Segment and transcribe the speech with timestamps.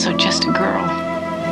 [0.00, 0.88] also just a girl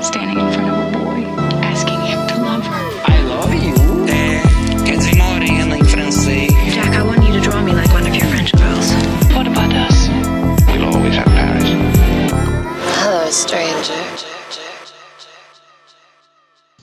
[0.02, 1.20] standing in front of a boy,
[1.60, 2.84] asking him to love her.
[3.04, 3.74] I love you.
[4.08, 4.40] É,
[4.86, 6.50] quer dizer morena em francês.
[6.72, 8.90] Jack, I want you to draw me like one of your French girls.
[9.34, 10.08] What about us?
[10.66, 11.68] We'll always have Paris.
[13.02, 13.92] Hello, stranger.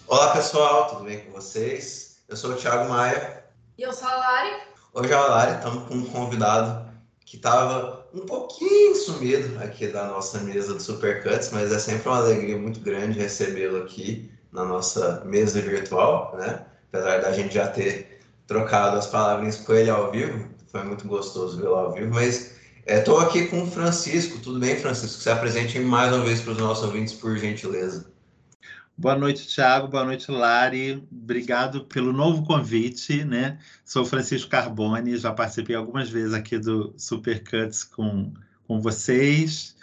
[0.07, 2.19] Olá pessoal, tudo bem com vocês?
[2.29, 3.43] Eu sou o Thiago Maia.
[3.75, 4.51] E eu sou a Lari.
[4.93, 6.85] Hoje a Lari estamos com um convidado
[7.25, 12.19] que estava um pouquinho sumido aqui da nossa mesa do Supercuts, mas é sempre uma
[12.19, 16.65] alegria muito grande recebê-lo aqui na nossa mesa virtual, né?
[16.91, 21.57] Apesar da gente já ter trocado as palavrinhas com ele ao vivo, foi muito gostoso
[21.57, 22.51] vê-lo ao vivo, mas
[22.87, 24.39] estou é, aqui com o Francisco.
[24.39, 25.21] Tudo bem, Francisco?
[25.21, 28.14] Se apresente mais uma vez para os nossos ouvintes, por gentileza.
[28.97, 29.89] Boa noite, Thiago.
[29.89, 31.05] Boa noite, Lari.
[31.11, 33.59] Obrigado pelo novo convite, né?
[33.83, 38.31] Sou Francisco Carboni, já participei algumas vezes aqui do Supercuts com,
[38.65, 39.75] com vocês.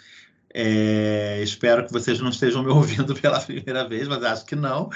[0.51, 4.89] É, espero que vocês não estejam me ouvindo pela primeira vez, mas acho que não.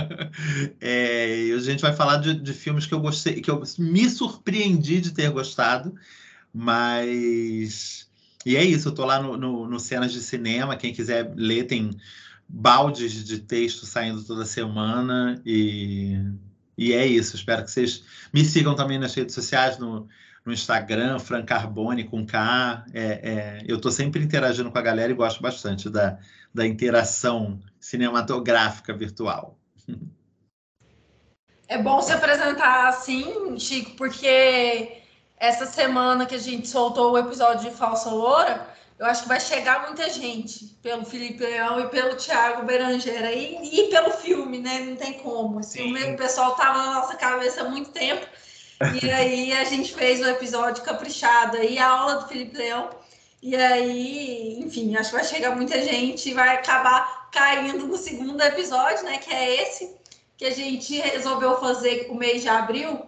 [0.80, 5.02] é, a gente vai falar de, de, filmes que eu gostei, que eu me surpreendi
[5.02, 5.94] de ter gostado,
[6.52, 8.08] mas.
[8.46, 10.76] E é isso, eu estou lá no, no, no Cenas de Cinema.
[10.76, 11.90] Quem quiser ler, tem
[12.54, 16.16] baldes de texto saindo toda semana e,
[16.78, 17.34] e é isso.
[17.34, 20.06] Espero que vocês me sigam também nas redes sociais, no,
[20.44, 22.84] no Instagram, Fran Carbone com K.
[22.94, 26.16] É, é, eu estou sempre interagindo com a galera e gosto bastante da,
[26.54, 29.58] da interação cinematográfica virtual.
[31.66, 34.98] É bom se apresentar assim, Chico, porque
[35.38, 38.68] essa semana que a gente soltou o episódio de Falsa Loura,
[39.04, 43.80] eu acho que vai chegar muita gente pelo Felipe Leão e pelo Thiago Berangeira e,
[43.80, 44.80] e pelo filme, né?
[44.80, 45.60] Não tem como.
[45.60, 48.26] Esse filme, o pessoal tá na nossa cabeça há muito tempo.
[49.02, 52.88] E aí a gente fez o um episódio caprichado aí, a aula do Felipe Leão.
[53.42, 58.40] E aí, enfim, acho que vai chegar muita gente e vai acabar caindo no segundo
[58.40, 59.18] episódio, né?
[59.18, 59.94] Que é esse,
[60.38, 63.02] que a gente resolveu fazer o mês de abril,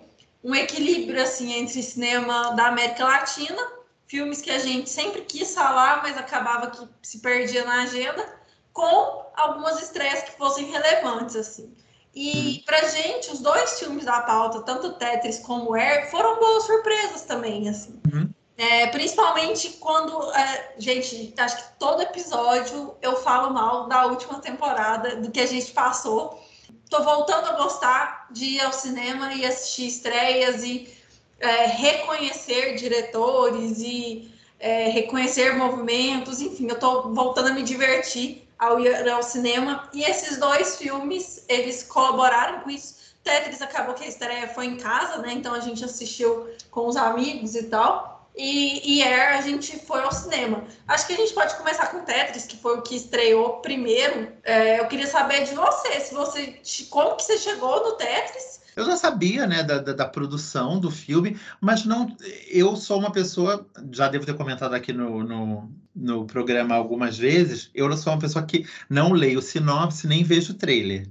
[0.45, 3.77] um equilíbrio assim entre cinema da América Latina
[4.07, 8.25] filmes que a gente sempre quis falar, mas acabava que se perdia na agenda,
[8.73, 11.75] com algumas estreias que fossem relevantes, assim.
[12.15, 12.63] E uhum.
[12.65, 17.69] pra gente, os dois filmes da pauta, tanto Tetris como Air, foram boas surpresas também,
[17.69, 18.01] assim.
[18.13, 18.31] Uhum.
[18.57, 25.17] É, principalmente quando, é, gente, acho que todo episódio eu falo mal da última temporada,
[25.17, 26.43] do que a gente passou.
[26.89, 30.96] Tô voltando a gostar de ir ao cinema e assistir estreias e
[31.39, 38.81] é, reconhecer diretores e é, reconhecer movimentos, enfim, eu estou voltando a me divertir ao
[38.81, 39.89] ir ao cinema.
[39.93, 42.97] E esses dois filmes, eles colaboraram com isso.
[43.23, 45.33] Tetris acabou que a estreia foi em casa, né?
[45.33, 48.17] Então a gente assistiu com os amigos e tal.
[48.37, 50.65] E, e Air a gente foi ao cinema.
[50.87, 54.31] Acho que a gente pode começar com Tetris, que foi o que estreou primeiro.
[54.45, 56.61] É, eu queria saber de você, se você
[56.91, 60.91] como que você chegou no Tetris eu já sabia, né, da, da, da, produção do
[60.91, 62.15] filme, mas não.
[62.47, 67.71] Eu sou uma pessoa, já devo ter comentado aqui no, no, no programa algumas vezes,
[67.75, 71.09] eu sou uma pessoa que não leio sinopse nem vejo trailer.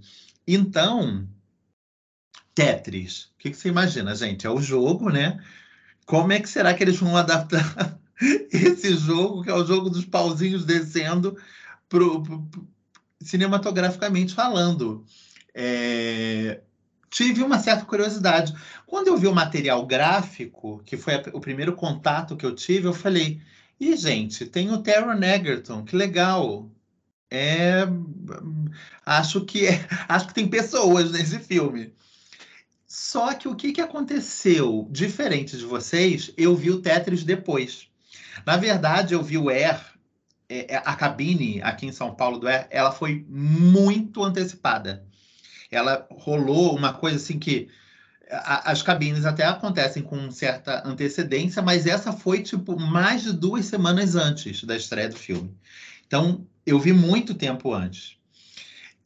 [0.47, 1.27] Então,
[2.53, 4.45] Tetris, o que, que você imagina, gente?
[4.45, 5.43] É o jogo, né?
[6.05, 7.99] Como é que será que eles vão adaptar
[8.53, 11.35] esse jogo, que é o jogo dos pauzinhos descendo,
[11.89, 12.67] pro, pro, pro
[13.21, 15.03] cinematograficamente falando?
[15.51, 16.61] É,
[17.09, 18.53] tive uma certa curiosidade.
[18.85, 22.93] Quando eu vi o material gráfico, que foi o primeiro contato que eu tive, eu
[22.93, 23.41] falei:
[23.79, 26.69] e gente, tem o Taron Egerton, que legal.
[27.29, 27.83] É,
[29.05, 31.93] acho que é, acho que tem pessoas nesse filme.
[32.87, 34.87] Só que o que, que aconteceu?
[34.89, 37.89] Diferente de vocês, eu vi o Tetris depois.
[38.45, 39.81] Na verdade, eu vi o Air,
[40.47, 45.05] é, é, a cabine aqui em São Paulo do Air, ela foi muito antecipada
[45.75, 47.69] ela rolou uma coisa assim que
[48.29, 53.65] a, as cabines até acontecem com certa antecedência, mas essa foi tipo mais de duas
[53.65, 55.55] semanas antes da estreia do filme.
[56.07, 58.17] Então eu vi muito tempo antes.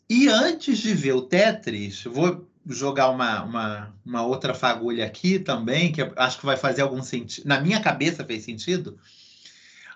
[0.09, 5.91] E antes de ver o Tetris, vou jogar uma, uma, uma outra fagulha aqui também,
[5.91, 7.47] que acho que vai fazer algum sentido.
[7.47, 8.97] Na minha cabeça fez sentido.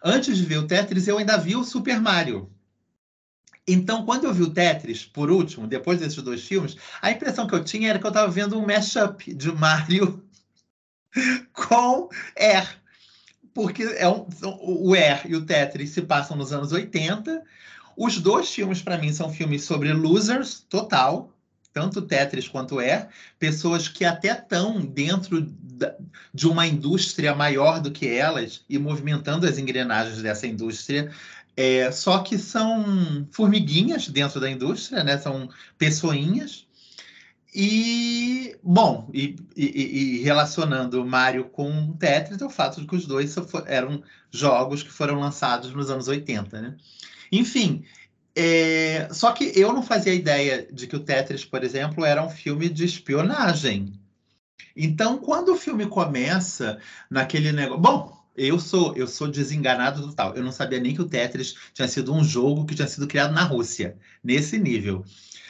[0.03, 2.51] Antes de ver o Tetris, eu ainda vi o Super Mario.
[3.67, 7.55] Então, quando eu vi o Tetris, por último, depois desses dois filmes, a impressão que
[7.55, 10.23] eu tinha era que eu estava vendo um mashup de Mario
[11.53, 12.81] com Air.
[13.53, 14.27] Porque é um,
[14.61, 17.41] o Air e o Tetris se passam nos anos 80.
[17.95, 21.31] Os dois filmes, para mim, são filmes sobre losers, total.
[21.71, 23.07] Tanto Tetris quanto Air.
[23.39, 25.41] Pessoas que até estão dentro
[26.33, 31.11] de uma indústria maior do que elas e movimentando as engrenagens dessa indústria
[31.55, 35.17] É, só que são formiguinhas dentro da indústria, né?
[35.17, 36.65] São pessoinhas.
[37.55, 43.05] E, bom, e, e, e relacionando Mario com Tetris, é o fato de que os
[43.05, 43.35] dois
[43.67, 44.01] eram
[44.31, 46.75] jogos que foram lançados nos anos 80, né?
[47.31, 47.85] Enfim,
[48.35, 52.29] é, só que eu não fazia ideia de que o Tetris, por exemplo, era um
[52.29, 53.93] filme de espionagem.
[54.75, 56.79] Então, quando o filme começa
[57.09, 57.81] naquele negócio.
[57.81, 60.35] Bom, eu sou eu sou desenganado total.
[60.35, 63.33] Eu não sabia nem que o Tetris tinha sido um jogo que tinha sido criado
[63.33, 65.05] na Rússia, nesse nível.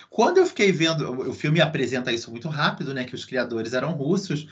[0.09, 3.03] Quando eu fiquei vendo, o filme apresenta isso muito rápido, né?
[3.03, 4.47] Que os criadores eram russos.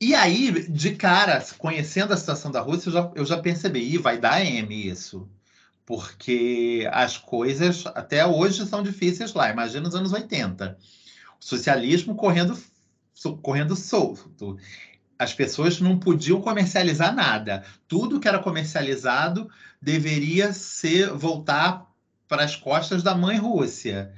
[0.00, 3.98] E aí, de cara, conhecendo a situação da Rússia, eu já, eu já percebi, Ih,
[3.98, 5.28] vai dar M isso.
[5.86, 9.48] Porque as coisas até hoje são difíceis lá.
[9.50, 10.76] Imagina os anos 80.
[11.40, 12.58] O socialismo correndo,
[13.40, 14.58] correndo solto.
[15.18, 17.64] As pessoas não podiam comercializar nada.
[17.88, 21.86] Tudo que era comercializado deveria ser voltar
[22.28, 24.12] para as costas da mãe Rússia.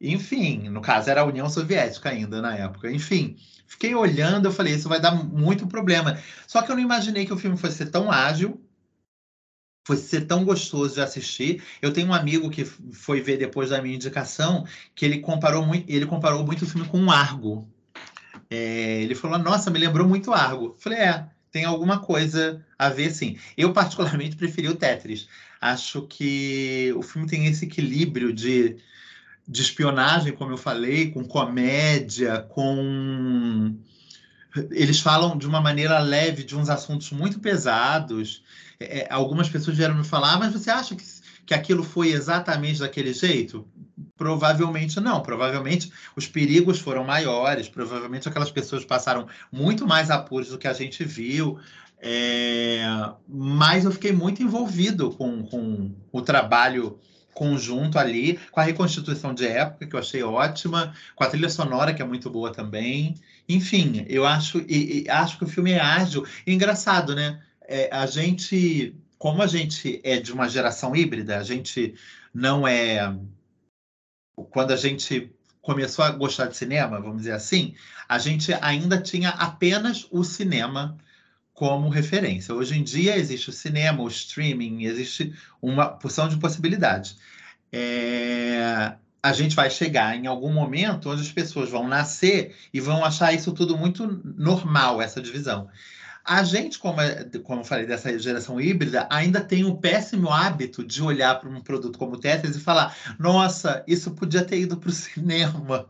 [0.00, 2.90] Enfim, no caso era a União Soviética ainda na época.
[2.90, 6.18] Enfim, fiquei olhando, eu falei, isso vai dar muito problema.
[6.46, 8.60] Só que eu não imaginei que o filme fosse ser tão ágil,
[9.86, 11.62] fosse ser tão gostoso de assistir.
[11.80, 15.90] Eu tenho um amigo que foi ver depois da minha indicação, que ele comparou muito,
[15.90, 17.68] ele comparou muito o filme com um Argo.
[18.50, 20.66] É, ele falou, nossa, me lembrou muito Argo.
[20.66, 23.38] Eu falei, é, tem alguma coisa a ver, sim.
[23.56, 25.28] Eu particularmente preferi o Tetris.
[25.60, 28.76] Acho que o filme tem esse equilíbrio de
[29.48, 33.76] de espionagem, como eu falei, com comédia, com.
[34.70, 38.42] Eles falam de uma maneira leve de uns assuntos muito pesados.
[38.80, 41.04] É, é algumas pessoas vieram me falar, ah, mas você acha que,
[41.44, 43.68] que aquilo foi exatamente daquele jeito?
[44.16, 45.22] Provavelmente não.
[45.22, 47.68] Provavelmente os perigos foram maiores.
[47.68, 51.58] Provavelmente aquelas pessoas passaram muito mais apuros do que a gente viu.
[51.98, 52.84] É,
[53.28, 56.98] mas eu fiquei muito envolvido com, com o trabalho
[57.36, 61.92] conjunto ali, com a reconstituição de época, que eu achei ótima, com a trilha sonora,
[61.92, 63.14] que é muito boa também.
[63.46, 66.24] Enfim, eu acho, e, e acho que o filme é ágil.
[66.46, 67.42] E engraçado, né?
[67.68, 71.94] É, a gente, como a gente é de uma geração híbrida, a gente
[72.32, 73.14] não é.
[74.36, 77.74] Quando a gente começou a gostar de cinema, vamos dizer assim,
[78.08, 80.96] a gente ainda tinha apenas o cinema
[81.52, 82.54] como referência.
[82.54, 87.18] Hoje em dia existe o cinema, o streaming, existe uma porção de possibilidades.
[87.72, 88.92] É...
[89.22, 93.32] A gente vai chegar em algum momento onde as pessoas vão nascer e vão achar
[93.32, 94.06] isso tudo muito
[94.36, 95.68] normal, essa divisão.
[96.26, 100.84] A gente, como, é, como eu falei, dessa geração híbrida, ainda tem o péssimo hábito
[100.84, 104.76] de olhar para um produto como o Tetris e falar: nossa, isso podia ter ido
[104.76, 105.86] para o cinema.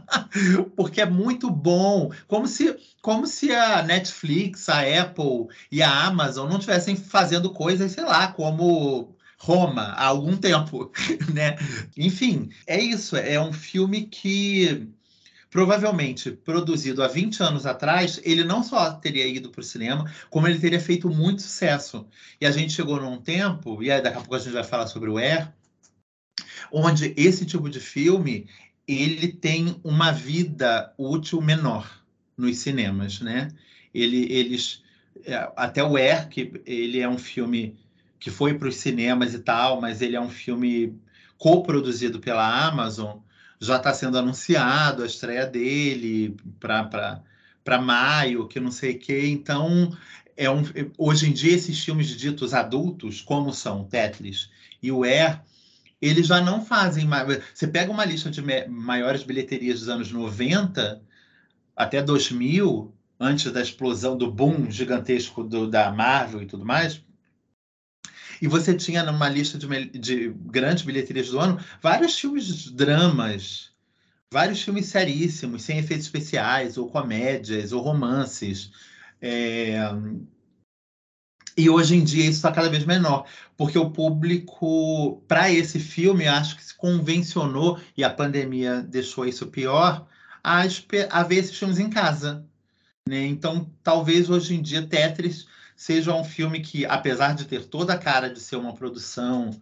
[0.74, 2.10] Porque é muito bom.
[2.26, 7.92] Como se, como se a Netflix, a Apple e a Amazon não estivessem fazendo coisas,
[7.92, 10.92] sei lá, como Roma há algum tempo,
[11.32, 11.56] né?
[11.96, 13.16] Enfim, é isso.
[13.16, 14.88] É um filme que
[15.50, 20.46] provavelmente produzido há 20 anos atrás, ele não só teria ido para o cinema, como
[20.46, 22.06] ele teria feito muito sucesso.
[22.40, 24.86] E a gente chegou num tempo, e aí daqui a pouco a gente vai falar
[24.86, 25.52] sobre o Air,
[26.72, 28.46] onde esse tipo de filme
[28.86, 32.00] ele tem uma vida útil menor
[32.36, 33.48] nos cinemas, né?
[33.92, 34.82] Ele, eles
[35.24, 37.76] é, até o Air, que ele é um filme
[38.20, 40.96] que foi para os cinemas e tal, mas ele é um filme
[41.38, 43.18] co-produzido pela Amazon
[43.60, 49.26] já está sendo anunciado a estreia dele para maio, que não sei o quê.
[49.26, 49.94] Então,
[50.36, 50.62] é um,
[50.96, 54.50] hoje em dia, esses filmes ditos adultos, como são Tetris
[54.82, 55.42] e o Air,
[56.00, 57.42] eles já não fazem mais.
[57.52, 61.02] Você pega uma lista de maiores bilheterias dos anos 90
[61.76, 67.04] até 2000, antes da explosão do boom gigantesco do, da Marvel e tudo mais,
[68.40, 73.70] e você tinha numa lista de, de grandes bilheterias do ano vários filmes dramas,
[74.32, 78.70] vários filmes seríssimos, sem efeitos especiais, ou comédias, ou romances.
[79.20, 79.78] É...
[81.56, 86.26] E hoje em dia isso está cada vez menor, porque o público, para esse filme,
[86.26, 90.06] acho que se convencionou, e a pandemia deixou isso pior,
[90.42, 90.62] a,
[91.10, 92.46] a ver esses filmes em casa.
[93.06, 93.26] Né?
[93.26, 95.46] Então, talvez hoje em dia Tetris
[95.80, 99.58] seja um filme que, apesar de ter toda a cara de ser uma produção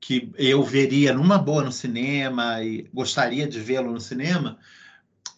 [0.00, 4.58] que eu veria numa boa no cinema e gostaria de vê-lo no cinema,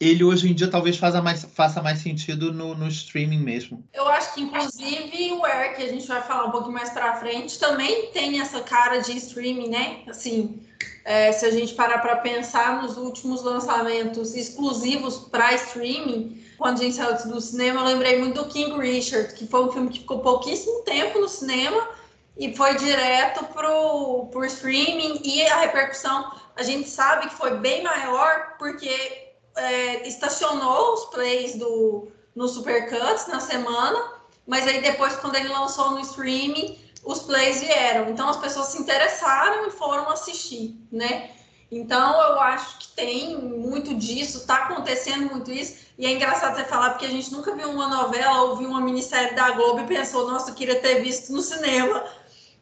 [0.00, 3.86] ele hoje em dia talvez faça mais, faça mais sentido no, no streaming mesmo.
[3.92, 7.16] Eu acho que, inclusive, o Air, que a gente vai falar um pouquinho mais para
[7.16, 9.98] frente, também tem essa cara de streaming, né?
[10.08, 10.62] Assim,
[11.04, 16.84] é, se a gente parar para pensar nos últimos lançamentos exclusivos para streaming, quando a
[16.84, 20.00] gente saiu do cinema, eu lembrei muito do King Richard, que foi um filme que
[20.00, 21.88] ficou pouquíssimo tempo no cinema
[22.36, 27.82] e foi direto pro, pro streaming e a repercussão a gente sabe que foi bem
[27.82, 34.12] maior porque é, estacionou os plays do, no Supercuts na semana,
[34.46, 38.10] mas aí depois, quando ele lançou no streaming, os plays vieram.
[38.10, 41.30] Então as pessoas se interessaram e foram assistir, né?
[41.70, 45.76] Então eu acho que tem muito disso, está acontecendo muito isso.
[45.96, 48.80] E é engraçado você falar, porque a gente nunca viu uma novela ou viu uma
[48.80, 52.04] minissérie da Globo e pensou, nossa, eu queria ter visto no cinema.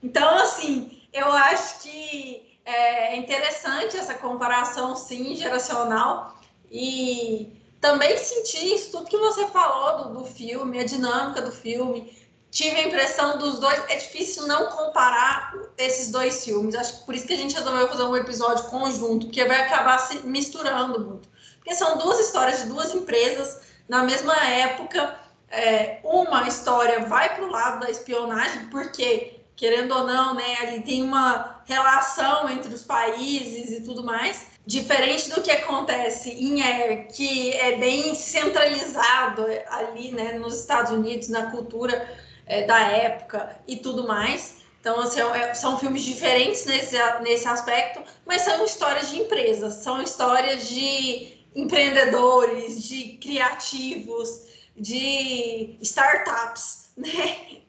[0.02, 6.36] Então, assim, eu acho que é interessante essa comparação, sim, geracional.
[6.70, 7.50] E
[7.80, 12.12] também senti isso, tudo que você falou do, do filme, a dinâmica do filme.
[12.50, 13.78] Tive a impressão dos dois.
[13.88, 16.74] É difícil não comparar esses dois filmes.
[16.74, 19.98] Acho que por isso que a gente resolveu fazer um episódio conjunto, porque vai acabar
[19.98, 21.28] se misturando muito.
[21.56, 25.18] Porque são duas histórias de duas empresas na mesma época.
[25.50, 30.82] É, uma história vai para o lado da espionagem, porque, querendo ou não, né, ali
[30.82, 34.46] tem uma relação entre os países e tudo mais.
[34.66, 41.28] Diferente do que acontece em Air, que é bem centralizado ali né, nos Estados Unidos,
[41.28, 42.06] na cultura
[42.48, 44.58] é, da época e tudo mais.
[44.80, 50.00] Então, assim, é, são filmes diferentes nesse, nesse aspecto, mas são histórias de empresas, são
[50.02, 57.60] histórias de empreendedores, de criativos, de startups, né?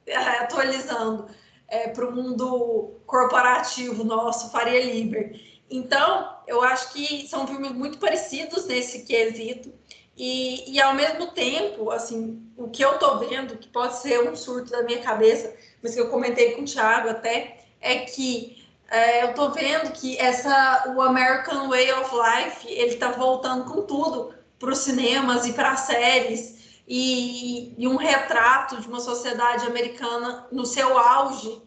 [0.41, 1.27] Atualizando
[1.67, 5.39] é, para o mundo corporativo nosso, Faria Liber.
[5.69, 9.71] Então, eu acho que são filmes muito parecidos nesse quesito.
[10.19, 14.35] E, e ao mesmo tempo, assim, o que eu tô vendo, que pode ser um
[14.35, 19.23] surto da minha cabeça, mas que eu comentei com o Thiago até, é que é,
[19.23, 24.33] eu tô vendo que essa, o American Way of Life, ele tá voltando com tudo
[24.59, 26.81] para os cinemas e para séries.
[26.85, 31.61] E, e, um retrato de uma sociedade americana no seu auge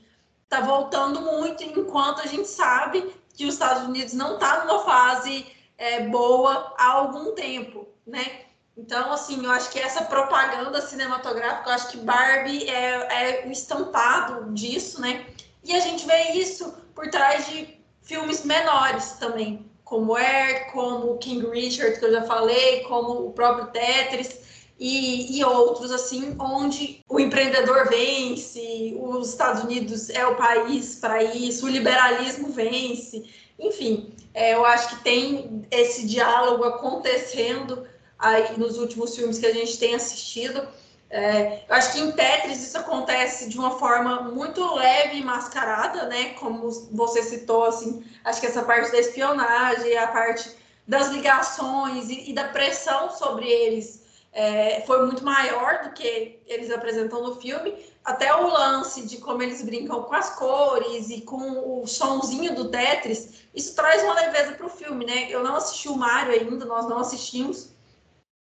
[0.44, 5.46] está voltando muito, enquanto a gente sabe que os Estados Unidos não está numa fase
[5.78, 8.42] é, boa há algum tempo, né?
[8.76, 13.50] Então, assim, eu acho que essa propaganda cinematográfica, eu acho que Barbie é, é um
[13.50, 15.26] estampado disso, né?
[15.62, 21.46] E a gente vê isso por trás de filmes menores também, como Air, como King
[21.50, 24.40] Richard, que eu já falei, como o próprio Tetris
[24.78, 31.22] e, e outros, assim, onde o empreendedor vence, os Estados Unidos é o país para
[31.22, 37.86] isso, o liberalismo vence, enfim, é, eu acho que tem esse diálogo acontecendo
[38.18, 40.66] aí nos últimos filmes que a gente tem assistido.
[41.10, 46.06] É, eu acho que em Tetris isso acontece de uma forma muito leve e mascarada,
[46.06, 46.30] né?
[46.34, 50.50] Como você citou, assim, acho que essa parte da espionagem, a parte
[50.88, 56.70] das ligações e, e da pressão sobre eles é, foi muito maior do que eles
[56.70, 57.74] apresentam no filme.
[58.04, 62.68] Até o lance de como eles brincam com as cores e com o sonzinho do
[62.68, 65.30] Tetris, isso traz uma leveza para o filme, né?
[65.30, 67.72] Eu não assisti o Mario ainda, nós não assistimos,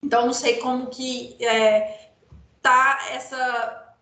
[0.04, 2.10] então não sei como que é,
[2.62, 3.96] tá essa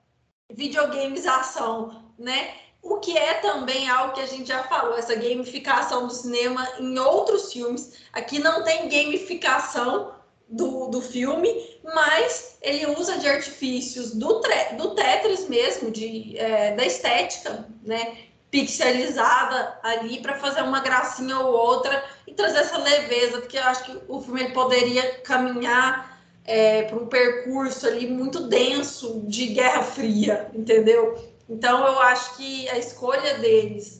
[0.50, 2.54] videogamização, né?
[2.82, 6.98] O que é também algo que a gente já falou, essa gamificação do cinema em
[6.98, 7.98] outros filmes.
[8.12, 10.14] Aqui não tem gamificação,
[10.48, 14.40] do, do filme, mas ele usa de artifícios do,
[14.76, 18.16] do Tetris mesmo, de, é, da estética, né?
[18.50, 23.84] Pixelizada ali para fazer uma gracinha ou outra e trazer essa leveza, porque eu acho
[23.84, 30.50] que o filme poderia caminhar é, para um percurso ali muito denso de Guerra Fria,
[30.54, 31.22] entendeu?
[31.46, 33.97] Então eu acho que a escolha deles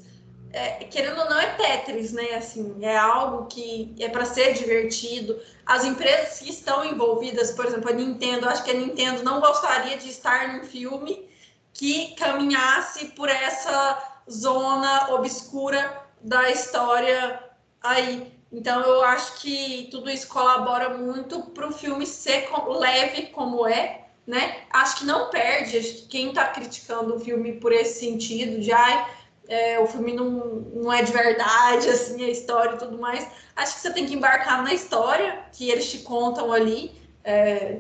[0.53, 2.35] é, querendo ou não, é Tetris, né?
[2.35, 5.41] Assim, é algo que é para ser divertido.
[5.67, 9.97] As empresas que estão envolvidas, por exemplo, a Nintendo, acho que a Nintendo não gostaria
[9.97, 11.29] de estar num filme
[11.73, 17.43] que caminhasse por essa zona obscura da história
[17.83, 18.33] aí.
[18.51, 24.07] Então, eu acho que tudo isso colabora muito para o filme ser leve como é,
[24.27, 24.63] né?
[24.71, 25.77] Acho que não perde.
[25.77, 29.18] Acho que quem está criticando o filme por esse sentido, já
[29.49, 30.31] é, o filme não,
[30.75, 33.27] não é de verdade, assim, a história e tudo mais.
[33.57, 36.93] Acho que você tem que embarcar na história que eles te contam ali.
[37.25, 37.79] É,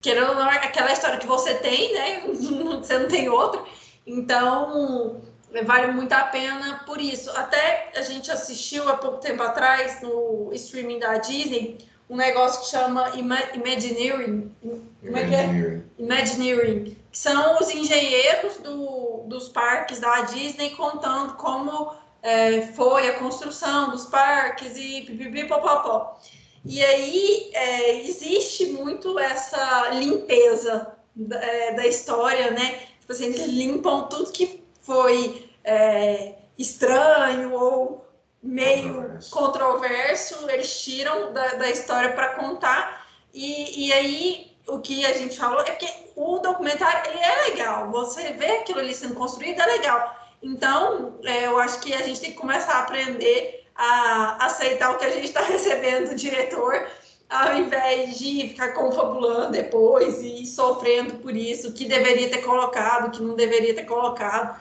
[0.00, 2.22] querendo ou não, é aquela história que você tem, né?
[2.28, 3.62] você não tem outra.
[4.06, 5.22] Então,
[5.64, 7.30] vale muito a pena por isso.
[7.32, 12.68] Até a gente assistiu há pouco tempo atrás no streaming da Disney um negócio que
[12.68, 14.52] chama Imagineering.
[14.60, 15.82] Como é que é?
[15.98, 16.96] Imagineering.
[17.14, 23.92] Que são os engenheiros do, dos parques da Disney contando como é, foi a construção
[23.92, 26.18] dos parques e pipipipopopó.
[26.64, 32.80] E aí é, existe muito essa limpeza da, é, da história, né?
[32.98, 38.04] Tipo assim, eles limpam tudo que foi é, estranho ou
[38.42, 39.30] meio Controverso.
[39.30, 43.06] controverso, eles tiram da, da história para contar.
[43.32, 47.90] E, e aí o que a gente falou é que o documentário ele é legal,
[47.90, 50.14] você vê aquilo ali sendo construído, é legal.
[50.42, 54.98] Então, é, eu acho que a gente tem que começar a aprender a aceitar o
[54.98, 56.86] que a gente está recebendo do diretor,
[57.28, 63.22] ao invés de ficar confabulando depois e sofrendo por isso, que deveria ter colocado, que
[63.22, 64.60] não deveria ter colocado,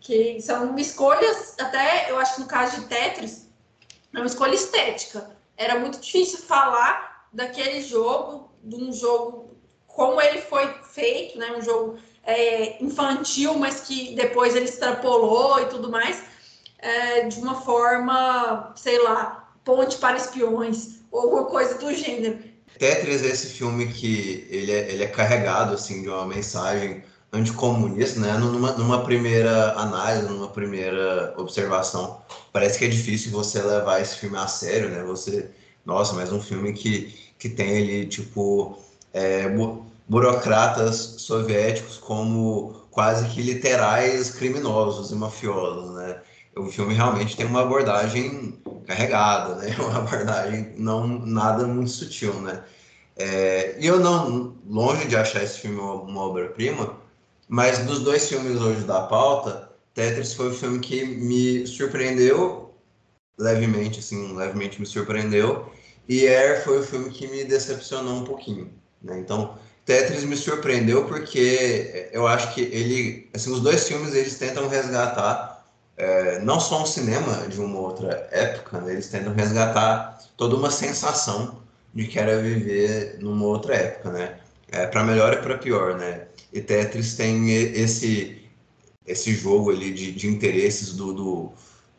[0.00, 3.48] que são escolhas, até eu acho que no caso de Tetris,
[4.14, 5.30] é uma escolha estética.
[5.56, 9.53] Era muito difícil falar daquele jogo, de um jogo
[9.94, 11.54] como ele foi feito, né?
[11.56, 16.22] Um jogo é, infantil, mas que depois ele extrapolou e tudo mais,
[16.78, 22.38] é, de uma forma, sei lá, ponte para espiões ou alguma coisa do gênero.
[22.78, 28.20] Tetris é esse filme que ele é, ele é carregado assim de uma mensagem anticomunista,
[28.20, 28.32] né?
[28.34, 32.20] Numa, numa primeira análise, numa primeira observação,
[32.52, 35.02] parece que é difícil você levar esse filme a sério, né?
[35.04, 35.50] Você,
[35.84, 38.78] nossa, mas um filme que, que tem ali tipo
[39.14, 46.22] é, bu- burocratas soviéticos como quase que literais criminosos e mafiosos, né?
[46.56, 49.74] O filme realmente tem uma abordagem carregada, né?
[49.80, 52.64] Uma abordagem não nada muito sutil, né?
[53.16, 57.00] É, e eu não, longe de achar esse filme uma obra-prima,
[57.48, 62.74] mas dos dois filmes hoje da pauta, Tetris foi o filme que me surpreendeu
[63.38, 65.72] levemente, assim, levemente me surpreendeu,
[66.08, 68.72] e Air foi o filme que me decepcionou um pouquinho,
[69.04, 69.18] né?
[69.20, 74.68] Então, Tetris me surpreendeu porque eu acho que ele, assim, os dois filmes eles tentam
[74.68, 75.64] resgatar
[75.96, 78.92] é, não só um cinema de uma outra época, né?
[78.94, 81.62] eles tentam resgatar toda uma sensação
[81.94, 84.38] de que era viver numa outra época, né?
[84.72, 86.26] É, para melhor e para pior, né?
[86.52, 88.42] E Tetris tem esse
[89.06, 91.52] esse jogo ali de, de interesses do, do,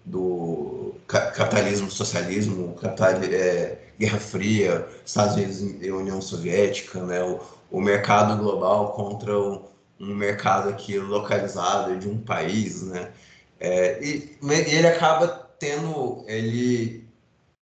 [0.06, 7.24] do ca- capitalismo, socialismo, capital, é, Guerra Fria, Estados Unidos e União Soviética, né?
[7.24, 7.40] O,
[7.72, 9.64] o mercado global contra o,
[10.00, 13.12] um mercado aqui localizado de um país, né?
[13.60, 15.28] É, e, e ele acaba
[15.60, 17.06] tendo, ele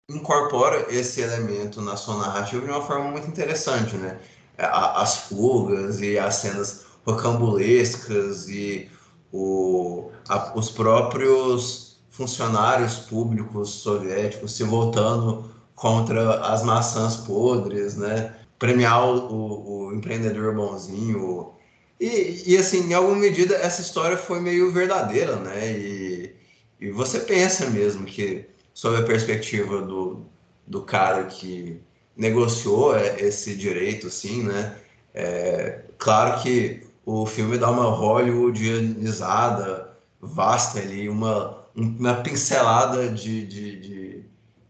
[0.09, 4.19] incorpora esse elemento na sua narrativa de uma forma muito interessante, né?
[4.59, 8.89] As fugas e as cenas rocambolescas e
[9.33, 18.35] o, a- os próprios funcionários públicos soviéticos se voltando contra as maçãs podres, né?
[18.59, 21.55] Premiar o, o- empreendedor bonzinho.
[22.01, 25.73] E, e, assim, em alguma medida, essa história foi meio verdadeira, né?
[25.79, 26.37] E,
[26.81, 30.27] e você pensa mesmo que, sob a perspectiva do,
[30.67, 31.81] do cara que
[32.17, 34.77] negociou é, esse direito, assim, né?
[35.15, 43.81] É, claro que o filme dá uma hollywoodizada vasta ali, uma, uma pincelada de, de,
[43.81, 44.25] de,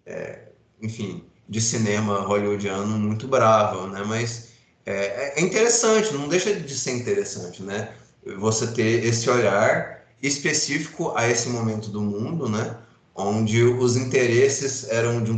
[0.05, 0.46] é,
[0.81, 4.03] enfim, de cinema hollywoodiano muito brava, né?
[4.07, 4.53] Mas
[4.85, 7.93] é, é interessante, não deixa de ser interessante, né?
[8.39, 12.77] Você ter esse olhar específico a esse momento do mundo, né?
[13.15, 15.37] Onde os interesses eram de um,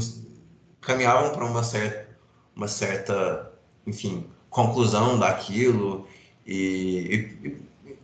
[0.81, 2.09] caminhavam para uma certa,
[2.57, 3.53] uma certa,
[3.87, 6.07] enfim, conclusão daquilo
[6.47, 7.57] e, e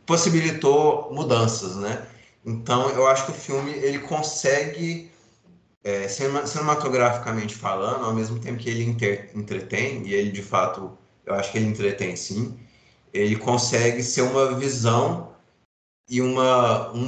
[0.07, 2.07] possibilitou mudanças, né?
[2.45, 5.11] Então, eu acho que o filme ele consegue
[5.85, 10.97] é, cinema- cinematograficamente falando, ao mesmo tempo que ele inter- entretém, e ele de fato,
[11.27, 12.59] eu acho que ele entretém sim,
[13.13, 15.35] ele consegue ser uma visão
[16.09, 17.01] e uma, um,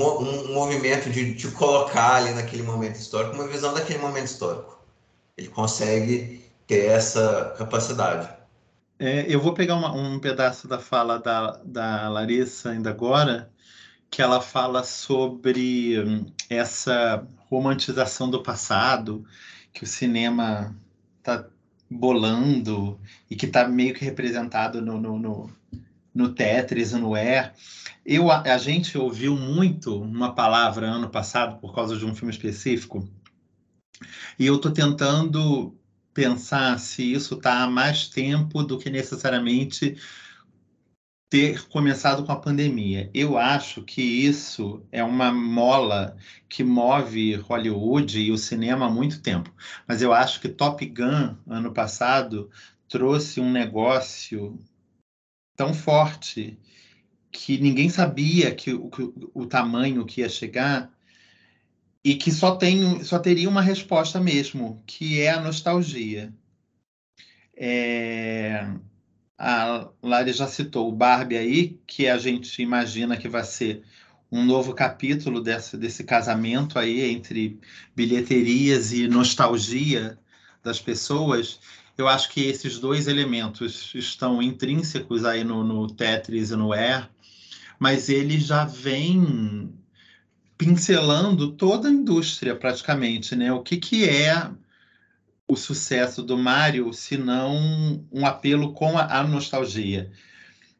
[0.51, 4.79] um movimento de colocar ali naquele momento histórico, uma visão daquele momento histórico.
[5.37, 8.29] Ele consegue ter essa capacidade.
[8.99, 13.53] É, eu vou pegar uma- um pedaço da fala da, da Larissa ainda agora,
[14.11, 19.24] que ela fala sobre hum, essa romantização do passado
[19.72, 20.76] que o cinema
[21.18, 21.46] está
[21.88, 25.50] bolando e que está meio que representado no, no, no,
[26.14, 27.52] no Tetris no Air.
[28.04, 32.32] Eu, a, a gente ouviu muito uma palavra ano passado por causa de um filme
[32.32, 33.09] específico,
[34.38, 35.74] e eu estou tentando
[36.12, 39.96] pensar se isso está há mais tempo do que necessariamente
[41.37, 43.11] ter começado com a pandemia.
[43.12, 46.16] Eu acho que isso é uma mola
[46.49, 49.55] que move Hollywood e o cinema há muito tempo.
[49.87, 52.51] Mas eu acho que Top Gun, ano passado,
[52.88, 54.59] trouxe um negócio
[55.55, 56.59] tão forte
[57.31, 59.03] que ninguém sabia que o, que
[59.35, 60.90] o- tamanho que ia chegar
[62.03, 66.33] e que só tem só teria uma resposta mesmo, que é a nostalgia.
[67.55, 68.66] É,
[69.38, 73.83] a Lari já citou o Barbie aí, que a gente imagina que vai ser
[74.31, 77.61] um novo capítulo desse, desse casamento aí entre
[77.94, 80.18] bilheterias e nostalgia
[80.62, 81.61] das pessoas.
[81.96, 87.09] Eu acho que esses dois elementos estão intrínsecos aí no, no Tetris e no Air,
[87.79, 89.72] mas ele já vem
[90.59, 93.53] pincelando toda a indústria praticamente, né?
[93.53, 94.51] O que, que é
[95.48, 100.11] o sucesso do Mario se não um apelo com a, a nostalgia?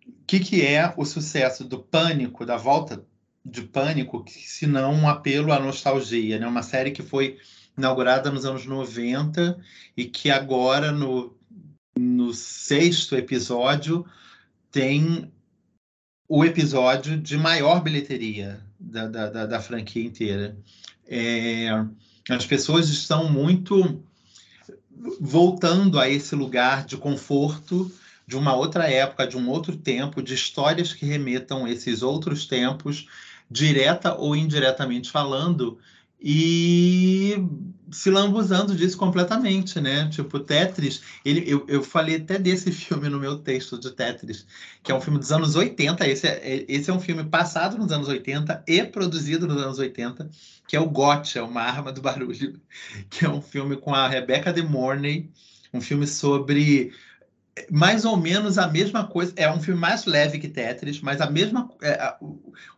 [0.07, 3.05] O que, que é o sucesso do Pânico, da volta
[3.45, 6.47] de Pânico, se não um apelo à nostalgia, né?
[6.47, 7.39] Uma série que foi
[7.79, 9.59] inaugurada nos anos 90
[9.97, 11.37] e que agora no,
[11.97, 14.05] no sexto episódio
[14.71, 15.31] tem
[16.29, 20.57] o episódio de maior bilheteria da, da, da franquia inteira.
[21.07, 21.69] É,
[22.29, 24.03] as pessoas estão muito
[25.21, 27.91] voltando a esse lugar de conforto
[28.27, 33.07] de uma outra época, de um outro tempo, de histórias que remetam esses outros tempos,
[33.49, 35.79] direta ou indiretamente falando,
[36.21, 37.37] e
[37.91, 40.09] se lambuzando disso completamente, né?
[40.09, 44.47] Tipo, Tetris, ele, eu, eu falei até desse filme no meu texto de Tetris,
[44.83, 46.07] que é um filme dos anos 80.
[46.07, 50.29] Esse é, esse é um filme passado nos anos 80 e produzido nos anos 80,
[50.67, 52.61] que é o Gotcha, Uma Arma do Barulho,
[53.09, 55.31] que é um filme com a Rebecca De Mornay,
[55.73, 56.93] um filme sobre
[57.71, 59.33] mais ou menos a mesma coisa.
[59.37, 62.15] É um filme mais leve que Tetris, mas a mesma, é,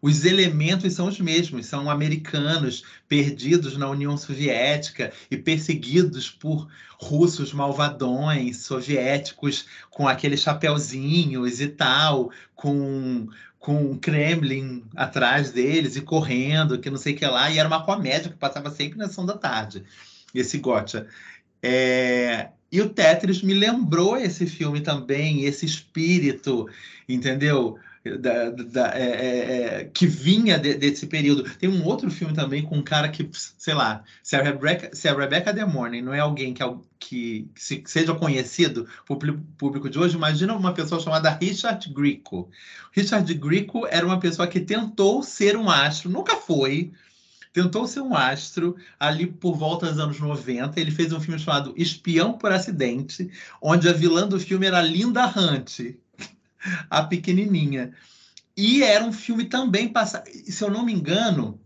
[0.01, 1.67] os elementos são os mesmos.
[1.67, 6.69] São americanos perdidos na União Soviética e perseguidos por
[7.01, 16.01] russos malvadões, soviéticos com aqueles chapeuzinhos e tal, com com o Kremlin atrás deles e
[16.01, 19.09] correndo, que não sei o que lá, e era uma comédia que passava sempre na
[19.09, 19.85] sessão da tarde,
[20.33, 21.09] esse Gotcha.
[21.61, 26.69] É, e o Tetris me lembrou esse filme também, esse espírito,
[27.09, 27.79] entendeu?
[28.21, 31.45] Da, da, é, é, é, que vinha de, desse período.
[31.59, 35.09] Tem um outro filme também com um cara que, sei lá, se a Rebecca, se
[35.09, 36.63] a Rebecca De Mornay não é alguém que,
[36.99, 37.49] que,
[37.81, 42.49] que seja conhecido o público de hoje, imagina uma pessoa chamada Richard Grieco.
[42.93, 46.93] Richard Grieco era uma pessoa que tentou ser um astro, nunca foi,
[47.53, 50.81] tentou ser um astro ali por volta dos anos 90.
[50.81, 53.31] Ele fez um filme chamado Espião por Acidente,
[53.61, 55.81] onde a vilã do filme era Linda Hunt,
[56.91, 57.93] a pequenininha.
[58.57, 61.61] E era um filme também passado, se eu não me engano,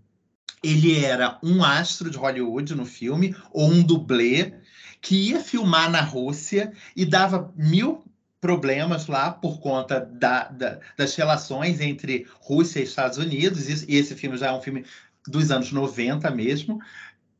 [0.62, 4.55] ele era um astro de Hollywood no filme ou um dublê
[5.01, 8.05] que ia filmar na Rússia e dava mil
[8.40, 13.68] problemas lá por conta da, da, das relações entre Rússia e Estados Unidos.
[13.68, 14.85] E esse filme já é um filme
[15.26, 16.80] dos anos 90 mesmo.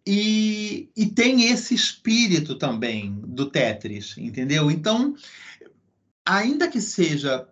[0.07, 4.71] E, e tem esse espírito também do Tetris, entendeu?
[4.71, 5.15] Então,
[6.27, 7.47] ainda que seja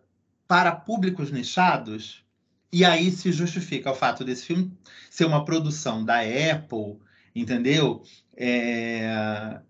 [0.49, 2.25] para públicos nichados,
[2.73, 4.73] e aí se justifica o fato desse filme
[5.09, 6.99] ser uma produção da Apple,
[7.35, 8.03] entendeu?
[8.37, 9.61] É...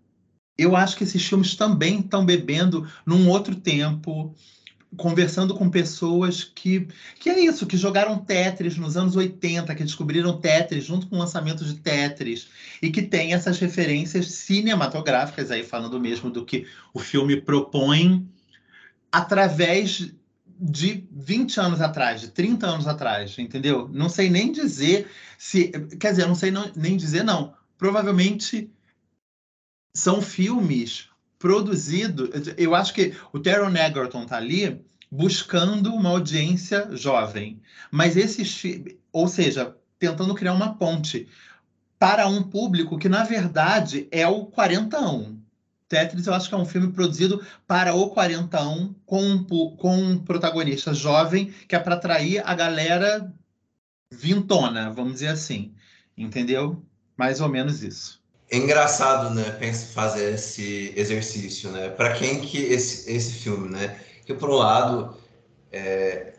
[0.57, 4.35] Eu acho que esses filmes também estão bebendo num outro tempo,
[4.97, 6.87] conversando com pessoas que,
[7.19, 11.19] que é isso, que jogaram Tetris nos anos 80, que descobriram Tetris junto com o
[11.19, 12.49] lançamento de Tetris,
[12.81, 18.27] e que tem essas referências cinematográficas, aí falando mesmo do que o filme propõe,
[19.11, 20.11] através
[20.59, 23.89] de 20 anos atrás, de 30 anos atrás, entendeu?
[23.91, 25.69] Não sei nem dizer se.
[25.99, 27.55] Quer dizer, não sei não, nem dizer, não.
[27.77, 28.69] Provavelmente
[29.95, 31.10] são filmes
[31.41, 32.29] produzido.
[32.55, 34.79] Eu acho que o Taron Egerton tá ali
[35.11, 38.63] buscando uma audiência jovem, mas esses,
[39.11, 41.27] ou seja, tentando criar uma ponte
[41.99, 45.41] para um público que na verdade é o 41.
[45.89, 50.17] Tetris eu acho que é um filme produzido para o 41 com um, com um
[50.17, 53.33] protagonista jovem que é para atrair a galera
[54.09, 55.73] vintona, vamos dizer assim.
[56.15, 56.81] Entendeu?
[57.17, 58.20] Mais ou menos isso.
[58.51, 59.57] É engraçado, né,
[59.93, 61.89] fazer esse exercício, né?
[61.89, 63.97] Para quem que esse, esse filme, né?
[64.25, 65.15] Que por um lado,
[65.71, 66.33] é...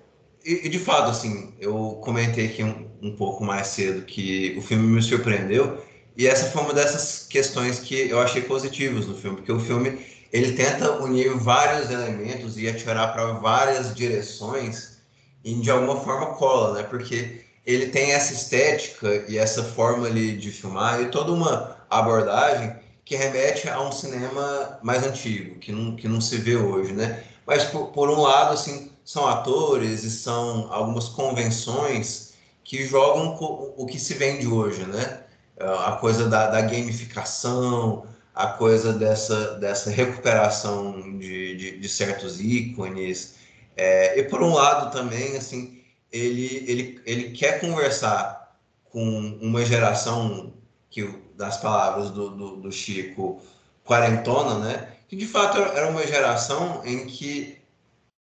[0.45, 4.63] e, e, de fato, assim, eu comentei aqui um, um pouco mais cedo que o
[4.63, 5.83] filme me surpreendeu
[6.17, 10.05] e essa foi uma dessas questões que eu achei positivas no filme, porque o filme
[10.33, 14.99] ele tenta unir vários elementos e atirar para várias direções
[15.45, 16.83] e de alguma forma cola, né?
[16.83, 22.77] Porque ele tem essa estética e essa forma ali de filmar e toda uma abordagem
[23.05, 27.25] que remete a um cinema mais antigo, que não, que não se vê hoje, né?
[27.47, 33.37] Mas, por, por um lado, assim, são atores e são algumas convenções que jogam
[33.77, 35.25] o, que se vende hoje, né?
[35.59, 43.35] A coisa da, da gamificação, a coisa dessa, dessa recuperação de, de, de certos ícones.
[43.77, 45.82] É, e, por um lado, também, assim,
[46.13, 48.57] ele, ele, ele quer conversar
[48.91, 50.53] com uma geração
[50.91, 51.03] que,
[51.37, 53.41] das palavras do, do, do Chico,
[53.85, 54.89] quarentona, né?
[55.09, 57.59] Que de fato era uma geração em que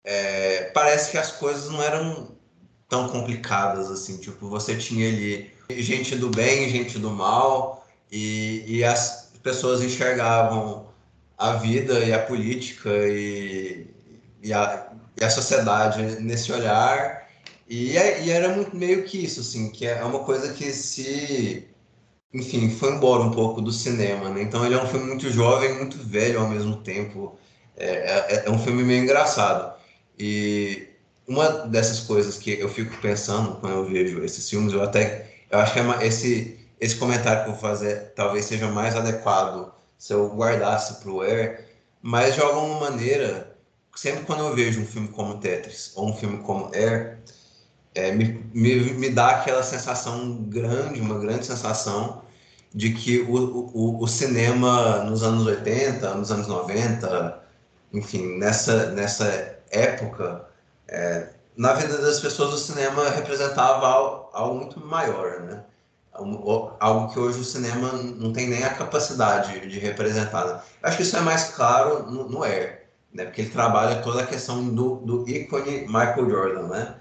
[0.03, 2.35] é, parece que as coisas não eram
[2.87, 4.17] tão complicadas assim.
[4.17, 10.87] Tipo, você tinha ali gente do bem, gente do mal, e, e as pessoas enxergavam
[11.37, 13.87] a vida e a política e,
[14.41, 17.24] e, a, e a sociedade nesse olhar.
[17.67, 21.67] E, é, e, era muito meio que isso, assim, que é uma coisa que se,
[22.33, 24.41] enfim, foi embora um pouco do cinema, né?
[24.43, 27.37] Então ele é um filme muito jovem, muito velho ao mesmo tempo.
[27.77, 29.75] É, é, é um filme meio engraçado.
[30.17, 30.87] E
[31.27, 35.59] uma dessas coisas que eu fico pensando quando eu vejo esses filmes, eu até eu
[35.59, 40.13] acho que é esse esse comentário que eu vou fazer talvez seja mais adequado se
[40.13, 41.65] eu guardasse para o Air,
[42.01, 43.55] mas de alguma maneira,
[43.95, 47.19] sempre quando eu vejo um filme como Tetris ou um filme como Air,
[47.95, 52.21] é, me, me, me dá aquela sensação grande, uma grande sensação
[52.73, 57.41] de que o, o, o cinema nos anos 80, nos anos 90,
[57.93, 60.45] enfim, nessa, nessa época,
[60.89, 65.63] é, na vida das pessoas o cinema representava algo, algo muito maior, né?
[66.79, 70.45] algo que hoje o cinema não tem nem a capacidade de representar.
[70.45, 70.61] Né?
[70.83, 73.25] Acho que isso é mais claro no, no Air, né?
[73.25, 76.95] porque ele trabalha toda a questão do, do ícone Michael Jordan, né?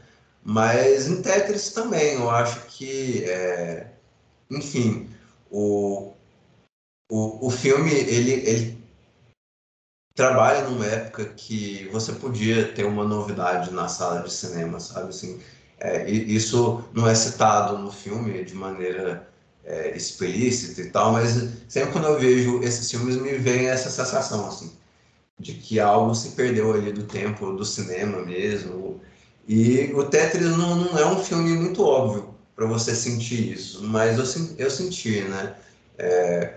[0.44, 3.92] Mas em Tetris também, eu acho que, é,
[4.50, 5.09] enfim,
[5.50, 6.12] o,
[7.11, 8.85] o, o filme, ele, ele
[10.14, 15.09] trabalha numa época que você podia ter uma novidade na sala de cinema, sabe?
[15.09, 15.40] Assim,
[15.80, 19.28] é, isso não é citado no filme de maneira
[19.64, 24.46] é, explícita e tal, mas sempre quando eu vejo esses filmes me vem essa sensação
[24.46, 24.72] assim
[25.38, 29.00] de que algo se perdeu ali do tempo do cinema mesmo.
[29.46, 34.18] E o Tetris não, não é um filme muito óbvio para você sentir isso, mas
[34.18, 35.54] eu, eu senti, né?
[35.98, 36.54] É,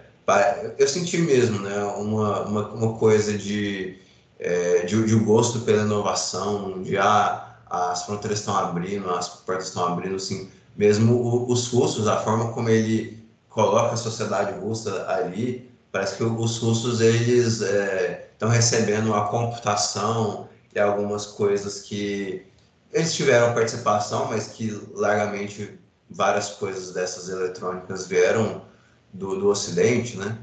[0.78, 1.84] eu senti mesmo, né?
[1.84, 4.00] Uma, uma, uma coisa de,
[4.39, 9.86] é, de, de gosto pela inovação, de ah, as fronteiras estão abrindo, as portas estão
[9.86, 13.17] abrindo, assim, mesmo os russos, a forma como ele
[13.50, 20.47] coloca a sociedade russa ali, parece que os russos eles estão é, recebendo a computação
[20.76, 22.45] e algumas coisas que
[22.91, 28.65] eles tiveram participação, mas que largamente várias coisas dessas eletrônicas vieram
[29.13, 30.38] do, do Ocidente, né?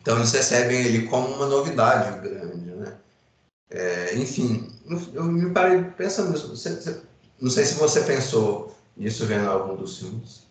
[0.00, 2.96] Então eles recebem ele como uma novidade grande, né?
[3.70, 4.72] É, enfim,
[5.12, 6.48] eu me parei pensando nisso.
[7.40, 10.46] Não sei se você pensou nisso vendo algum dos filmes,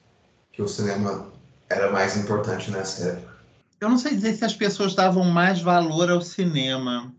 [0.51, 1.31] que o cinema
[1.69, 3.39] era mais importante nessa época.
[3.79, 7.13] Eu não sei dizer se as pessoas davam mais valor ao cinema.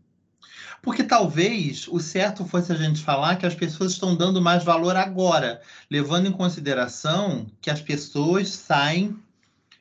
[0.83, 4.97] Porque talvez o certo fosse a gente falar que as pessoas estão dando mais valor
[4.97, 9.17] agora, levando em consideração que as pessoas saem,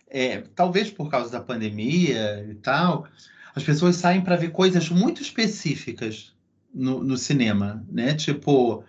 [0.10, 3.08] é, talvez por causa da pandemia e tal,
[3.56, 6.34] as pessoas saem para ver coisas muito específicas
[6.74, 8.14] no, no cinema, né?
[8.14, 8.84] Tipo,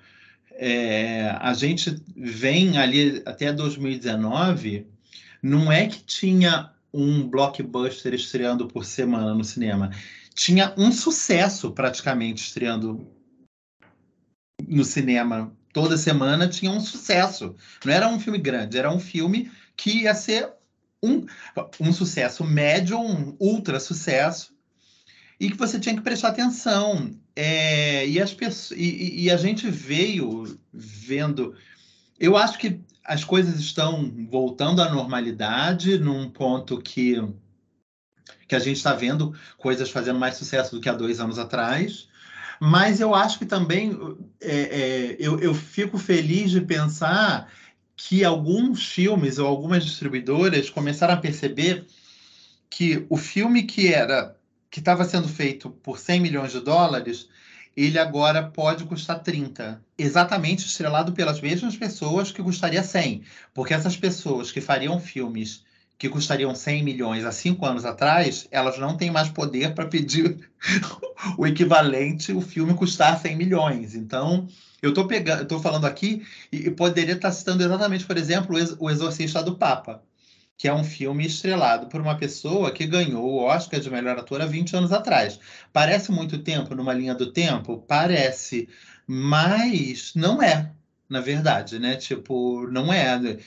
[0.53, 4.87] é, a gente vem ali até 2019,
[5.42, 9.90] não é que tinha um blockbuster estreando por semana no cinema.
[10.40, 13.07] Tinha um sucesso praticamente estreando
[14.66, 15.55] no cinema.
[15.70, 17.55] Toda semana tinha um sucesso.
[17.85, 20.50] Não era um filme grande, era um filme que ia ser
[21.03, 21.26] um,
[21.79, 24.55] um sucesso médio, um ultra sucesso,
[25.38, 27.11] e que você tinha que prestar atenção.
[27.37, 28.35] É, e, as
[28.70, 31.55] e, e a gente veio vendo.
[32.18, 37.22] Eu acho que as coisas estão voltando à normalidade num ponto que,
[38.50, 42.08] que a gente está vendo coisas fazendo mais sucesso do que há dois anos atrás.
[42.58, 43.96] Mas eu acho que também
[44.40, 47.48] é, é, eu, eu fico feliz de pensar
[47.96, 51.86] que alguns filmes ou algumas distribuidoras começaram a perceber
[52.68, 54.36] que o filme que era
[54.68, 57.28] que estava sendo feito por 100 milhões de dólares,
[57.76, 59.80] ele agora pode custar 30.
[59.96, 63.22] Exatamente estrelado pelas mesmas pessoas que custaria 100.
[63.54, 65.62] Porque essas pessoas que fariam filmes
[66.00, 70.50] que custariam 100 milhões há cinco anos atrás, elas não têm mais poder para pedir
[71.36, 73.94] o equivalente, o filme custar 100 milhões.
[73.94, 74.48] Então,
[74.80, 79.42] eu estou pegando, estou falando aqui e poderia estar citando exatamente, por exemplo, o Exorcista
[79.42, 80.02] do Papa
[80.56, 84.42] que é um filme estrelado por uma pessoa que ganhou o Oscar de melhor ator
[84.42, 85.40] há 20 anos atrás.
[85.72, 87.82] Parece muito tempo numa linha do tempo?
[87.88, 88.68] Parece,
[89.06, 90.70] mas não é,
[91.08, 91.96] na verdade, né?
[91.96, 93.38] Tipo, não é.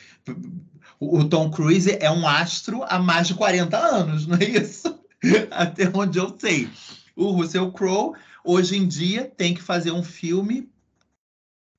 [1.12, 5.00] O Tom Cruise é um astro há mais de 40 anos, não é isso?
[5.52, 6.70] Até onde eu sei.
[7.16, 10.70] O Russell Crowe, hoje em dia, tem que fazer um filme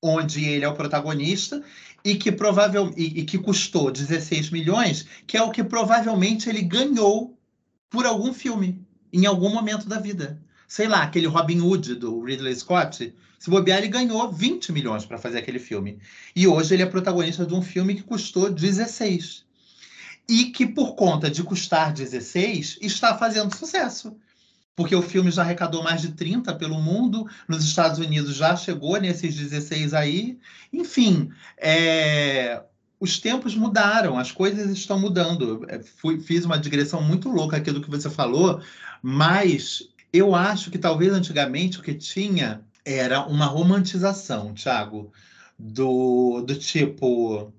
[0.01, 1.63] onde ele é o protagonista
[2.03, 6.61] e que provável e, e que custou 16 milhões, que é o que provavelmente ele
[6.61, 7.35] ganhou
[7.89, 10.39] por algum filme em algum momento da vida.
[10.67, 15.17] Sei lá, aquele Robin Hood do Ridley Scott, se bobear, ele ganhou 20 milhões para
[15.17, 15.99] fazer aquele filme.
[16.35, 19.45] E hoje ele é protagonista de um filme que custou 16.
[20.27, 24.17] E que, por conta de custar 16, está fazendo sucesso
[24.75, 28.99] porque o filme já arrecadou mais de 30 pelo mundo, nos Estados Unidos já chegou
[28.99, 30.37] nesses 16 aí.
[30.73, 32.61] Enfim, é,
[32.99, 35.65] os tempos mudaram, as coisas estão mudando.
[35.69, 38.61] É, fui, fiz uma digressão muito louca aqui do que você falou,
[39.01, 45.11] mas eu acho que talvez antigamente o que tinha era uma romantização, Thiago,
[45.57, 47.51] do, do tipo.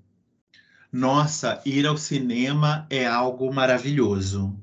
[0.92, 4.56] Nossa, ir ao cinema é algo maravilhoso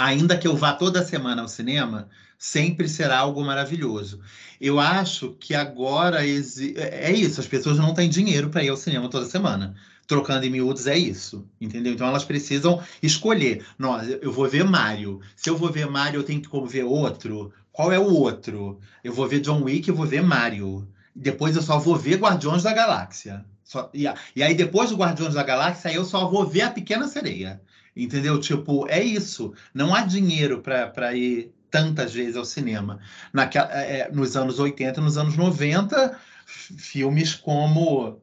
[0.00, 4.20] ainda que eu vá toda semana ao cinema, sempre será algo maravilhoso.
[4.58, 6.74] Eu acho que agora exi...
[6.76, 9.76] é isso, as pessoas não têm dinheiro para ir ao cinema toda semana.
[10.06, 11.92] Trocando em miúdos é isso, entendeu?
[11.92, 13.64] Então elas precisam escolher.
[13.78, 15.20] Nossa, eu vou ver Mario.
[15.36, 17.52] Se eu vou ver Mario, eu tenho que ver outro.
[17.72, 18.80] Qual é o outro?
[19.02, 20.88] Eu vou ver John Wick, eu vou ver Mario.
[21.14, 23.44] Depois eu só vou ver Guardiões da Galáxia.
[23.62, 23.90] Só...
[23.94, 24.04] E,
[24.34, 27.60] e aí depois do Guardiões da Galáxia, eu só vou ver a Pequena Sereia.
[27.94, 28.40] Entendeu?
[28.40, 29.52] Tipo, é isso.
[29.74, 32.98] Não há dinheiro para ir tantas vezes ao cinema.
[33.32, 38.20] Naquela, é, é nos anos 80, nos anos 90, filmes como.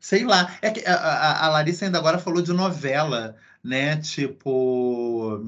[0.00, 0.56] Sei lá.
[0.62, 3.96] É que a, a Larissa ainda agora falou de novela, né?
[3.98, 5.44] Tipo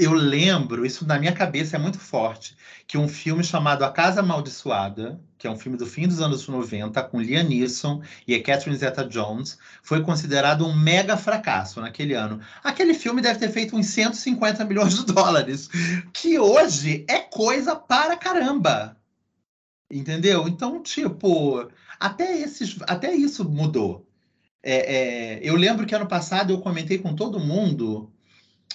[0.00, 4.20] eu lembro, isso na minha cabeça é muito forte, que um filme chamado A Casa
[4.20, 8.42] Amaldiçoada, que é um filme do fim dos anos 90, com Liam Neeson e a
[8.42, 12.40] Catherine Zeta-Jones, foi considerado um mega fracasso naquele ano.
[12.64, 15.68] Aquele filme deve ter feito uns 150 milhões de dólares,
[16.12, 18.96] que hoje é coisa para caramba.
[19.90, 20.48] Entendeu?
[20.48, 24.06] Então, tipo, até, esses, até isso mudou.
[24.62, 28.09] É, é, eu lembro que ano passado eu comentei com todo mundo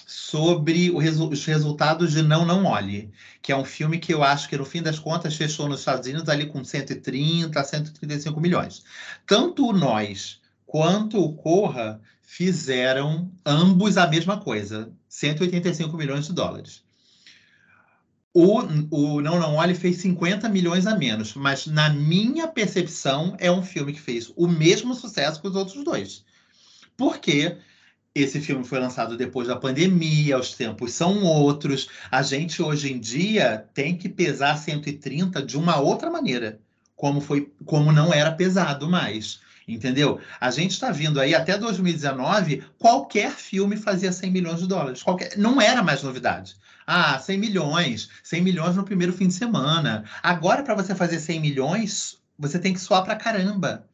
[0.04, 4.48] sobre resu os resultados de Não Não Olhe, que é um filme que eu acho
[4.48, 8.84] que, no fim das contas, fechou nos Estados Unidos ali com 130, 135 milhões.
[9.26, 16.82] Tanto Nós quanto o Corra fizeram ambos a mesma coisa, 185 milhões de dólares.
[18.34, 18.58] O,
[18.90, 23.62] o Não Não Olhe fez 50 milhões a menos, mas na minha percepção é um
[23.62, 26.24] filme que fez o mesmo sucesso que os outros dois.
[26.96, 27.56] Porque
[28.22, 31.88] esse filme foi lançado depois da pandemia, os tempos são outros.
[32.10, 36.58] A gente hoje em dia tem que pesar 130 de uma outra maneira,
[36.94, 39.40] como foi, como não era pesado mais.
[39.68, 40.20] Entendeu?
[40.40, 45.02] A gente está vindo aí até 2019, qualquer filme fazia 100 milhões de dólares.
[45.02, 46.54] Qualquer, não era mais novidade.
[46.86, 50.04] Ah, 100 milhões, 100 milhões no primeiro fim de semana.
[50.22, 53.85] Agora, para você fazer 100 milhões, você tem que suar para caramba.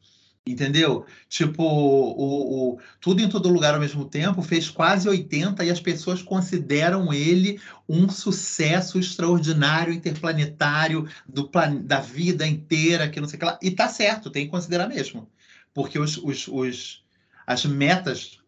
[0.45, 1.05] Entendeu?
[1.29, 5.79] Tipo, o, o, Tudo em Todo Lugar ao mesmo tempo fez quase 80 e as
[5.79, 11.49] pessoas consideram ele um sucesso extraordinário, interplanetário, do
[11.83, 13.59] da vida inteira, que não sei o que lá.
[13.61, 15.29] E tá certo, tem que considerar mesmo.
[15.73, 17.05] Porque os, os, os...
[17.47, 18.39] as metas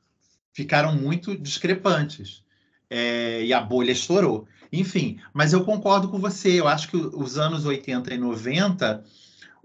[0.51, 2.43] ficaram muito discrepantes.
[2.89, 3.41] É...
[3.45, 4.45] e a bolha estourou.
[4.69, 6.59] Enfim, mas eu concordo com você.
[6.59, 9.01] Eu acho que os anos 80 e 90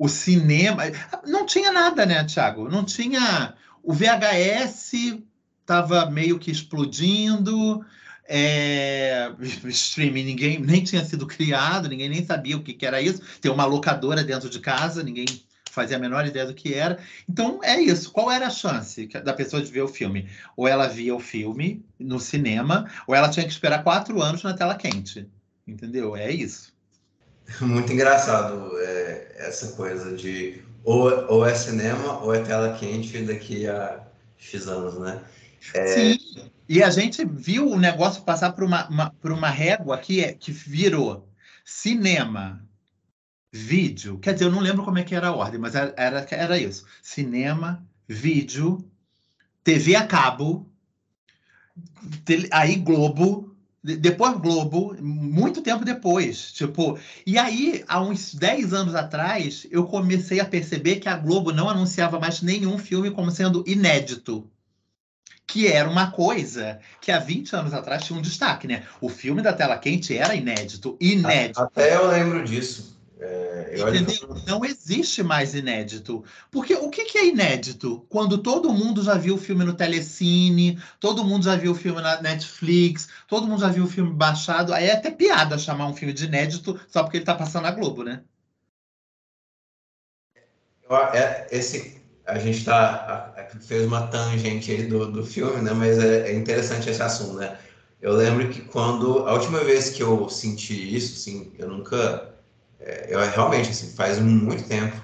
[0.01, 0.85] o cinema.
[1.27, 2.71] Não tinha nada, né, Thiago?
[2.71, 3.53] Não tinha.
[3.83, 5.19] O VHS
[5.61, 7.85] estava meio que explodindo.
[8.27, 9.31] É,
[9.69, 13.21] streaming ninguém nem tinha sido criado, ninguém nem sabia o que, que era isso.
[13.43, 15.27] Tem uma locadora dentro de casa, ninguém
[15.71, 16.99] fazia a menor ideia do que era.
[17.29, 18.11] Então é isso.
[18.11, 20.31] Qual era a chance da pessoa de ver o filme?
[20.57, 24.55] Ou ela via o filme no cinema, ou ela tinha que esperar quatro anos na
[24.55, 25.29] tela quente.
[25.67, 26.17] Entendeu?
[26.17, 26.73] É isso.
[27.61, 33.67] Muito engraçado é, essa coisa de ou, ou é cinema ou é tela quente daqui
[33.67, 34.07] a
[34.39, 35.23] X anos, né?
[35.75, 35.87] É...
[36.15, 40.25] Sim, e a gente viu o negócio passar por uma, uma, por uma régua que,
[40.25, 41.29] é, que virou
[41.65, 42.65] cinema,
[43.53, 46.27] vídeo, quer dizer, eu não lembro como é que era a ordem, mas era, era,
[46.31, 46.87] era isso.
[47.03, 48.89] Cinema, vídeo,
[49.63, 50.71] TV a cabo,
[52.51, 53.50] aí Globo,
[53.83, 56.53] depois Globo, muito tempo depois.
[56.53, 61.53] Tipo, e aí, há uns 10 anos atrás, eu comecei a perceber que a Globo
[61.53, 64.49] não anunciava mais nenhum filme como sendo inédito.
[65.47, 68.85] Que era uma coisa que há 20 anos atrás tinha um destaque, né?
[69.01, 70.97] O filme da tela quente era inédito.
[71.01, 71.61] Inédito.
[71.61, 73.00] Até eu lembro disso.
[73.21, 74.43] É, Entendeu?
[74.47, 76.25] Não existe mais inédito.
[76.51, 78.05] Porque o que, que, é inédito?
[78.09, 82.01] Quando todo mundo já viu o filme no Telecine, todo mundo já viu o filme
[82.01, 84.73] na Netflix, todo mundo já viu o filme baixado.
[84.73, 87.71] Aí é até piada chamar um filme de inédito só porque ele está passando na
[87.71, 88.23] Globo, né?
[91.13, 95.73] É, esse, a gente tá, fez uma tangente aí do, do filme, né?
[95.73, 97.57] Mas é, é interessante esse assunto, né?
[98.01, 102.35] Eu lembro que quando a última vez que eu senti isso, assim, eu nunca,
[102.81, 104.97] é, eu realmente assim, faz muito tempo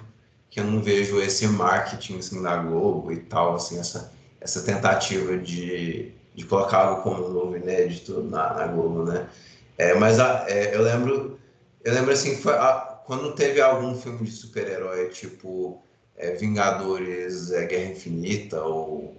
[0.50, 5.36] que eu não vejo esse marketing assim da Globo e tal, assim, essa essa tentativa
[5.36, 9.28] de, de colocar algo como novo inédito na, na Globo, né?
[9.76, 11.38] É, mas a, é, eu lembro,
[11.84, 15.82] eu lembro assim, foi a, quando teve algum filme de super-herói, tipo
[16.16, 19.14] é, Vingadores, é, Guerra Infinita, ou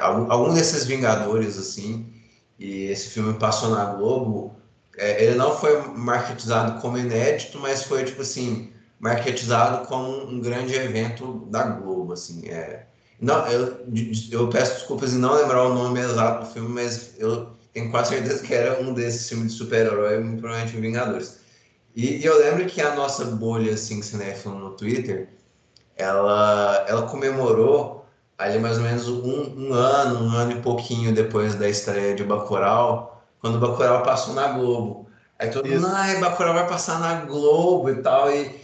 [0.00, 2.06] algum, algum, desses Vingadores, assim,
[2.58, 4.56] e esse filme passou na Globo,
[5.00, 10.74] é, ele não foi marketizado como inédito, mas foi, tipo assim, marketizado como um grande
[10.74, 12.84] evento da Globo, assim, é,
[13.20, 13.78] não, eu,
[14.30, 18.10] eu peço desculpas em não lembrar o nome exato do filme, mas eu tenho quase
[18.10, 21.40] certeza que era um desses filmes de super-herói, provavelmente Vingadores.
[21.94, 25.28] E, e, eu lembro que a nossa bolha, assim, cinéfila no Twitter,
[25.96, 28.06] ela, ela comemorou
[28.38, 32.24] ali mais ou menos um, um, ano, um ano e pouquinho depois da estreia de
[32.24, 33.09] Bacurau,
[33.40, 35.08] quando o Bacurau passou na Globo.
[35.38, 38.54] Aí todo mundo, ai, Bacurau vai passar na Globo e tal, e,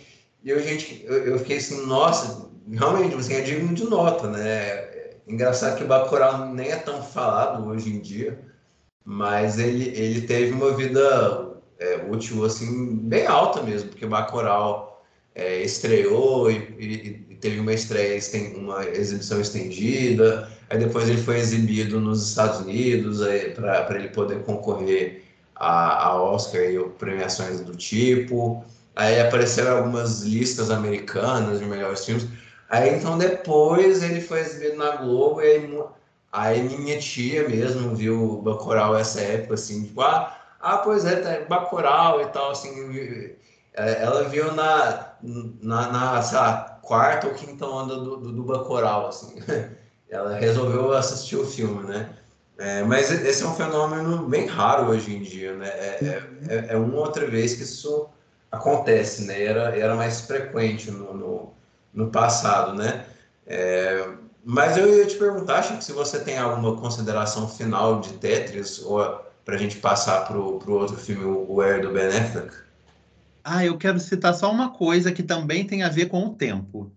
[0.44, 4.48] e eu, gente, eu, eu fiquei assim, nossa, realmente, assim, é digno de nota, né?
[4.48, 8.38] É engraçado que o Bacurau nem é tão falado hoje em dia,
[9.04, 15.02] mas ele, ele teve uma vida é, útil, assim, bem alta mesmo, porque Bacurau
[15.34, 18.20] é, estreou e, e, teve uma estreia,
[18.56, 23.20] uma exibição estendida, aí depois ele foi exibido nos Estados Unidos
[23.54, 25.22] para ele poder concorrer
[25.54, 28.64] a, a Oscar e premiações do tipo,
[28.94, 32.28] aí apareceram algumas listas americanas de melhores filmes,
[32.68, 35.82] Aí então depois ele foi exibido na Globo e aí,
[36.32, 41.44] aí minha tia mesmo viu Bacurau essa época, assim, tipo, ah, ah pois é, tá
[41.48, 42.70] Bacurau e tal, assim,
[43.74, 48.42] é, ela viu na, na, na sei lá, quarta ou quinta onda do, do, do
[48.42, 49.36] Bacurau, assim,
[50.08, 52.10] ela resolveu assistir o filme, né?
[52.58, 55.68] É, mas esse é um fenômeno bem raro hoje em dia, né?
[55.68, 58.08] É, é, é, é uma outra vez que isso
[58.50, 59.42] acontece, né?
[59.44, 61.56] Era, era mais frequente no, no
[61.96, 63.06] no passado, né?
[63.46, 64.06] É,
[64.44, 69.02] mas eu ia te perguntar, Chico, se você tem alguma consideração final de Tetris ou
[69.44, 72.54] para a gente passar para o outro filme, o Air do Ben Affleck?
[73.48, 76.92] Ah, eu quero citar só uma coisa que também tem a ver com o tempo.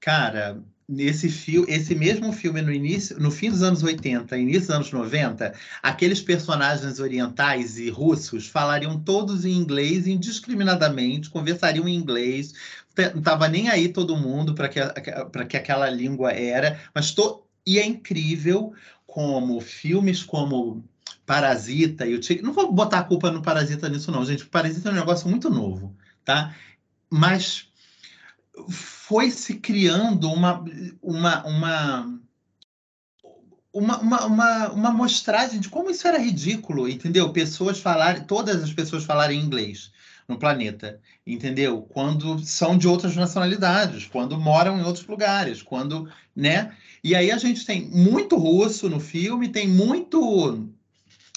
[0.00, 4.70] Cara, nesse filme, esse mesmo filme no início, no fim dos anos 80, início dos
[4.70, 12.54] anos 90, aqueles personagens orientais e russos falariam todos em inglês indiscriminadamente, conversariam em inglês,
[12.96, 14.80] não estava nem aí todo mundo para que,
[15.32, 18.72] para que aquela língua era, mas to, e é incrível
[19.04, 20.87] como filmes como
[21.28, 24.48] Parasita e o Tigre, não vou botar a culpa no Parasita nisso não, gente, o
[24.48, 26.54] Parasita é um negócio muito novo, tá?
[27.10, 27.68] Mas
[28.70, 30.64] foi se criando uma,
[31.02, 32.20] uma, uma,
[33.70, 37.30] uma, uma, uma, uma mostragem de como isso era ridículo, entendeu?
[37.30, 39.92] Pessoas falarem, todas as pessoas falarem inglês
[40.26, 41.82] no planeta, entendeu?
[41.82, 46.74] Quando são de outras nacionalidades, quando moram em outros lugares, quando, né?
[47.04, 50.70] E aí a gente tem muito russo no filme, tem muito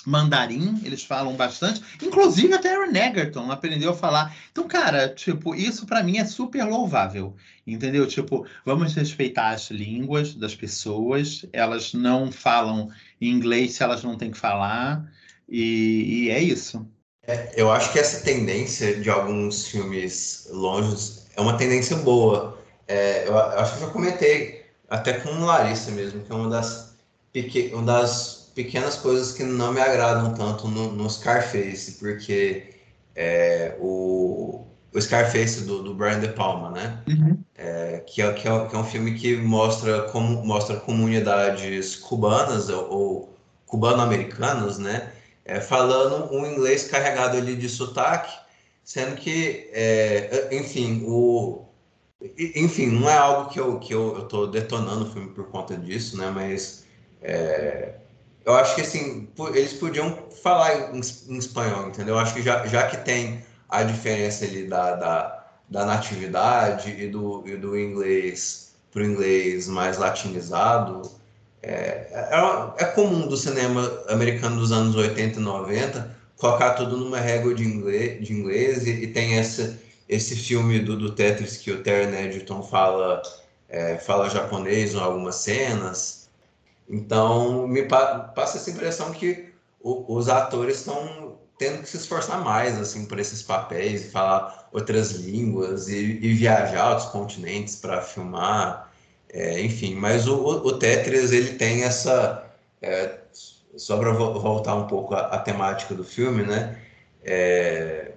[0.05, 1.81] mandarim, eles falam bastante.
[2.01, 4.35] Inclusive até Aaron Egerton aprendeu a falar.
[4.51, 7.35] Então, cara, tipo, isso para mim é super louvável,
[7.65, 8.07] entendeu?
[8.07, 11.45] Tipo, vamos respeitar as línguas das pessoas.
[11.53, 12.89] Elas não falam
[13.19, 15.05] inglês se elas não têm que falar.
[15.47, 16.87] E, e é isso.
[17.27, 22.59] É, eu acho que essa tendência de alguns filmes longe é uma tendência boa.
[22.87, 26.49] É, eu, eu acho que eu já comentei até com Larissa mesmo, que é uma
[26.49, 26.97] das,
[27.73, 32.73] uma das pequenas coisas que não me agradam tanto no, no Scarface, porque
[33.15, 37.01] é, o, o Scarface do, do Brian De Palma, né?
[37.07, 37.37] Uhum.
[37.55, 42.69] É, que, é, que, é, que é um filme que mostra como mostra comunidades cubanas
[42.69, 45.11] ou, ou cubano-americanas, né?
[45.45, 48.33] É, falando um inglês carregado ali de sotaque,
[48.83, 51.65] sendo que, é, enfim, o
[52.37, 55.75] enfim, não é algo que eu que eu, eu tô detonando o filme por conta
[55.75, 56.29] disso, né?
[56.29, 56.85] Mas
[57.21, 57.95] é,
[58.45, 62.15] eu acho que assim, eles podiam falar em, em, espanhol, entendeu?
[62.15, 67.07] Eu acho que já, já que tem a diferença ali da, da, da natividade e
[67.07, 71.09] do, e do inglês para o inglês mais latinizado,
[71.63, 77.19] é, é, é, comum do cinema americano dos anos 80 e 90 colocar tudo numa
[77.19, 79.79] régua de inglês, de inglês e, e tem essa,
[80.09, 83.21] esse filme do, do Tetris que o Terry Edgerton fala,
[83.69, 86.20] é, fala japonês em algumas cenas.
[86.91, 92.43] Então, me pa passa essa impressão que o, os atores estão tendo que se esforçar
[92.43, 98.91] mais assim por esses papéis, falar outras línguas e, e viajar outros continentes para filmar,
[99.29, 99.95] é, enfim.
[99.95, 103.19] Mas o, o, Tetris ele tem essa é,
[103.77, 106.77] só para voltar um pouco à, temática do filme, né?
[107.23, 108.13] É,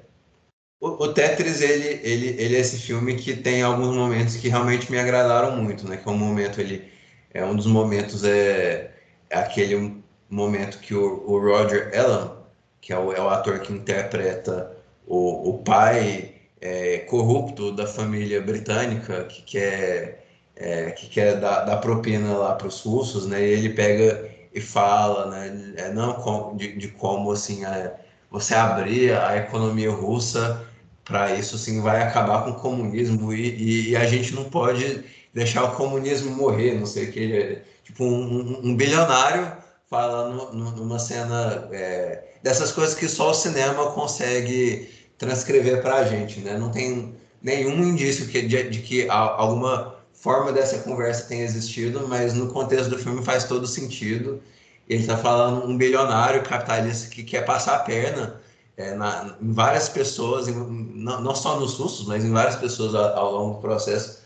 [0.80, 4.90] o, o, Tetris ele, ele, ele é esse filme que tem alguns momentos que realmente
[4.90, 5.96] me agradaram muito, né?
[5.98, 6.93] Que é um momento ele
[7.34, 8.90] é um dos momentos é,
[9.28, 12.44] é aquele momento que o, o Roger Allen
[12.84, 14.76] que é o, é o ator que interpreta
[15.06, 21.78] o, o pai é, corrupto da família britânica que quer, é, que quer dar, dar
[21.78, 23.40] propina lá para os russos, né?
[23.40, 25.74] E ele pega e fala, né?
[25.78, 27.94] É, não de, de como assim é,
[28.30, 30.62] você abrir a economia russa
[31.04, 35.04] para isso assim vai acabar com o comunismo e, e, e, a gente não pode
[35.34, 39.52] deixar o comunismo morrer, não sei o que é tipo um, um, um bilionário
[39.90, 46.40] falando numa cena é, dessas coisas que só o cinema consegue transcrever para a gente,
[46.40, 46.56] né?
[46.56, 52.34] Não tem nenhum indício que, de, de, que alguma forma dessa conversa tenha existido, mas
[52.34, 54.42] no contexto do filme faz todo sentido.
[54.88, 58.40] Ele está falando um bilionário capitalista que quer passar a perna
[58.76, 62.94] é, na, em várias pessoas, em, não, não, só nos russos, mas em várias pessoas
[62.94, 64.23] ao, ao longo do processo,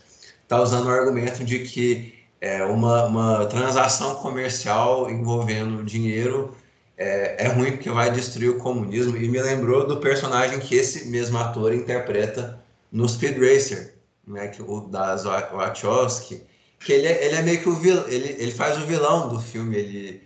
[0.49, 6.55] está usando o argumento de que é, uma, uma transação comercial envolvendo dinheiro
[6.97, 11.07] é, é, ruim porque vai destruir o comunismo e me lembrou do personagem que esse
[11.07, 12.59] mesmo ator interpreta
[12.91, 13.93] no Speed Racer,
[14.25, 15.15] né, que o da
[15.53, 16.41] Wachowski,
[16.79, 19.39] que ele é, ele é meio que o vilão, ele, ele faz o vilão do
[19.39, 20.23] filme, ele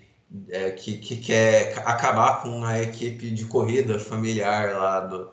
[0.51, 5.30] é, que, que quer acabar com a equipe de corrida familiar lá do,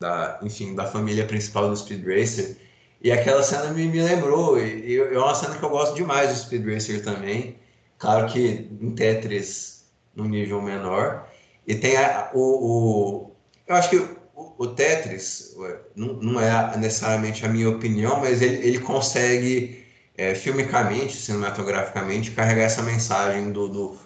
[0.00, 2.56] da, enfim, da família principal do Speed Racer.
[3.02, 6.30] E aquela cena me, me lembrou, e, e é uma cena que eu gosto demais
[6.30, 7.56] do Speed Racer também.
[7.98, 9.72] Claro que em Tetris
[10.14, 11.28] num nível menor.
[11.66, 13.36] E tem a, o, o,
[13.66, 15.56] Eu acho que o, o Tetris,
[15.94, 19.84] não, não, é necessariamente a minha opinião, mas ele, ele consegue,
[20.16, 23.96] é, filmicamente, cinematograficamente, carregar essa mensagem do, do,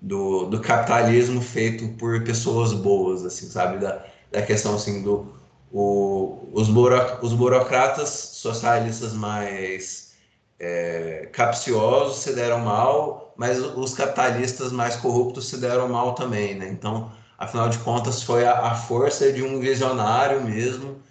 [0.00, 3.78] do, do, capitalismo feito por pessoas boas, assim, sabe?
[3.78, 5.32] Da, da questão, assim, do...
[5.72, 10.12] O, os, buro, os burocratas socialistas mais
[10.58, 16.68] é, capciosos se deram mal mas os capitalistas mais corruptos se deram mal também, né?
[16.68, 21.02] Então, afinal de contas, foi a, a força de um visionário mesmo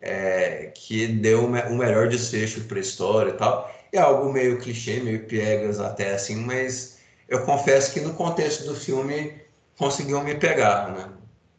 [0.00, 3.70] é, que deu o melhor desfecho para a história e tal.
[3.92, 6.98] É algo meio clichê, meio piegas até assim, mas
[7.28, 9.40] eu confesso que no contexto do filme
[9.78, 11.10] conseguiu me pegar, né?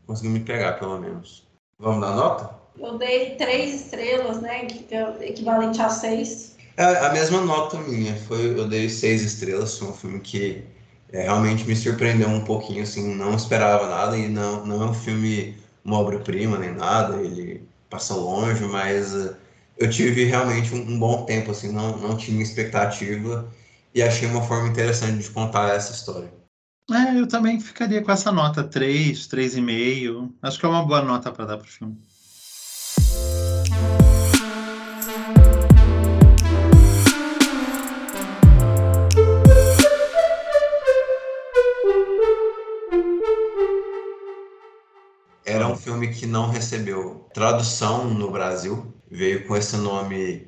[0.08, 1.45] Conseguiu me pegar, pelo menos.
[1.80, 2.56] Vamos dar nota?
[2.78, 4.68] Eu dei três estrelas, né?
[4.92, 6.56] É equivalente a seis.
[6.78, 10.64] É a mesma nota minha, foi, eu dei seis estrelas, foi um filme que
[11.12, 14.94] é, realmente me surpreendeu um pouquinho, assim, não esperava nada e não, não é um
[14.94, 15.56] filme
[15.86, 19.36] uma obra-prima nem nada, ele passa longe, mas uh,
[19.78, 23.48] eu tive realmente um, um, bom tempo, assim, não, não tinha expectativa
[23.94, 26.30] e achei uma forma interessante de contar essa história.
[26.92, 30.32] É, eu também ficaria com essa nota 3, 3,5.
[30.42, 31.98] Acho que é uma boa nota para dar para o filme.
[45.86, 50.48] filme que não recebeu tradução no Brasil, veio com esse nome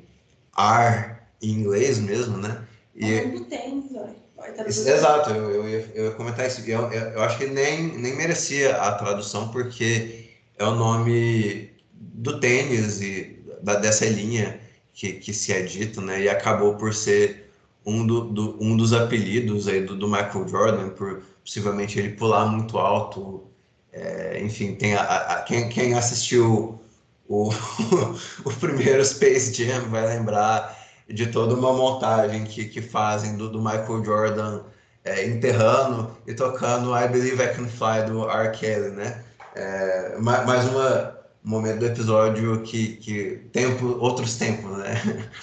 [0.56, 2.66] R em inglês mesmo, né?
[2.92, 4.27] E, é o tênis, isso,
[4.68, 6.62] exato, eu, eu, ia, eu ia comentar isso.
[6.68, 12.38] Eu, eu, eu, acho que nem, nem merecia a tradução, porque é o nome do
[12.40, 14.60] tênis e da, dessa linha
[14.92, 16.22] que, que se é dito, né?
[16.22, 17.50] E acabou por ser
[17.84, 22.46] um, do, do um dos apelidos aí do, do Michael Jordan, por possivelmente ele pular
[22.46, 23.48] muito alto
[23.92, 26.80] é, enfim, tem a, a, quem, quem assistiu
[27.28, 27.50] o,
[28.44, 30.77] o primeiro Space Jam vai lembrar
[31.08, 34.60] de toda uma montagem que, que fazem do, do Michael Jordan
[35.04, 38.50] é, enterrando e tocando I Believe I Can Fly do R.
[38.50, 39.24] Kelly, né?
[39.54, 44.94] É, mais uma, um momento do episódio que, que tempo, outros tempos, né?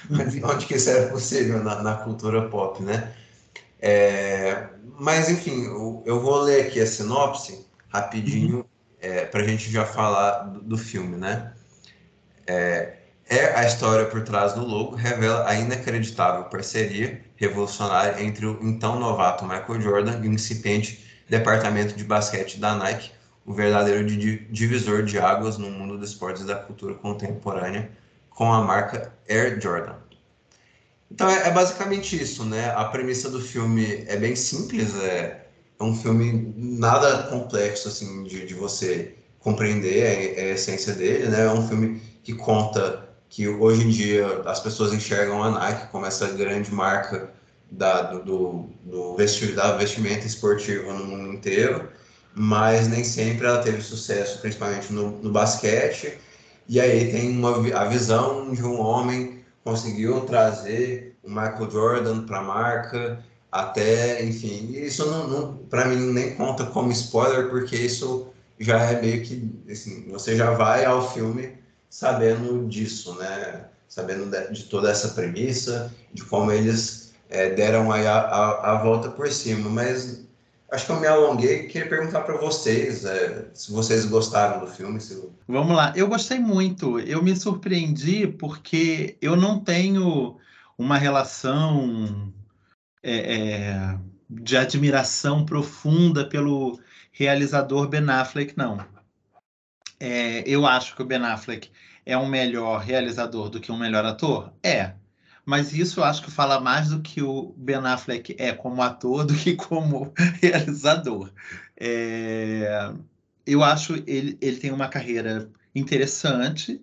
[0.43, 3.13] Onde que isso era possível na, na cultura pop, né?
[3.79, 4.67] É,
[4.99, 8.65] mas enfim, eu, eu vou ler aqui a sinopse rapidinho uhum.
[9.01, 11.53] é, para a gente já falar do, do filme, né?
[12.47, 12.97] É,
[13.27, 18.99] é, a história por trás do logo revela a inacreditável parceria revolucionária entre o então
[18.99, 23.11] novato Michael Jordan e o incipiente departamento de basquete da Nike,
[23.45, 27.91] o verdadeiro divisor de águas no mundo dos esportes e da cultura contemporânea,
[28.29, 29.95] com a marca Air Jordan.
[31.09, 32.71] Então é, é basicamente isso, né?
[32.75, 35.45] A premissa do filme é bem simples, é
[35.79, 41.45] é um filme nada complexo assim de, de você compreender a, a essência dele, né?
[41.45, 46.05] É um filme que conta que hoje em dia as pessoas enxergam a Nike como
[46.05, 47.31] essa grande marca
[47.71, 51.89] da, do, do, vestir, da vestimenta esportiva no mundo inteiro,
[52.33, 56.17] mas nem sempre ela teve sucesso, principalmente no, no basquete.
[56.67, 62.39] E aí tem uma, a visão de um homem conseguiu trazer o Michael Jordan para
[62.39, 68.27] a marca, até, enfim, isso não, não para mim nem conta como spoiler, porque isso
[68.59, 71.57] já é meio que, assim, você já vai ao filme
[71.89, 73.65] sabendo disso, né?
[73.87, 79.09] Sabendo de, de toda essa premissa, de como eles é, deram a, a, a, volta
[79.09, 79.69] por cima.
[79.69, 80.25] Mas
[80.71, 81.67] acho que eu me alonguei.
[81.67, 84.99] Queria perguntar para vocês é, se vocês gostaram do filme.
[84.99, 85.29] Se...
[85.47, 85.93] Vamos lá.
[85.95, 86.99] Eu gostei muito.
[86.99, 90.37] Eu me surpreendi porque eu não tenho
[90.77, 92.33] uma relação
[93.01, 93.97] é, é,
[94.29, 96.79] de admiração profunda pelo
[97.11, 98.77] realizador Ben Affleck, não.
[99.99, 101.71] É, eu acho que o Ben Affleck
[102.05, 104.53] é um melhor realizador do que um melhor ator?
[104.63, 104.93] É.
[105.45, 109.25] Mas isso eu acho que fala mais do que o Ben Affleck é como ator
[109.25, 111.31] do que como realizador.
[111.79, 112.93] É,
[113.45, 116.81] eu acho ele ele tem uma carreira interessante,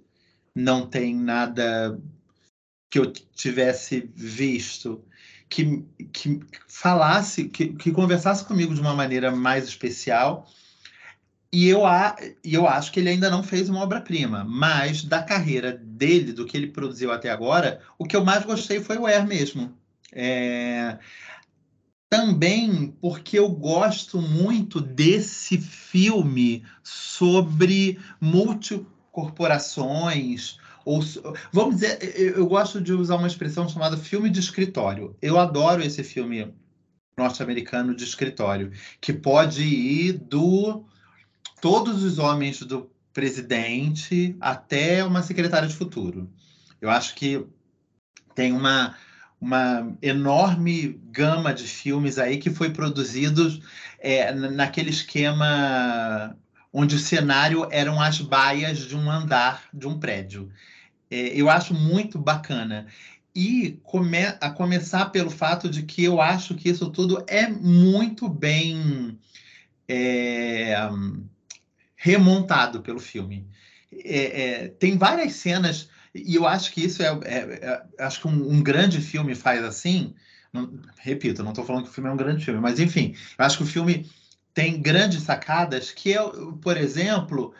[0.54, 1.98] não tem nada
[2.90, 5.04] que eu tivesse visto
[5.52, 10.48] que, que falasse, que, que conversasse comigo de uma maneira mais especial.
[11.54, 11.82] E eu,
[12.42, 16.46] e eu acho que ele ainda não fez uma obra-prima, mas da carreira dele, do
[16.46, 19.76] que ele produziu até agora, o que eu mais gostei foi o Air mesmo.
[20.10, 20.96] É...
[22.08, 31.00] Também porque eu gosto muito desse filme sobre multicorporações, ou,
[31.52, 35.14] vamos dizer, eu, eu gosto de usar uma expressão chamada filme de escritório.
[35.20, 36.50] Eu adoro esse filme
[37.16, 40.84] norte-americano de escritório, que pode ir do
[41.62, 46.28] todos os homens do presidente até uma secretária de futuro.
[46.80, 47.46] Eu acho que
[48.34, 48.96] tem uma,
[49.40, 53.60] uma enorme gama de filmes aí que foi produzidos
[54.00, 56.36] é, naquele esquema
[56.72, 60.50] onde o cenário eram as baias de um andar de um prédio.
[61.08, 62.88] É, eu acho muito bacana.
[63.32, 68.28] E come, a começar pelo fato de que eu acho que isso tudo é muito
[68.28, 69.16] bem
[69.86, 70.74] é,
[72.02, 73.46] remontado pelo filme.
[73.92, 77.06] É, é tem várias cenas, e eu acho que isso é.
[77.24, 80.12] é, é acho que um, um, grande filme faz assim.
[80.52, 83.44] Não, repito, não estou falando que o filme é um grande filme, mas enfim, eu
[83.44, 84.10] acho que o filme
[84.52, 86.20] tem grandes sacadas que é,
[86.60, 87.54] por exemplo,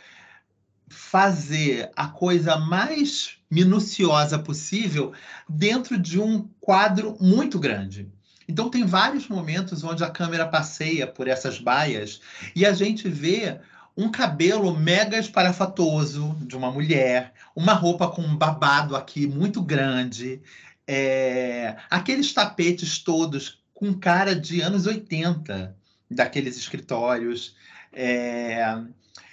[0.90, 5.12] fazer a coisa mais minuciosa possível
[5.48, 8.10] dentro de um quadro muito grande.
[8.48, 12.20] Então tem vários momentos onde a câmera passeia por essas baias
[12.56, 13.60] e a gente vê
[13.96, 20.40] um cabelo mega esparafatoso de uma mulher, uma roupa com um babado aqui muito grande,
[20.86, 25.76] é, aqueles tapetes todos com cara de anos 80
[26.10, 27.54] daqueles escritórios.
[27.92, 28.80] É,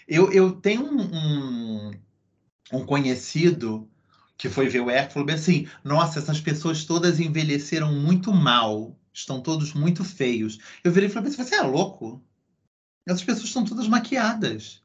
[0.08, 1.92] eu, eu tenho um, um,
[2.74, 3.90] um, conhecido
[4.38, 8.98] que foi ver o e falou bem assim: nossa, essas pessoas todas envelheceram muito mal,
[9.14, 10.58] estão todos muito feios.
[10.84, 12.24] Eu virei e falei: você é louco?
[13.10, 14.84] Essas pessoas estão todas maquiadas.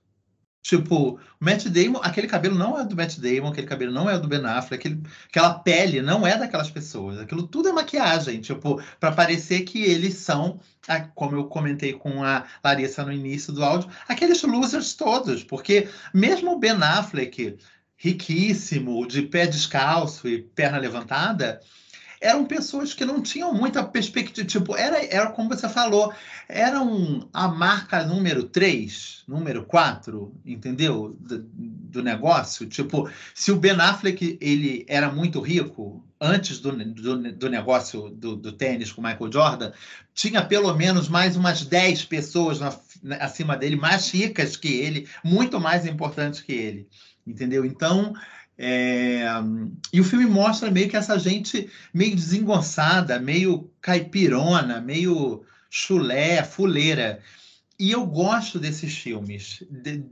[0.62, 4.18] Tipo, o Matt Damon, aquele cabelo não é do Matt Damon, aquele cabelo não é
[4.18, 7.20] do Ben Affleck, aquele, aquela pele não é daquelas pessoas.
[7.20, 10.58] Aquilo tudo é maquiagem, tipo, para parecer que eles são,
[11.14, 16.52] como eu comentei com a Larissa no início do áudio, aqueles losers todos, porque mesmo
[16.52, 17.58] o Ben Affleck,
[17.94, 21.60] riquíssimo, de pé descalço e perna levantada,
[22.24, 24.46] eram pessoas que não tinham muita perspectiva.
[24.46, 26.12] Tipo, era, era como você falou,
[26.48, 31.14] eram a marca número 3, número 4, entendeu?
[31.20, 32.66] Do, do, negócio.
[32.66, 38.34] Tipo, se o Ben Affleck ele era muito rico antes do, do, do negócio do,
[38.34, 39.72] do tênis com Michael Jordan,
[40.14, 42.74] tinha pelo menos mais umas 10 pessoas na,
[43.20, 46.88] acima dele, mais ricas que ele, muito mais importantes que ele.
[47.26, 47.66] Entendeu?
[47.66, 48.14] Então,
[48.56, 49.24] é...
[49.92, 57.20] E o filme mostra meio que essa gente meio desengonçada, meio caipirona, meio chulé, fuleira.
[57.78, 59.64] E eu gosto desses filmes.
[59.70, 60.04] De...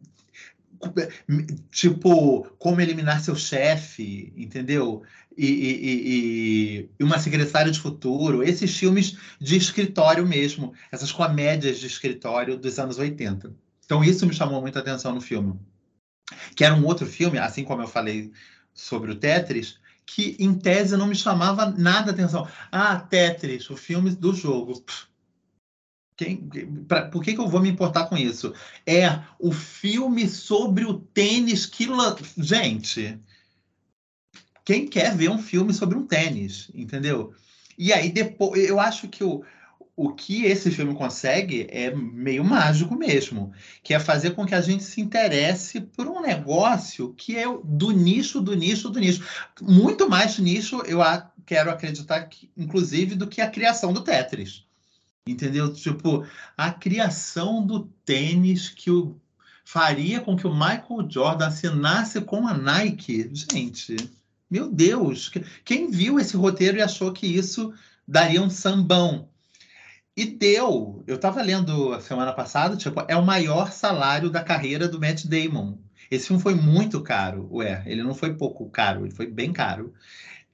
[1.71, 5.03] Tipo, como eliminar seu chefe, entendeu?
[5.39, 11.87] E, e, e, uma secretária de futuro, esses filmes de escritório mesmo, essas comédias de
[11.87, 13.55] escritório dos anos 80.
[13.85, 15.55] Então, isso me chamou muita atenção no filme
[16.55, 18.33] que era um outro filme, assim como eu falei
[18.75, 22.47] sobre o Tetris, que em tese não me chamava nada atenção.
[22.71, 24.85] Ah, Tetris, o filme do jogo.
[26.17, 26.49] Quem,
[26.87, 28.55] pra, por que, que eu vou me importar com isso?
[28.87, 31.87] É o filme sobre o tênis que.
[32.37, 33.19] Gente,
[34.65, 37.35] quem quer ver um filme sobre um tênis, entendeu?
[37.77, 39.43] E aí depois, eu acho que o,
[40.03, 43.53] o que esse filme consegue é meio mágico mesmo,
[43.85, 47.93] que é fazer com que a gente se interesse por um negócio que é do
[47.93, 49.23] nicho, do nicho, do nicho.
[49.61, 50.99] Muito mais nicho, eu
[51.47, 54.65] quero acreditar, que, inclusive, do que a criação do Tetris.
[55.25, 55.73] Entendeu?
[55.73, 56.27] Tipo,
[56.57, 59.17] a criação do tênis que o
[59.65, 63.31] faria com que o Michael Jordan assinasse com a Nike.
[63.33, 63.95] Gente,
[64.51, 65.31] meu Deus,
[65.65, 67.73] quem viu esse roteiro e achou que isso
[68.07, 69.31] daria um sambão?
[70.17, 71.03] E deu.
[71.07, 75.25] Eu estava lendo a semana passada, tipo, é o maior salário da carreira do Matt
[75.25, 75.79] Damon.
[76.11, 79.95] Esse filme foi muito caro, ué, ele não foi pouco caro, ele foi bem caro.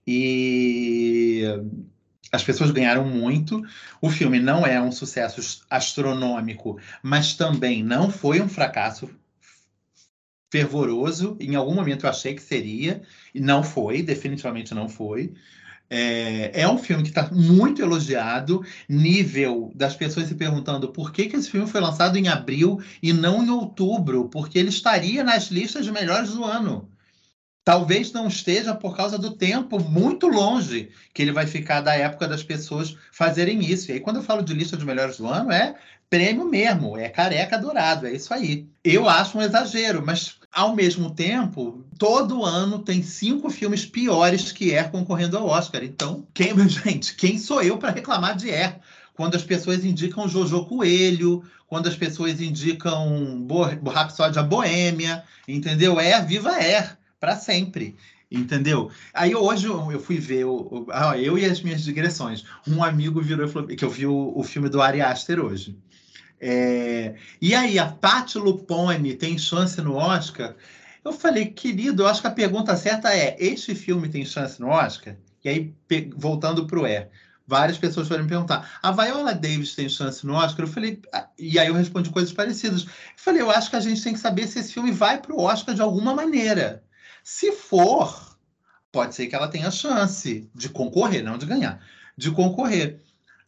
[0.07, 1.43] E
[2.31, 3.61] as pessoas ganharam muito.
[4.01, 9.11] O filme não é um sucesso astronômico, mas também não foi um fracasso
[10.51, 11.37] fervoroso.
[11.41, 13.03] Em algum momento eu achei que seria,
[13.35, 15.35] e não foi, definitivamente não foi.
[15.91, 21.27] É, é um filme que está muito elogiado, nível das pessoas se perguntando por que,
[21.27, 25.45] que esse filme foi lançado em abril e não em outubro, porque ele estaria nas
[25.45, 26.89] listas de melhores do ano.
[27.65, 32.27] Talvez não esteja por causa do tempo muito longe que ele vai ficar da época
[32.27, 33.91] das pessoas fazerem isso.
[33.91, 35.75] E aí, quando eu falo de lista de melhores do ano, é
[36.09, 38.67] prêmio mesmo, é careca dourado, é isso aí.
[38.83, 44.71] Eu acho um exagero, mas ao mesmo tempo, todo ano tem cinco filmes piores que
[44.71, 45.85] Er concorrendo ao Oscar.
[45.85, 48.79] Então, quem, gente, quem sou eu para reclamar de Er?
[49.15, 56.01] Quando as pessoas indicam Jojo Coelho, quando as pessoas indicam Bo Rapsódia Boêmia, entendeu?
[56.01, 56.97] Er, viva Er!
[57.21, 57.97] para sempre.
[58.31, 58.91] Entendeu?
[59.15, 62.45] Aí hoje eu fui ver o, ah, eu e as minhas digressões.
[62.67, 65.77] Um amigo virou e falou que eu vi o, o filme do Ari Aster hoje.
[66.41, 70.55] É, e aí, a Patti Lupone tem chance no Oscar?
[71.05, 74.69] Eu falei, querido, eu acho que a pergunta certa é: este filme tem chance no
[74.69, 75.17] Oscar?
[75.45, 75.75] E aí,
[76.17, 77.09] voltando para o E,
[77.47, 80.67] várias pessoas foram me perguntar: a Viola Davis tem chance no Oscar?
[80.67, 82.85] Eu falei, ah", e aí eu respondi coisas parecidas.
[82.85, 85.35] Eu falei, eu acho que a gente tem que saber se esse filme vai para
[85.35, 86.85] o Oscar de alguma maneira.
[87.25, 88.39] Se for,
[88.93, 91.81] pode ser que ela tenha chance de concorrer, não de ganhar,
[92.17, 93.01] de concorrer.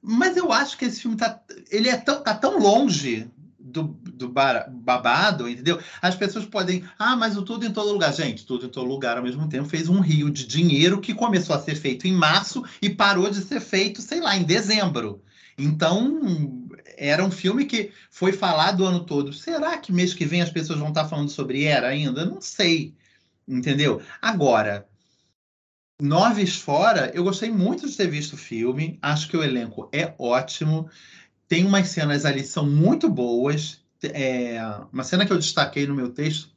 [0.03, 1.40] Mas eu acho que esse filme tá,
[1.70, 3.82] ele é tão, tá tão longe do,
[4.14, 5.78] do bar, babado, entendeu?
[6.01, 9.16] As pessoas podem, ah, mas o tudo em todo lugar, gente, tudo em todo lugar
[9.16, 12.64] ao mesmo tempo fez um rio de dinheiro que começou a ser feito em março
[12.82, 15.22] e parou de ser feito, sei lá, em dezembro.
[15.57, 19.32] Então, era um filme que foi falado o ano todo.
[19.32, 22.24] Será que mês que vem as pessoas vão estar falando sobre Era ainda?
[22.24, 22.94] Não sei.
[23.46, 24.01] Entendeu?
[24.22, 24.88] Agora,
[26.01, 28.98] Noves Fora, eu gostei muito de ter visto o filme.
[29.03, 30.88] Acho que o elenco é ótimo.
[31.46, 33.80] Tem umas cenas ali que são muito boas.
[34.03, 34.59] É,
[34.92, 36.48] uma cena que eu destaquei no meu texto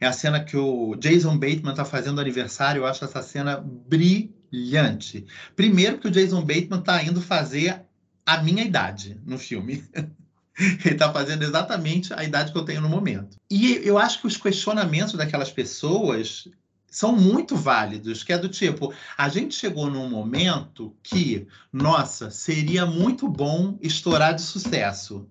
[0.00, 2.80] é a cena que o Jason Bateman está fazendo aniversário.
[2.80, 5.26] Eu acho essa cena brilhante.
[5.54, 7.82] Primeiro, que o Jason Bateman está indo fazer
[8.24, 9.84] a minha idade no filme.
[10.58, 13.36] Ele está fazendo exatamente a idade que eu tenho no momento.
[13.50, 16.48] E eu acho que os questionamentos daquelas pessoas
[16.90, 22.84] são muito válidos, que é do tipo, a gente chegou num momento que, nossa, seria
[22.84, 25.28] muito bom estourar de sucesso.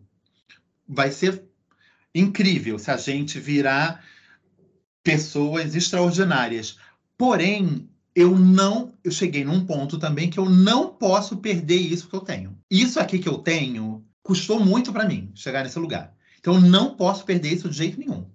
[0.88, 1.44] Vai ser
[2.16, 4.04] incrível se a gente virar
[5.04, 6.78] pessoas extraordinárias.
[7.18, 12.16] Porém, eu não, eu cheguei num ponto também que eu não posso perder isso que
[12.16, 12.58] eu tenho.
[12.72, 16.16] Isso aqui que eu tenho custou muito para mim chegar nesse lugar.
[16.40, 18.26] Então, eu não posso perder isso de jeito nenhum.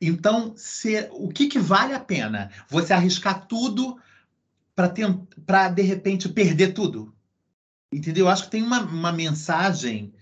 [0.00, 2.50] Então, se, o que, que vale a pena?
[2.68, 3.98] Você arriscar tudo
[4.74, 7.14] para, de repente, perder tudo?
[7.92, 8.26] Entendeu?
[8.26, 10.14] Eu acho que tem uma, uma mensagem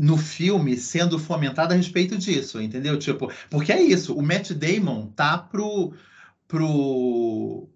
[0.00, 2.98] no filme sendo fomentada a respeito disso, entendeu?
[2.98, 5.92] Tipo, porque é isso, o Matt Damon tá pro
[6.48, 7.68] pro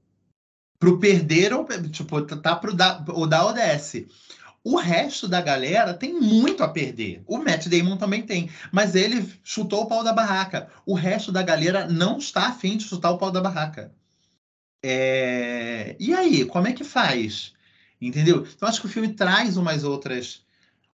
[0.79, 4.07] pro perder ou tipo, tá pro da, o da ODS.
[4.65, 7.23] O resto da galera tem muito a perder.
[7.27, 10.71] O Matt Damon também tem, mas ele chutou o pau da barraca.
[10.87, 13.93] O resto da galera não está afim de chutar o pau da barraca.
[14.83, 15.95] É...
[16.01, 17.53] E aí, como é que faz?
[18.01, 18.47] Entendeu?
[18.57, 20.43] Então acho que o filme traz umas outras,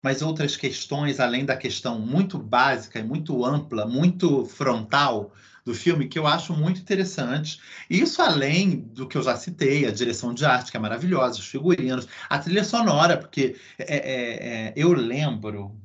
[0.01, 5.31] umas outras questões além da questão muito básica muito ampla, muito frontal
[5.69, 7.61] do filme que eu acho muito interessante.
[7.87, 11.47] Isso além do que eu já citei, a direção de arte, que é maravilhosa, os
[11.47, 15.79] figurinos, a trilha sonora, porque é, é, é, eu lembro.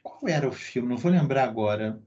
[0.00, 0.88] Qual era o filme?
[0.88, 2.00] Não vou lembrar agora.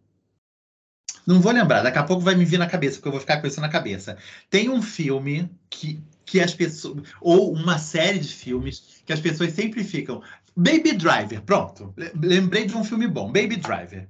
[1.27, 3.41] Não vou lembrar, daqui a pouco vai me vir na cabeça, porque eu vou ficar
[3.41, 4.17] com isso na cabeça.
[4.49, 7.03] Tem um filme que, que as pessoas.
[7.19, 10.23] Ou uma série de filmes que as pessoas sempre ficam.
[10.55, 11.93] Baby Driver, pronto.
[12.15, 14.07] Lembrei de um filme bom, Baby Driver.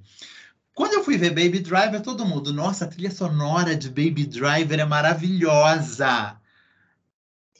[0.80, 4.80] Quando eu fui ver Baby Driver, todo mundo, nossa, a trilha sonora de Baby Driver
[4.80, 6.40] é maravilhosa.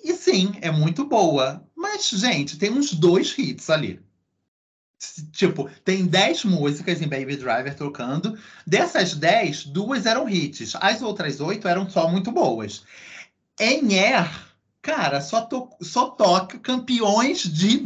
[0.02, 1.62] E sim, é muito boa.
[1.76, 4.00] Mas, gente, tem uns dois hits ali.
[5.34, 8.40] Tipo, tem 10 músicas em Baby Driver tocando.
[8.66, 10.74] Dessas 10, duas eram hits.
[10.80, 12.86] As outras oito eram só muito boas.
[13.60, 14.49] Em Air,
[14.82, 17.78] cara, só, to só toca campeões de,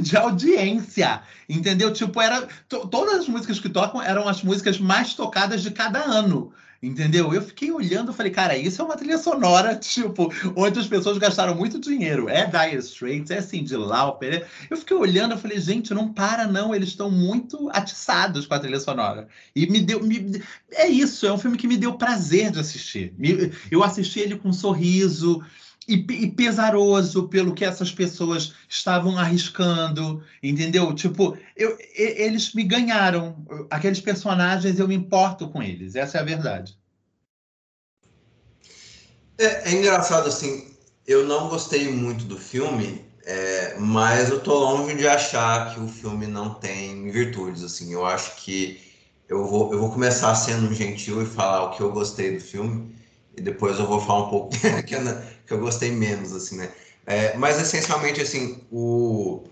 [0.00, 1.22] de audiência.
[1.48, 1.92] Entendeu?
[1.92, 2.48] Tipo, era.
[2.68, 6.52] To todas as músicas que tocam eram as músicas mais tocadas de cada ano.
[6.82, 7.32] Entendeu?
[7.32, 11.18] Eu fiquei olhando e falei, cara, isso é uma trilha sonora, tipo, onde as pessoas
[11.18, 12.28] gastaram muito dinheiro.
[12.28, 14.46] É Dire Straits, é Cindy Lauper.
[14.68, 18.58] Eu fiquei olhando e falei, gente, não para não, eles estão muito atiçados com a
[18.58, 19.26] trilha sonora.
[19.54, 20.02] E me deu...
[20.02, 20.42] Me...
[20.70, 23.14] É isso, é um filme que me deu prazer de assistir.
[23.70, 25.42] Eu assisti ele com um sorriso,
[25.88, 30.92] e, e, pesaroso pelo que essas pessoas estavam arriscando, entendeu?
[30.94, 33.46] Tipo, eu, eles me ganharam.
[33.70, 35.94] Aqueles personagens, eu me importo com eles.
[35.94, 36.76] Essa é a verdade.
[39.38, 40.74] É, é engraçado, assim,
[41.06, 45.88] eu não gostei muito do filme, é, mas eu tô longe de achar que o
[45.88, 47.92] filme não tem virtudes, assim.
[47.92, 48.80] Eu acho que
[49.28, 52.94] eu vou, eu vou começar sendo gentil e falar o que eu gostei do filme,
[53.36, 54.50] e depois eu vou falar um pouco
[54.86, 55.00] que, eu,
[55.46, 56.70] que eu gostei menos, assim, né?
[57.06, 59.44] É, mas essencialmente, assim, o,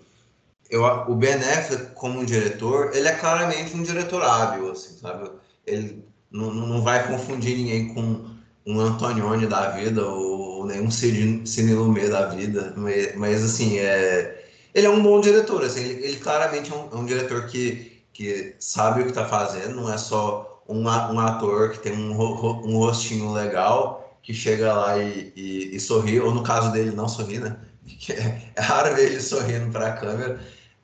[0.69, 5.31] eu, o Ben Affleck como diretor, ele é claramente um diretor hábil, assim, sabe?
[5.67, 8.25] Ele não, não vai confundir ninguém com
[8.67, 14.87] um Antonioni da vida ou nenhum Cine Lumet da vida, mas, mas, assim, é, ele
[14.87, 18.57] é um bom diretor, assim, ele, ele claramente é um, é um diretor que, que
[18.59, 22.79] sabe o que está fazendo, não é só um, um ator que tem um, um
[22.79, 27.39] rostinho legal, que chega lá e, e, e sorri, ou no caso dele, não sorri,
[27.39, 27.57] né?
[28.57, 30.41] É, raro ver ele sorrindo para a câmera.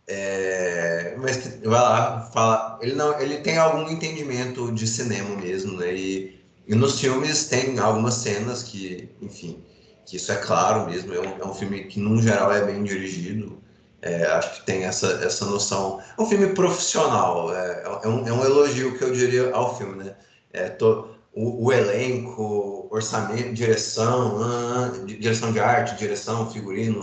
[0.06, 2.78] É, mas vai lá, fala.
[2.82, 5.94] Ele não, ele tem algum entendimento de cinema mesmo, né?
[5.94, 9.62] E, e nos filmes tem algumas cenas que, enfim,
[10.04, 11.14] que isso é claro mesmo.
[11.14, 13.62] É um, é um filme que, num geral, é bem dirigido.
[14.02, 16.00] É, acho que tem essa, essa noção.
[16.18, 20.04] É um filme profissional, é, é, um, é um elogio que eu diria ao filme,
[20.04, 20.16] né?
[20.52, 27.02] É, to, o, o, elenco, orçamento, direção, uh, direção de arte, direção, figurino,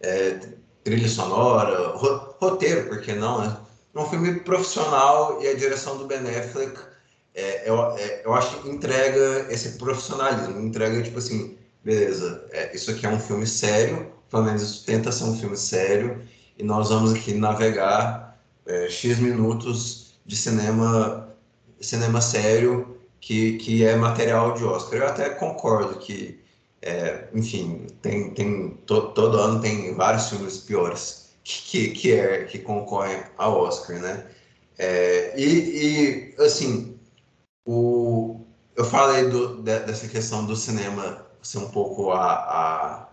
[0.00, 0.40] é,
[0.82, 1.88] trilha sonora,
[2.40, 3.56] roteiro, por que não, né?
[3.94, 6.18] É um filme profissional e a direção do Ben
[7.36, 12.90] é, eu, é, eu acho que entrega esse profissionalismo, entrega tipo assim, beleza, é, isso
[12.90, 16.22] aqui é um filme sério, pelo menos tenta ser um filme sério,
[16.58, 21.34] e nós vamos aqui navegar é, X minutos de cinema,
[21.80, 25.00] cinema sério, que, que é material de Oscar.
[25.00, 26.40] Eu até concordo que,
[26.82, 32.58] é, enfim, tem, tem, to, todo ano tem vários filmes piores que, que, é, que
[32.58, 34.26] concorrem ao Oscar, né?
[34.78, 36.98] É, e, e, assim,
[37.64, 38.40] o,
[38.76, 43.05] eu falei do, de, dessa questão do cinema ser um pouco a, a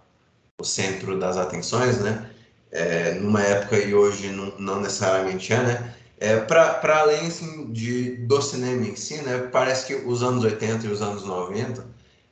[0.64, 2.30] o centro das atenções, né?
[2.72, 5.94] É, numa época e hoje não, não necessariamente é, né?
[6.18, 9.50] É, para além assim, de, do cinema em si, né?
[9.52, 11.86] Parece que os anos 80 e os anos 90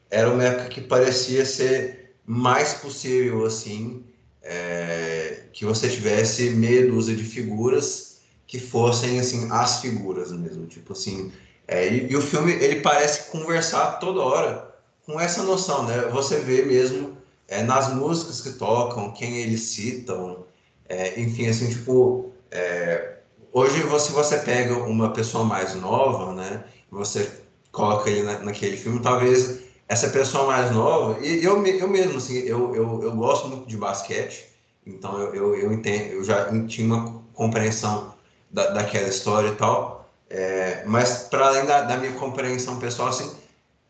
[0.09, 4.03] era uma época que parecia ser mais possível, assim,
[4.41, 10.93] é, que você tivesse meia dúzia de figuras que fossem, assim, as figuras mesmo, tipo
[10.93, 11.31] assim...
[11.67, 14.75] É, e, e o filme, ele parece conversar toda hora
[15.05, 16.01] com essa noção, né?
[16.11, 17.20] Você vê mesmo
[17.51, 20.45] é, nas músicas que tocam, quem eles citam,
[20.87, 23.17] é, enfim, assim, tipo, é,
[23.51, 27.29] hoje se você pega uma pessoa mais nova, né, você
[27.69, 32.37] coloca ele na, naquele filme, talvez essa pessoa mais nova, e eu, eu mesmo, assim,
[32.39, 34.45] eu, eu, eu gosto muito de basquete,
[34.87, 38.13] então eu, eu, eu entendo, eu já tinha uma compreensão
[38.49, 43.29] da, daquela história e tal, é, mas para além da, da minha compreensão pessoal, assim,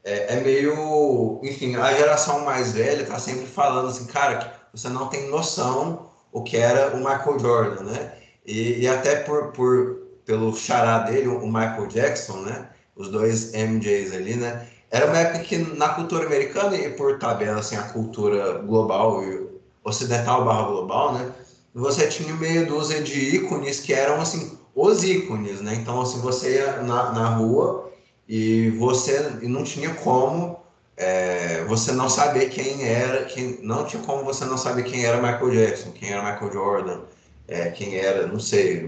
[0.03, 1.39] é, é, meio.
[1.43, 6.43] Enfim, a geração mais velha tá sempre falando assim, cara, você não tem noção o
[6.43, 8.13] que era o Michael Jordan, né?
[8.45, 12.69] E, e até por, por, pelo xará dele, o Michael Jackson, né?
[12.95, 14.67] Os dois MJs ali, né?
[14.89, 19.47] Era uma época que na cultura americana e por tabela, assim, a cultura global e
[19.83, 21.31] ocidental barra global, né?
[21.73, 25.75] Você tinha meia dúzia de ícones que eram, assim, os ícones, né?
[25.75, 27.90] Então, assim, você ia na, na rua
[28.31, 30.57] e você e não tinha como
[30.95, 35.21] é, você não saber quem era, quem, não tinha como você não saber quem era
[35.21, 37.01] Michael Jackson, quem era Michael Jordan,
[37.49, 38.87] é, quem era, não sei,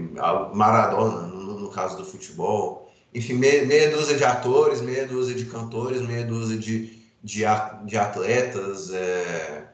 [0.54, 2.90] Maradona, no, no caso do futebol.
[3.12, 7.44] Enfim, meia, meia, dúzia de atores, meia dúzia de cantores, meia dúzia de, de,
[7.84, 8.94] de atletas.
[8.94, 9.64] É,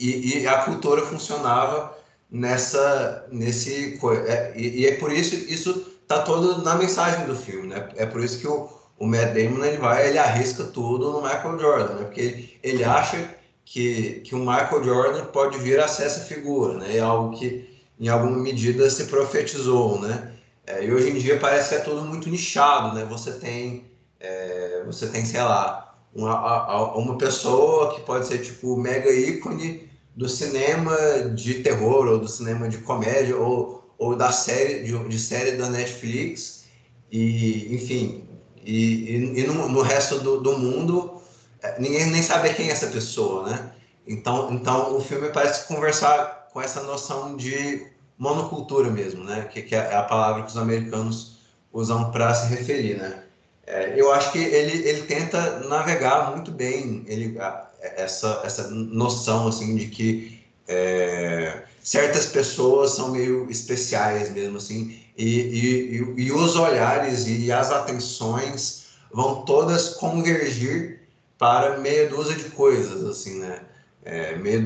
[0.00, 1.94] e, e, a cultura funcionava
[2.30, 7.68] nessa nesse é, e, e, é por isso isso tá todo na mensagem do filme,
[7.68, 7.90] né?
[7.96, 11.58] É por isso que o, o Matt Damon ele vai ele arrisca tudo no Michael
[11.58, 12.04] Jordan, né?
[12.04, 13.34] Porque ele, ele acha
[13.64, 16.96] que, que o Michael Jordan pode vir a ser essa figura, né?
[16.96, 17.68] É algo que
[17.98, 20.32] em alguma medida se profetizou, né?
[20.66, 23.04] É, e hoje em dia parece que é tudo muito nichado, né?
[23.04, 23.84] Você tem
[24.20, 30.28] é, você tem sei lá uma, uma pessoa que pode ser tipo mega ícone do
[30.28, 30.96] cinema
[31.34, 35.68] de terror ou do cinema de comédia ou, ou da série de, de série da
[35.68, 36.64] Netflix
[37.12, 38.25] e enfim
[38.66, 41.22] e, e, e no, no, resto do, do, mundo
[41.62, 43.70] é, ninguém nem sabe quem é essa pessoa né?
[44.06, 47.86] Então então o filme parece conversar com essa noção de
[48.18, 49.48] monocultura mesmo né?
[49.52, 51.36] Que, que é a palavra que os americanos
[51.72, 53.22] usam para se referir né?
[53.64, 57.38] É, eu acho que ele, ele tenta navegar muito bem ele,
[57.80, 65.40] essa, essa noção assim de que é, certas pessoas são meio especiais mesmo assim e,
[65.40, 71.00] e, e, os olhares e as atenções vão todas convergir
[71.38, 73.60] para meia dúzia de coisas assim né
[74.04, 74.60] é, meia,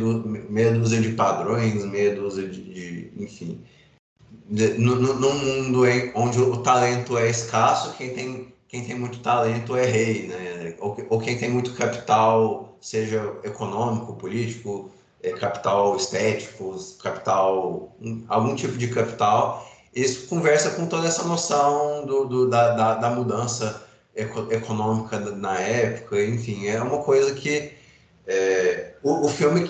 [0.49, 3.61] meia dúzia de padrões meia dúzia de, de enfim
[4.49, 5.83] num mundo
[6.15, 10.77] onde o talento é escasso quem tem quem tem muito talento é rei, né?
[10.79, 17.93] Ou, ou quem tem muito capital, seja econômico, político, é, capital estético, capital,
[18.29, 19.69] algum tipo de capital.
[19.95, 26.23] Isso conversa com toda essa noção do, do da, da, da, mudança econômica na época,
[26.25, 27.73] enfim, é uma coisa que
[28.27, 29.69] é, o, o filme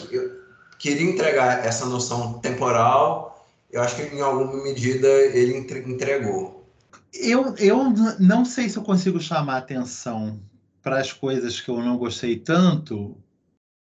[0.79, 6.67] queria entregar essa noção temporal, eu acho que em alguma medida ele entregou.
[7.13, 10.41] Eu, eu não sei se eu consigo chamar atenção
[10.83, 13.17] para as coisas que eu não gostei tanto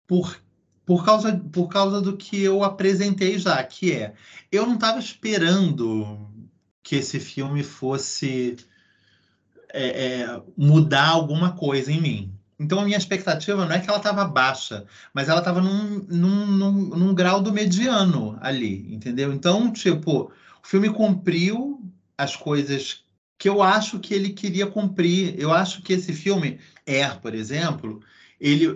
[0.07, 0.41] por,
[0.89, 4.14] por, causa, por causa do que eu apresentei já, que é
[4.51, 6.26] eu não estava esperando
[6.82, 8.57] que esse filme fosse
[9.70, 12.32] é, é, mudar alguma coisa em mim.
[12.59, 16.47] Então a minha expectativa não é que ela estava baixa, mas ela estava num, num,
[16.47, 19.30] num, num grau do mediano ali, entendeu?
[19.30, 20.32] Então, tipo,
[20.62, 21.82] o filme cumpriu
[22.16, 23.05] as coisas
[23.36, 25.39] que eu acho que ele queria cumprir.
[25.39, 28.01] Eu acho que esse filme, Air, por exemplo,
[28.41, 28.74] ele.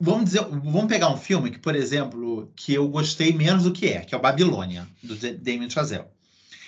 [0.00, 3.88] Vamos dizer, vamos pegar um filme que, por exemplo, que eu gostei menos do que
[3.88, 6.06] é, que é o Babilônia, do Damien Chazelle.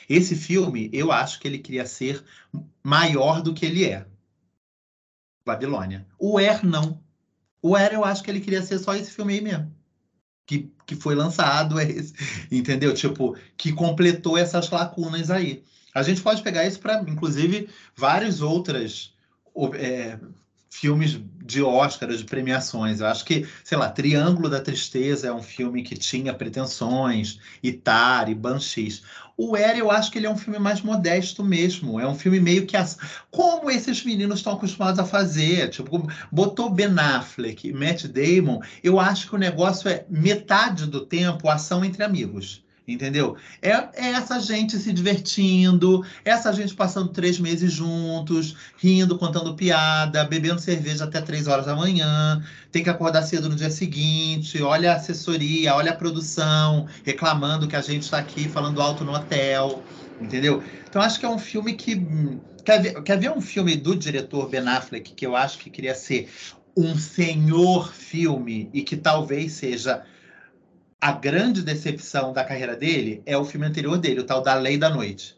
[0.09, 2.25] Esse filme, eu acho que ele queria ser
[2.83, 4.05] maior do que ele é.
[5.47, 6.05] Babilônia.
[6.19, 7.01] O Air, não.
[7.63, 9.73] O Air, eu acho que ele queria ser só esse filme aí mesmo.
[10.45, 12.13] Que, que foi lançado, é esse,
[12.51, 12.93] entendeu?
[12.93, 15.63] Tipo, que completou essas lacunas aí.
[15.95, 19.15] A gente pode pegar isso para, inclusive, várias outras
[19.75, 20.19] é,
[20.71, 23.01] filmes de Oscar, de premiações.
[23.01, 28.35] Eu acho que, sei lá, Triângulo da Tristeza é um filme que tinha pretensões, Itari,
[28.35, 29.03] Banshees.
[29.37, 31.99] O Era, eu acho que ele é um filme mais modesto mesmo.
[31.99, 32.77] É um filme meio que.
[32.77, 32.97] As...
[33.31, 35.71] Como esses meninos estão acostumados a fazer.
[35.71, 38.61] Tipo, botou Ben Affleck e Matt Damon.
[38.85, 42.63] Eu acho que o negócio é metade do tempo ação entre amigos.
[42.93, 43.37] Entendeu?
[43.63, 50.25] É, é, essa gente se divertindo, essa gente passando três meses juntos, rindo, contando piada,
[50.25, 54.93] bebendo cerveja até três horas da manhã, tem que acordar cedo no dia seguinte, olha
[54.93, 59.85] a assessoria, olha a produção, reclamando que a gente está aqui falando alto no hotel,
[60.19, 60.63] entendeu?
[60.89, 61.97] Então acho que é um filme que.
[62.65, 65.95] Quer ver, quer ver um filme do diretor Ben Affleck que eu acho que queria
[65.95, 66.31] ser
[66.77, 70.05] um senhor filme e que talvez seja
[71.01, 74.77] a grande decepção da carreira dele é o filme anterior dele, o tal da Lei
[74.77, 75.37] da Noite.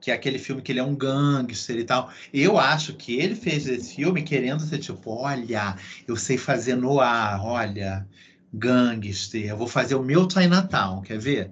[0.00, 2.10] Que é aquele filme que ele é um gangster e tal.
[2.32, 7.00] Eu acho que ele fez esse filme querendo ser tipo, olha, eu sei fazer no
[7.00, 8.06] ar, olha,
[8.54, 11.50] gangster, eu vou fazer o meu Chinatown, quer ver?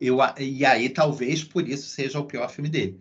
[0.00, 3.00] Eu, e aí talvez por isso seja o pior filme dele.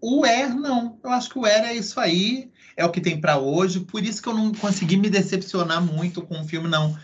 [0.00, 0.98] O Air, não.
[1.02, 3.80] Eu acho que o Air é isso aí, é o que tem para hoje.
[3.80, 6.96] Por isso que eu não consegui me decepcionar muito com o filme, não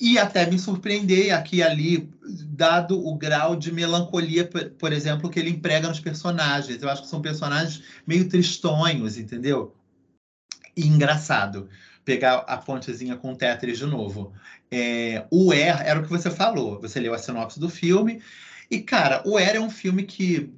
[0.00, 2.08] e até me surpreender aqui e ali,
[2.46, 6.80] dado o grau de melancolia, por exemplo, que ele emprega nos personagens.
[6.80, 9.74] Eu acho que são personagens meio tristonhos, entendeu?
[10.76, 11.68] E engraçado.
[12.04, 14.32] Pegar a pontezinha com o Tetris de novo.
[14.70, 16.80] É, o Er era o que você falou.
[16.80, 18.22] Você leu a sinopse do filme.
[18.70, 20.52] E, cara, o Er é um filme que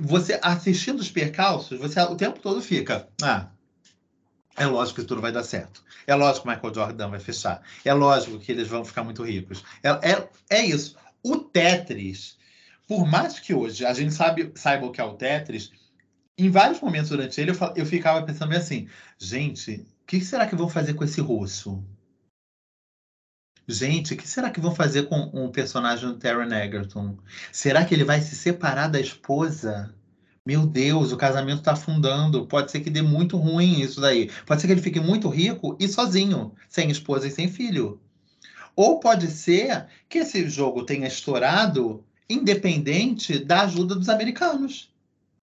[0.00, 3.08] você assistindo os percalços, você o tempo todo fica.
[3.22, 3.48] Ah,
[4.58, 5.82] é lógico que tudo vai dar certo.
[6.06, 7.62] É lógico que Michael Jordan vai fechar.
[7.84, 9.64] É lógico que eles vão ficar muito ricos.
[9.82, 10.96] É, é, é isso.
[11.22, 12.36] O Tetris,
[12.86, 15.70] por mais que hoje a gente sabe, saiba o que é o Tetris,
[16.36, 18.88] em vários momentos durante ele eu, eu ficava pensando assim:
[19.18, 21.84] gente, o que será que vão fazer com esse russo?
[23.70, 27.18] Gente, o que será que vão fazer com o personagem do Taron Egerton?
[27.52, 29.94] Será que ele vai se separar da esposa?
[30.48, 32.46] Meu Deus, o casamento está afundando.
[32.46, 34.30] Pode ser que dê muito ruim isso daí.
[34.46, 38.00] Pode ser que ele fique muito rico e sozinho, sem esposa e sem filho.
[38.74, 44.90] Ou pode ser que esse jogo tenha estourado independente da ajuda dos americanos.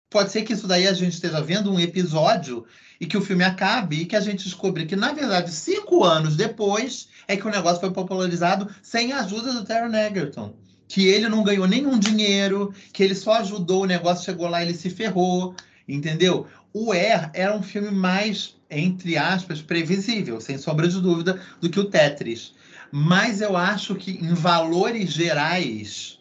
[0.09, 2.65] Pode ser que isso daí a gente esteja vendo um episódio
[3.01, 6.37] e que o filme acabe e que a gente descubra que, na verdade, cinco anos
[6.37, 10.62] depois é que o negócio foi popularizado sem a ajuda do Taron Egerton.
[10.93, 14.75] Que ele não ganhou nenhum dinheiro, que ele só ajudou, o negócio chegou lá ele
[14.75, 15.55] se ferrou,
[15.89, 16.47] entendeu?
[16.71, 21.81] O Air era um filme mais, entre aspas, previsível, sem sombra de dúvida, do que
[21.81, 22.53] o Tetris.
[22.91, 26.19] Mas eu acho que, em valores gerais,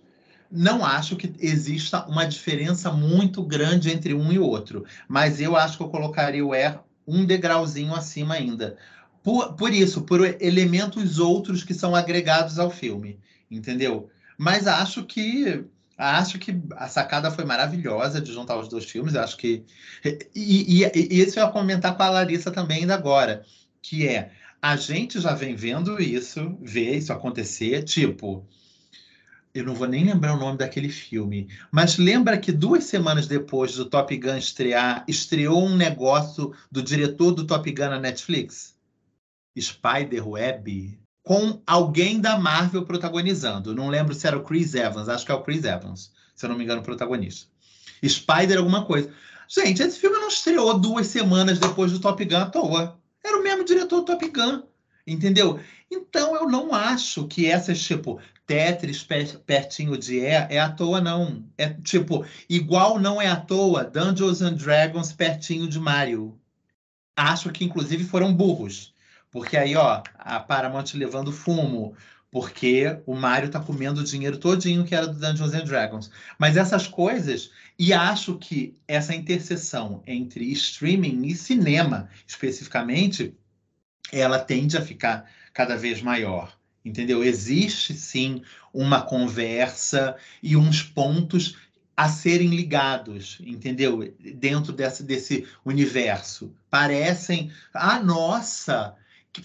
[0.50, 5.76] não acho que exista uma diferença muito grande entre um e outro, mas eu acho
[5.76, 8.78] que eu colocaria o Air um degrauzinho acima ainda.
[9.22, 13.20] Por, por isso, por elementos outros que são agregados ao filme,
[13.52, 14.10] entendeu?
[14.42, 15.66] Mas acho que
[15.96, 19.16] acho que a sacada foi maravilhosa de juntar os dois filmes.
[19.16, 19.64] Acho que
[20.04, 23.46] e, e, e isso eu ia comentar com a Larissa também ainda agora,
[23.84, 28.44] que é a gente já vem vendo isso, vê isso acontecer, tipo
[29.54, 33.76] eu não vou nem lembrar o nome daquele filme, mas lembra que duas semanas depois
[33.76, 38.76] do Top Gun estrear, estreou um negócio do diretor do Top Gun na Netflix?
[39.60, 43.76] Spider Web, com alguém da Marvel protagonizando.
[43.76, 46.50] Não lembro se era o Chris Evans, acho que é o Chris Evans, se eu
[46.50, 47.48] não me engano, o protagonista.
[48.04, 49.12] Spider alguma coisa.
[49.48, 53.00] Gente, esse filme não estreou duas semanas depois do Top Gun à toa.
[53.24, 54.64] Era o mesmo diretor do Top Gun,
[55.06, 55.60] entendeu?
[55.92, 59.06] Então eu não acho que essas, tipo, Tetris
[59.46, 61.46] pertinho de E é à toa, não.
[61.58, 66.38] É tipo, igual não é à toa Dungeons and Dragons pertinho de Mario.
[67.16, 68.91] Acho que, inclusive, foram burros.
[69.32, 71.96] Porque aí, ó, a Paramount levando fumo,
[72.30, 76.12] porque o Mario tá comendo o dinheiro todinho que era do Dungeons and Dragons.
[76.38, 83.34] Mas essas coisas, e acho que essa interseção entre streaming e cinema, especificamente,
[84.12, 86.54] ela tende a ficar cada vez maior
[86.84, 87.24] entendeu?
[87.24, 88.42] Existe sim
[88.74, 91.58] uma conversa e uns pontos
[91.96, 94.14] a serem ligados, entendeu?
[94.20, 96.54] Dentro desse, desse universo.
[96.70, 98.96] Parecem, ah, nossa,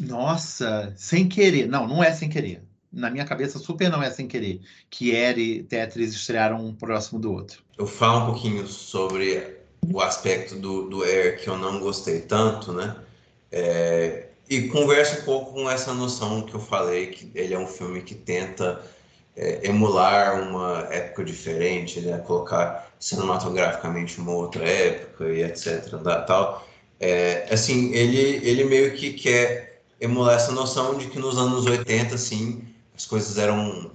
[0.01, 1.67] nossa, sem querer.
[1.67, 2.63] Não, não é sem querer.
[2.93, 7.19] Na minha cabeça, super não é sem querer que Eri e Tetris estrearam um próximo
[7.19, 7.63] do outro.
[7.77, 9.57] Eu falo um pouquinho sobre
[9.93, 12.97] o aspecto do, do Air que eu não gostei tanto, né?
[13.53, 17.67] É, e conversa um pouco com essa noção que eu falei, que ele é um
[17.67, 18.81] filme que tenta
[19.37, 22.19] é, emular uma época diferente, né?
[22.19, 25.89] colocar cinematograficamente uma outra época e etc.
[26.27, 26.67] Tal.
[26.99, 32.15] É, assim, ele, ele meio que quer emular essa noção de que nos anos 80,
[32.15, 33.91] assim, as coisas eram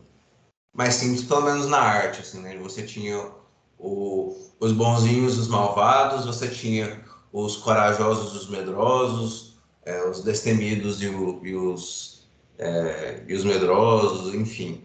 [0.74, 2.22] mais simples, pelo menos na arte.
[2.22, 2.58] Assim, né?
[2.58, 3.32] Você tinha
[3.78, 11.08] o, os bonzinhos, os malvados, você tinha os corajosos, os medrosos, é, os destemidos e,
[11.08, 12.28] o, e os,
[12.58, 14.84] é, e os medrosos, enfim.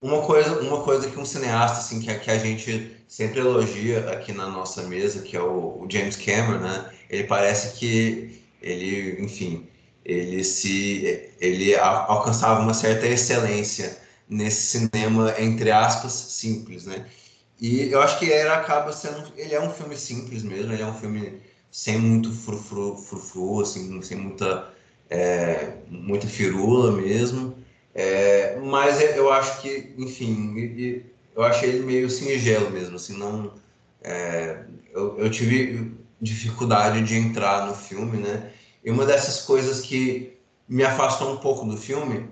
[0.00, 4.32] Uma coisa, uma coisa que um cineasta assim, que, que a gente sempre elogia aqui
[4.32, 6.92] na nossa mesa, que é o, o James Cameron, né?
[7.08, 9.68] ele parece que ele, enfim,
[10.04, 13.98] ele se ele alcançava uma certa excelência
[14.28, 17.06] nesse cinema entre aspas simples, né?
[17.60, 20.86] E eu acho que ele acaba sendo ele é um filme simples mesmo, ele é
[20.86, 21.40] um filme
[21.72, 24.72] sem muito frufru, frufru assim, sem muita,
[25.10, 27.56] é, muita firula mesmo.
[27.94, 30.54] É, mas eu acho que, enfim,
[31.34, 33.54] eu achei ele meio singelo mesmo, assim, não...
[34.02, 38.52] É, eu, eu tive dificuldade de entrar no filme, né?
[38.84, 40.38] E uma dessas coisas que
[40.68, 42.28] me afastou um pouco do filme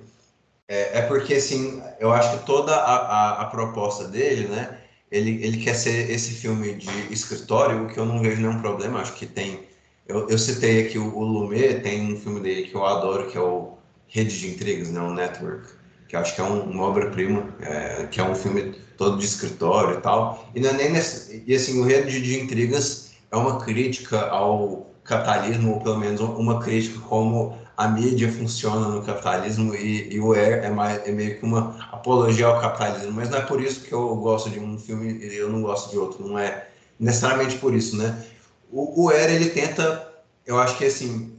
[0.69, 4.79] é, é porque, assim, eu acho que toda a, a, a proposta dele, né?
[5.11, 9.01] ele, ele quer ser esse filme de escritório, o que eu não vejo nenhum problema,
[9.01, 9.69] acho que tem...
[10.07, 13.37] Eu, eu citei aqui o, o Lumet, tem um filme dele que eu adoro, que
[13.37, 13.75] é o
[14.09, 15.69] Rede de Intrigas, né, o Network,
[16.09, 19.99] que acho que é um, uma obra-prima, é, que é um filme todo de escritório
[19.99, 20.49] e tal.
[20.55, 24.90] E, não é nem nesse, e assim, o Rede de Intrigas é uma crítica ao
[25.11, 30.32] capitalismo, ou pelo menos uma crítica como a mídia funciona no capitalismo e, e o
[30.32, 33.81] Air é, mais, é meio que uma apologia ao capitalismo, mas não é por isso
[33.82, 36.69] que eu gosto de um filme e eu não gosto de outro, não é
[36.99, 38.24] necessariamente por isso, né?
[38.70, 40.07] O, o Air, ele tenta,
[40.47, 41.32] eu acho que assim,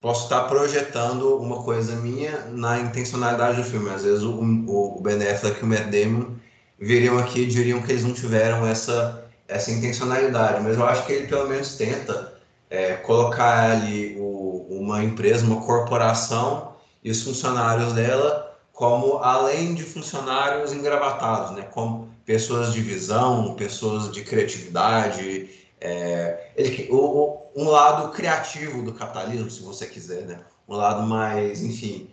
[0.00, 5.00] posso estar projetando uma coisa minha na intencionalidade do filme, às vezes o, o, o
[5.00, 6.34] Ben Affleck e o Matt Damon
[6.78, 11.12] viriam aqui e diriam que eles não tiveram essa, essa intencionalidade, mas eu acho que
[11.12, 12.39] ele pelo menos tenta
[12.70, 19.82] é, colocar ali o, uma empresa, uma corporação e os funcionários dela como além de
[19.82, 21.68] funcionários engravatados, né?
[21.70, 28.94] Como pessoas de visão, pessoas de criatividade, é, ele, o, o, um lado criativo do
[28.94, 30.38] capitalismo, se você quiser, né?
[30.66, 32.08] Um lado mais, enfim,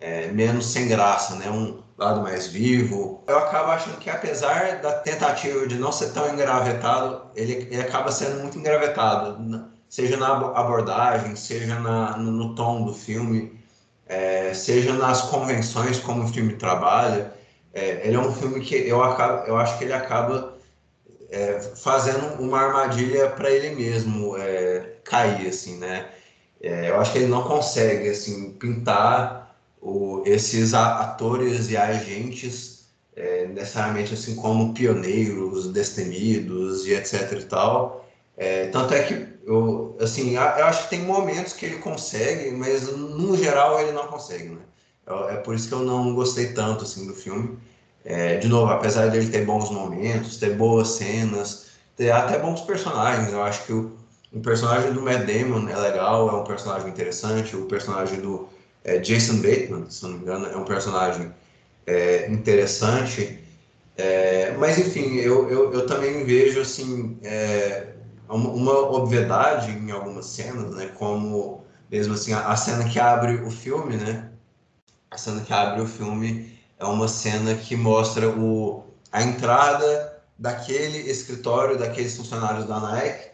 [0.00, 1.48] é, menos sem graça, né?
[1.48, 3.22] Um lado mais vivo.
[3.28, 8.10] Eu acabo achando que apesar da tentativa de não ser tão engravetado, ele, ele acaba
[8.10, 9.38] sendo muito engravetado,
[9.92, 13.60] seja na abordagem, seja na, no, no tom do filme
[14.06, 17.34] é, seja nas convenções como o filme trabalha,
[17.74, 20.56] é, ele é um filme que eu, acabo, eu acho que ele acaba
[21.30, 26.08] é, fazendo uma armadilha para ele mesmo é, cair, assim, né?
[26.62, 33.46] É, eu acho que ele não consegue, assim, pintar o, esses atores e agentes é,
[33.46, 38.08] necessariamente, assim, como pioneiros, destemidos e etc e tal.
[38.72, 43.36] tanto é que eu, assim, eu acho que tem momentos que ele consegue, mas no
[43.36, 44.60] geral ele não consegue, né?
[45.30, 47.58] É por isso que eu não gostei tanto, assim, do filme.
[48.04, 51.66] É, de novo, apesar dele ter bons momentos, ter boas cenas,
[51.96, 53.92] ter até bons personagens, eu acho que o,
[54.32, 58.48] o personagem do Matt Damon é legal, é um personagem interessante, o personagem do
[58.84, 61.32] é, Jason Bateman, se não me engano, é um personagem
[61.86, 63.38] é, interessante,
[63.96, 67.18] é, mas enfim, eu, eu, eu, também vejo, assim,
[68.32, 70.86] é, uma, obviedade em algumas cenas, né?
[70.98, 74.30] Como mesmo assim a, a, cena que abre o filme, né?
[75.10, 80.98] A cena que abre o filme é uma cena que mostra o, a entrada daquele
[81.10, 83.30] escritório, daqueles funcionários da Nike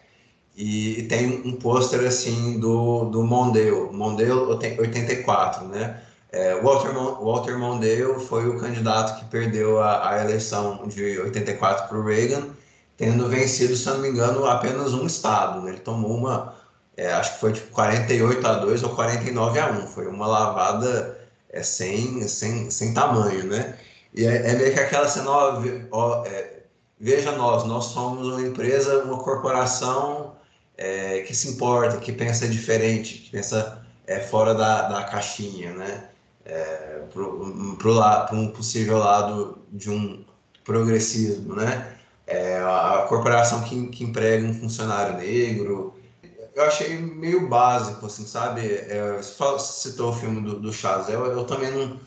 [0.56, 6.02] e, e tem um pôster assim do, do Mondale, Mondale 84, né?
[6.30, 11.98] É, Walter, Walter Mondale foi o candidato que perdeu a, a eleição de 84 para
[11.98, 12.48] o Reagan
[12.98, 15.62] tendo vencido, se não me engano, apenas um estado.
[15.62, 15.70] Né?
[15.70, 16.54] Ele tomou uma,
[16.96, 19.86] é, acho que foi tipo 48 a 2 ou 49 a 1.
[19.86, 21.16] Foi uma lavada
[21.48, 23.78] é, sem, sem, sem tamanho, né?
[24.12, 25.62] E é, é meio que aquela cena, ó,
[25.92, 26.62] ó, é,
[26.98, 30.34] veja nós, nós somos uma empresa, uma corporação
[30.76, 36.08] é, que se importa, que pensa diferente, que pensa é, fora da, da caixinha, né?
[36.44, 40.24] É, para um possível lado de um
[40.64, 41.97] progressismo, né?
[42.28, 45.94] É, a corporação que, que emprega um funcionário negro.
[46.54, 48.60] Eu achei meio básico, assim, sabe?
[48.66, 51.98] É, você citou o filme do, do Chazel, eu também não,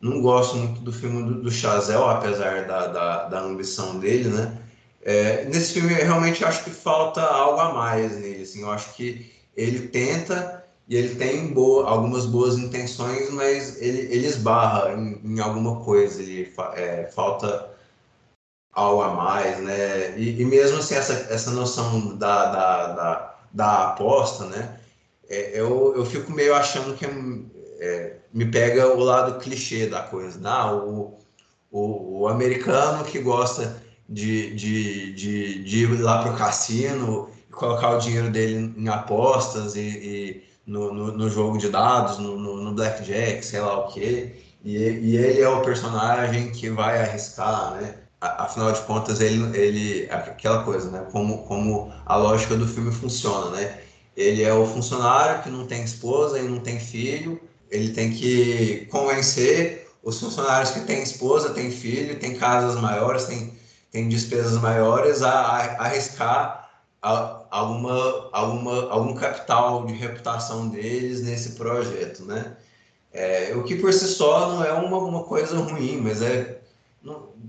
[0.00, 4.58] não gosto muito do filme do, do Chazel, apesar da, da, da ambição dele, né?
[5.02, 9.30] É, nesse filme, realmente acho que falta algo a mais nele, assim, eu acho que
[9.56, 15.40] ele tenta e ele tem boa, algumas boas intenções, mas ele, ele esbarra em, em
[15.40, 17.70] alguma coisa, ele é, falta
[18.72, 20.18] algo a mais, né?
[20.18, 24.78] E, e, mesmo assim, essa, essa noção da, da, da, da aposta, né?
[25.28, 27.06] É, eu, eu fico meio achando que
[27.80, 30.50] é, me pega o lado clichê da coisa, né?
[30.50, 31.18] Ah, o,
[31.70, 37.52] o, o americano que gosta de, de, de, de ir lá para o cassino e
[37.52, 42.36] colocar o dinheiro dele em apostas e, e no, no, no, jogo de dados, no,
[42.38, 44.36] no, no blackjack, sei lá o quê.
[44.64, 47.94] E, e ele é o personagem que vai arriscar, né?
[48.20, 51.06] Afinal de contas, ele, ele aquela coisa, né?
[51.10, 53.80] Como, como a lógica do filme funciona, né?
[54.16, 57.40] Ele é o funcionário que não tem esposa e não tem filho,
[57.70, 63.58] ele tem que convencer os funcionários que têm esposa, têm filho, têm casas maiores, têm,
[63.90, 66.70] têm despesas maiores a, a arriscar
[67.02, 72.56] a, alguma, alguma, algum capital de reputação deles nesse projeto, né?
[73.12, 76.60] É, o que por si só não é uma, uma coisa ruim, mas é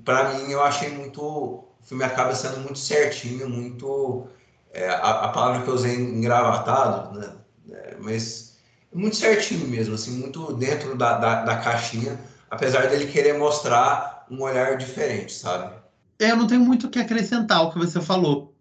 [0.04, 1.22] para mim, eu achei muito.
[1.22, 4.28] O filme acaba sendo muito certinho, muito.
[4.74, 7.34] É, a, a, palavra que eu usei engravatado, né?
[7.72, 8.58] É, mas
[8.94, 12.20] muito certinho mesmo, assim, muito dentro da, da, da, caixinha,
[12.50, 15.74] apesar dele querer mostrar um olhar diferente, sabe?
[16.20, 18.56] É, eu não tenho muito o que acrescentar ao que você falou,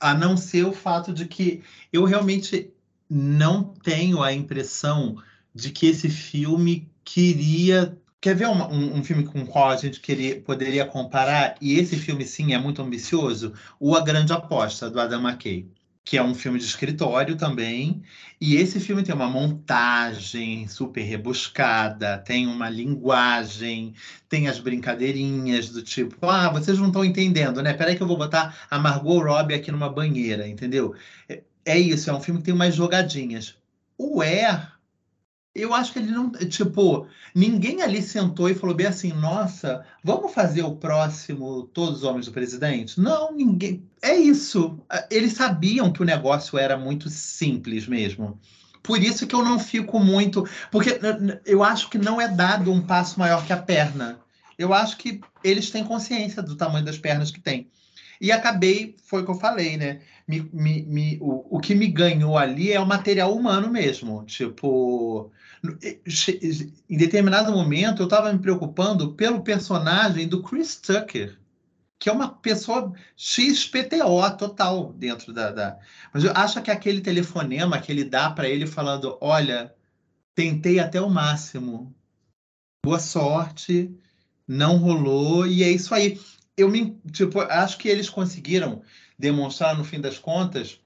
[0.00, 2.72] a não ser o fato de que eu realmente
[3.08, 5.16] não tenho a impressão
[5.54, 9.98] de que esse filme queria Quer ver um, um, um, filme com qual a gente
[9.98, 11.56] queria, poderia comparar?
[11.60, 13.52] E esse filme, sim, é muito ambicioso.
[13.80, 15.68] O A Grande Aposta, do Adam McKay,
[16.04, 18.00] que é um filme de escritório também.
[18.40, 23.92] E esse filme tem uma montagem super rebuscada, tem uma linguagem,
[24.28, 27.74] tem as brincadeirinhas do tipo, ah, vocês não estão entendendo, né?
[27.74, 30.94] Peraí que eu vou botar a Margot Robbie aqui numa banheira, entendeu?
[31.28, 33.56] É, é isso, é um filme que tem umas jogadinhas.
[33.98, 34.71] O Air
[35.54, 36.30] eu acho que ele não.
[36.30, 42.04] Tipo, ninguém ali sentou e falou bem assim: nossa, vamos fazer o próximo Todos os
[42.04, 42.98] Homens do Presidente?
[42.98, 43.82] Não, ninguém.
[44.00, 44.78] É isso.
[45.10, 48.40] Eles sabiam que o negócio era muito simples mesmo.
[48.82, 50.48] Por isso que eu não fico muito.
[50.70, 50.98] Porque
[51.44, 54.18] eu acho que não é dado um passo maior que a perna.
[54.58, 57.70] Eu acho que eles têm consciência do tamanho das pernas que têm.
[58.22, 60.00] E acabei, foi o que eu falei, né?
[60.28, 64.24] Me, me, me, o, o que me ganhou ali é o material humano mesmo.
[64.24, 65.32] Tipo,
[66.88, 71.36] em determinado momento eu estava me preocupando pelo personagem do Chris Tucker,
[71.98, 75.78] que é uma pessoa XPTO total dentro da, da.
[76.14, 79.74] Mas eu acho que aquele telefonema que ele dá para ele falando: olha,
[80.32, 81.92] tentei até o máximo,
[82.84, 83.92] boa sorte,
[84.46, 86.20] não rolou, e é isso aí
[86.62, 88.82] eu me, tipo, acho que eles conseguiram
[89.18, 90.80] demonstrar, no fim das contas,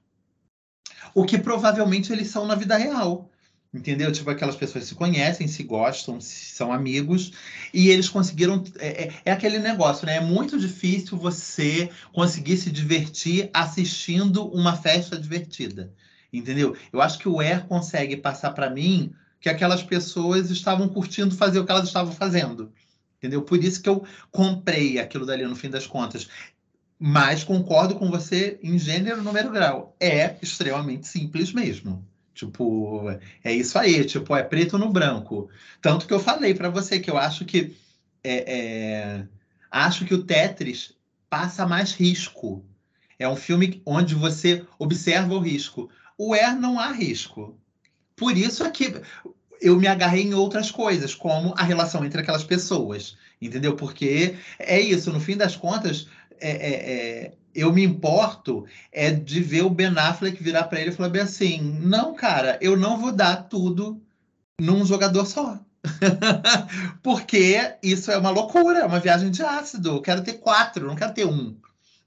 [1.13, 3.29] o que provavelmente eles são na vida real.
[3.73, 4.11] Entendeu?
[4.11, 7.33] Tipo, aquelas pessoas se conhecem, se gostam, são amigos,
[7.73, 8.63] e eles conseguiram.
[8.79, 10.15] É, é, é, aquele negócio, né?
[10.15, 15.93] É muito difícil você conseguir se divertir assistindo uma festa divertida.
[16.31, 16.75] Entendeu?
[16.91, 21.59] Eu acho que o Air consegue passar para mim que aquelas pessoas estavam curtindo fazer
[21.59, 22.71] o que elas estavam fazendo.
[23.17, 23.41] Entendeu?
[23.41, 26.27] Por isso que eu comprei aquilo dali no fim das contas.
[26.99, 29.95] Mas concordo com você em gênero, número grau.
[29.99, 32.05] É extremamente simples mesmo.
[32.33, 33.09] Tipo,
[33.43, 35.49] é isso aí, tipo, é preto no branco.
[35.81, 37.75] Tanto que eu falei para você que eu acho que
[38.23, 39.27] é, é,
[39.71, 40.93] acho que o Tetris
[41.29, 42.63] passa mais risco.
[43.17, 45.89] É um filme onde você observa o risco.
[46.17, 47.57] O Air não há risco.
[48.15, 49.01] Por isso é que
[49.61, 53.75] eu me agarrei em outras coisas, como a relação entre aquelas pessoas, entendeu?
[53.75, 56.07] Porque é isso, no fim das contas,
[56.39, 56.91] é, é,
[57.25, 61.09] é, eu me importo é de ver o Ben Affleck virar para ele e falar
[61.09, 64.01] bem assim: não, cara, eu não vou dar tudo
[64.59, 65.59] num jogador só.
[67.01, 69.89] Porque isso é uma loucura, é uma viagem de ácido.
[69.89, 71.55] Eu quero ter quatro, não quero ter um.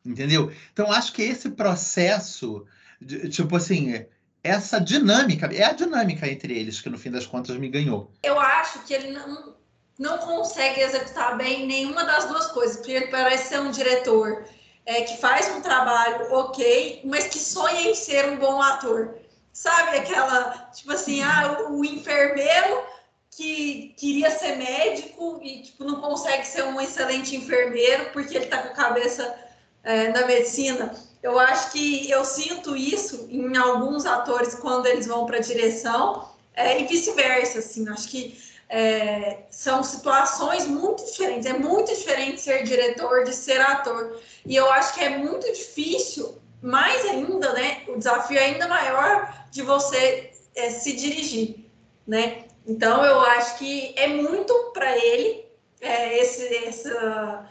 [0.05, 0.53] Entendeu?
[0.73, 2.65] Então, acho que esse processo,
[3.01, 4.05] de, tipo assim,
[4.43, 8.11] essa dinâmica, é a dinâmica entre eles que no fim das contas me ganhou.
[8.23, 9.55] Eu acho que ele não,
[9.99, 14.45] não consegue executar bem nenhuma das duas coisas, porque ele parece ser um diretor
[14.87, 19.17] é, que faz um trabalho ok, mas que sonha em ser um bom ator.
[19.53, 22.83] Sabe aquela, tipo assim, ah, o, o enfermeiro
[23.31, 28.59] que queria ser médico e tipo, não consegue ser um excelente enfermeiro porque ele está
[28.59, 29.35] com a cabeça
[29.83, 30.93] é, na medicina.
[31.23, 36.29] Eu acho que eu sinto isso em alguns atores quando eles vão para a direção
[36.55, 37.59] é, e vice-versa.
[37.59, 41.47] Assim, acho que é, são situações muito diferentes.
[41.47, 44.19] É muito diferente ser diretor de ser ator.
[44.47, 47.83] E eu acho que é muito difícil, mais ainda, né?
[47.89, 51.67] O desafio é ainda maior de você é, se dirigir,
[52.07, 52.45] né?
[52.67, 55.45] Então eu acho que é muito para ele
[55.81, 57.51] é, esse, essa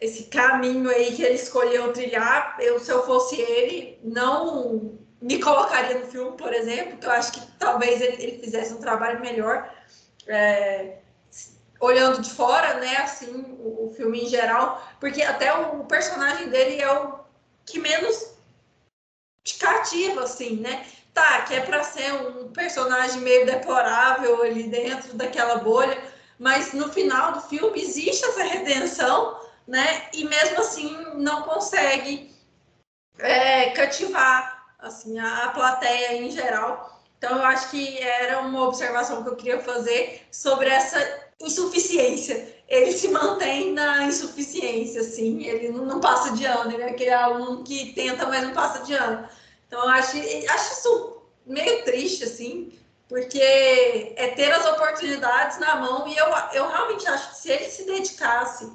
[0.00, 5.98] esse caminho aí que ele escolheu trilhar, eu, se eu fosse ele, não me colocaria
[5.98, 9.68] no filme, por exemplo, que eu acho que talvez ele, ele fizesse um trabalho melhor.
[10.26, 10.98] É,
[11.80, 16.48] olhando de fora, né, assim, o, o, filme em geral, porque até o, o personagem
[16.48, 17.20] dele é o
[17.64, 18.34] que menos
[19.44, 20.84] te cativa, assim, né?
[21.14, 26.00] Tá, que é para ser um personagem meio deplorável ali dentro daquela bolha,
[26.38, 30.08] mas no final do filme existe essa redenção né?
[30.14, 32.34] E mesmo assim não consegue
[33.18, 36.98] é, cativar assim a, a plateia em geral.
[37.18, 40.98] Então eu acho que era uma observação que eu queria fazer sobre essa
[41.40, 42.56] insuficiência.
[42.66, 47.64] Ele se mantém na insuficiência, assim, ele não, passa de ano, ele é aquele aluno
[47.64, 49.28] que tenta, mas não passa de ano.
[49.66, 52.72] Então eu acho, acho isso meio triste, assim,
[53.08, 53.40] porque
[54.16, 57.84] é ter as oportunidades na mão e eu, eu realmente acho que se ele se
[57.84, 58.70] dedicasse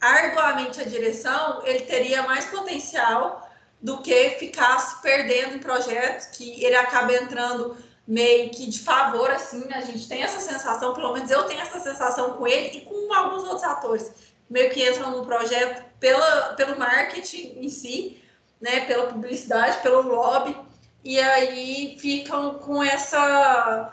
[0.00, 3.48] arduamente a direção, ele teria mais potencial
[3.80, 9.30] do que ficar se perdendo em projetos que ele acaba entrando meio que de favor,
[9.30, 12.80] assim, a gente tem essa sensação, pelo menos eu tenho essa sensação com ele e
[12.82, 14.12] com alguns outros atores,
[14.48, 18.22] meio que entram no projeto pela, pelo marketing em si,
[18.60, 20.56] né, pela publicidade, pelo lobby,
[21.02, 23.92] e aí ficam com essa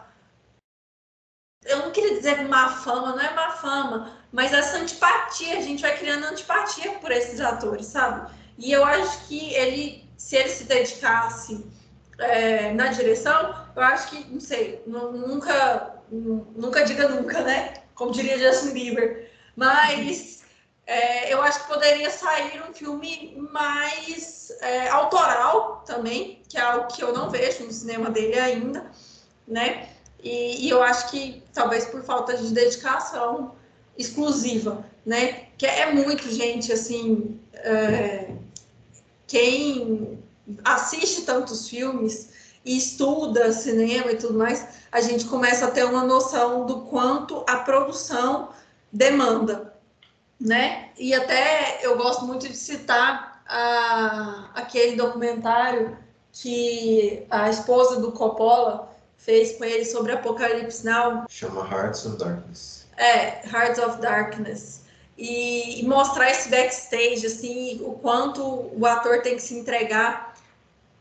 [1.65, 5.83] eu não queria dizer má fama, não é má fama, mas essa antipatia, a gente
[5.83, 8.33] vai criando antipatia por esses atores, sabe?
[8.57, 11.63] E eu acho que ele, se ele se dedicasse
[12.17, 17.75] é, na direção, eu acho que, não sei, nunca, nunca diga nunca, né?
[17.93, 19.31] Como diria Justin Bieber.
[19.55, 20.43] Mas
[20.87, 26.87] é, eu acho que poderia sair um filme mais é, autoral também, que é algo
[26.87, 28.89] que eu não vejo no cinema dele ainda,
[29.47, 29.89] né?
[30.23, 33.55] E, e, eu acho que talvez por falta de dedicação
[33.97, 35.47] exclusiva, né?
[35.57, 38.31] Que é muito gente assim, é,
[39.27, 40.19] quem
[40.63, 42.29] assiste tantos filmes
[42.65, 47.43] e estuda cinema e tudo mais, a gente começa a ter uma noção do quanto
[47.47, 48.49] a produção
[48.91, 49.73] demanda,
[50.39, 50.89] né?
[50.97, 55.97] E até eu gosto muito de citar a, aquele documentário
[56.31, 61.25] que a esposa do Coppola fez com ele sobre Apocalipse Now.
[61.29, 62.82] Chama Hearts of Darkness.
[62.97, 64.83] É, Hearts of Darkness.
[65.17, 70.33] E, e, mostrar esse backstage, assim, o quanto o ator tem que se entregar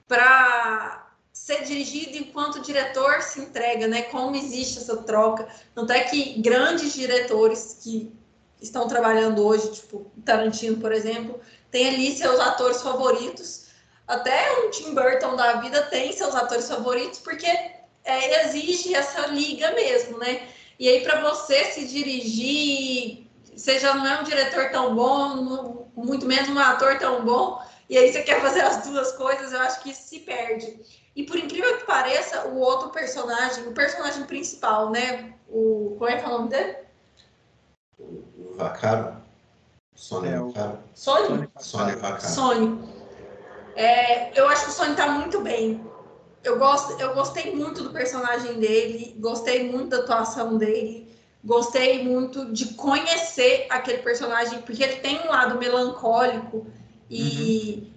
[0.07, 1.03] para
[1.33, 4.03] ser dirigido enquanto o diretor se entrega, né?
[4.03, 5.49] Como existe essa troca.
[5.75, 8.13] Não é que grandes diretores que
[8.61, 11.41] estão trabalhando hoje, tipo Tarantino, por exemplo,
[11.71, 13.63] tem ali seus atores favoritos.
[14.07, 17.47] Até um Tim Burton da vida tem seus atores favoritos, porque
[18.05, 20.49] é, exige essa liga mesmo, né?
[20.79, 26.27] E aí, para você se dirigir, você já não é um diretor tão bom, muito
[26.27, 29.83] menos um ator tão bom, e aí você quer fazer as duas coisas, eu acho
[29.83, 30.81] que isso se perde.
[31.15, 35.35] E por incrível que pareça, o outro personagem, o personagem principal, né?
[35.49, 35.95] O.
[35.99, 36.77] Qual é que é o nome dele?
[37.99, 39.17] O Vacaro.
[39.95, 40.79] Sônia É, o- Vacaro.
[40.95, 41.49] Sony?
[41.59, 42.33] Sônia Vacaro.
[42.35, 42.93] Sony.
[43.77, 45.85] É, eu acho que o Sony tá muito bem.
[46.45, 52.53] Eu, gosto, eu gostei muito do personagem dele, gostei muito da atuação dele, gostei muito
[52.53, 56.67] de conhecer aquele personagem, porque ele tem um lado melancólico
[57.09, 57.93] e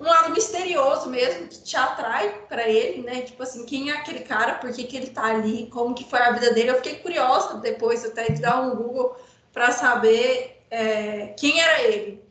[0.00, 3.22] um lado misterioso mesmo, que te atrai para ele, né?
[3.22, 6.20] Tipo assim, quem é aquele cara, por que, que ele tá ali, como que foi
[6.20, 6.70] a vida dele.
[6.70, 9.16] Eu fiquei curiosa depois até de dar um Google
[9.52, 12.28] para saber é, quem era ele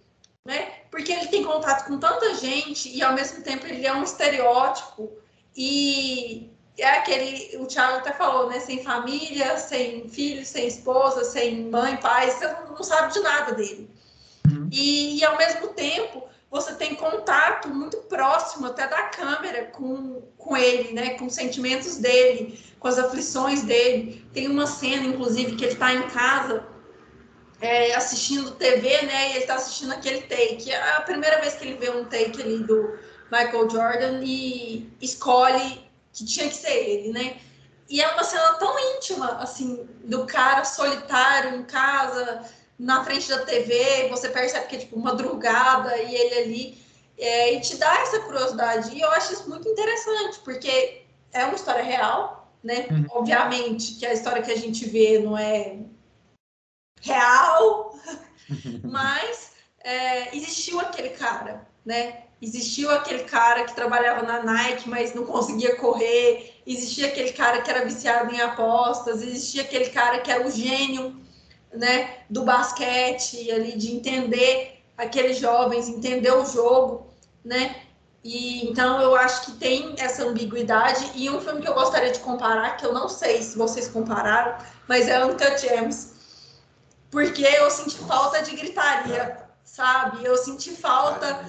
[0.48, 0.77] né?
[0.90, 5.12] Porque ele tem contato com tanta gente e ao mesmo tempo ele é um estereótipo
[5.56, 8.60] e é aquele, o Thiago até falou, né?
[8.60, 13.90] Sem família, sem filho, sem esposa, sem mãe, pai, você não, sabe de nada dele.
[14.48, 14.70] Uhum.
[14.72, 20.56] E, e ao mesmo tempo você tem contato muito próximo até da câmera com, com
[20.56, 21.12] ele, né?
[21.16, 24.26] Com os sentimentos dele, com as aflições dele.
[24.32, 26.66] Tem uma cena, inclusive, que ele está em casa
[27.60, 29.32] é, assistindo TV, né?
[29.32, 30.72] E ele tá assistindo aquele take.
[30.72, 32.98] É a primeira vez que ele vê um take ali do
[33.32, 37.38] Michael Jordan e escolhe que tinha que ser ele, né?
[37.90, 42.44] E é uma cena tão íntima, assim, do cara solitário em casa,
[42.78, 46.78] na frente da TV, você percebe que é tipo madrugada e ele ali,
[47.18, 48.96] é, e te dá essa curiosidade.
[48.96, 52.88] E eu acho isso muito interessante, porque é uma história real, né?
[52.92, 53.06] Uhum.
[53.12, 55.78] Obviamente que a história que a gente vê não é
[57.02, 57.98] real,
[58.84, 59.52] mas
[59.84, 62.24] é, existiu aquele cara, né?
[62.42, 66.62] Existiu aquele cara que trabalhava na Nike, mas não conseguia correr.
[66.68, 69.24] Existia aquele cara que era viciado em apostas.
[69.24, 71.20] Existia aquele cara que era o gênio,
[71.74, 77.08] né, do basquete ali de entender aqueles jovens, entender o jogo,
[77.44, 77.76] né?
[78.24, 82.20] E então eu acho que tem essa ambiguidade e um filme que eu gostaria de
[82.20, 84.58] comparar, que eu não sei se vocês compararam,
[84.88, 86.17] mas é Uncut Gems
[87.10, 90.24] porque eu senti falta de gritaria, sabe?
[90.26, 91.46] Eu senti falta,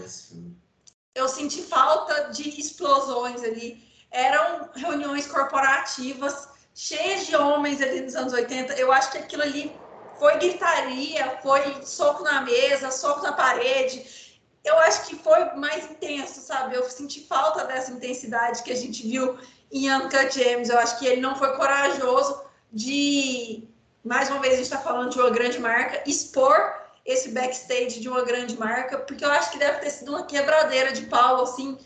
[1.14, 3.86] eu senti falta de explosões ali.
[4.10, 8.74] Eram reuniões corporativas cheias de homens ali nos anos 80.
[8.74, 9.72] Eu acho que aquilo ali
[10.18, 14.40] foi gritaria, foi soco na mesa, soco na parede.
[14.64, 16.76] Eu acho que foi mais intenso, sabe?
[16.76, 19.38] Eu senti falta dessa intensidade que a gente viu
[19.72, 20.68] em Uncut Gems.
[20.68, 23.67] Eu acho que ele não foi corajoso de
[24.08, 26.56] mais uma vez a gente está falando de uma grande marca, expor
[27.04, 30.92] esse backstage de uma grande marca, porque eu acho que deve ter sido uma quebradeira
[30.92, 31.78] de pau, assim,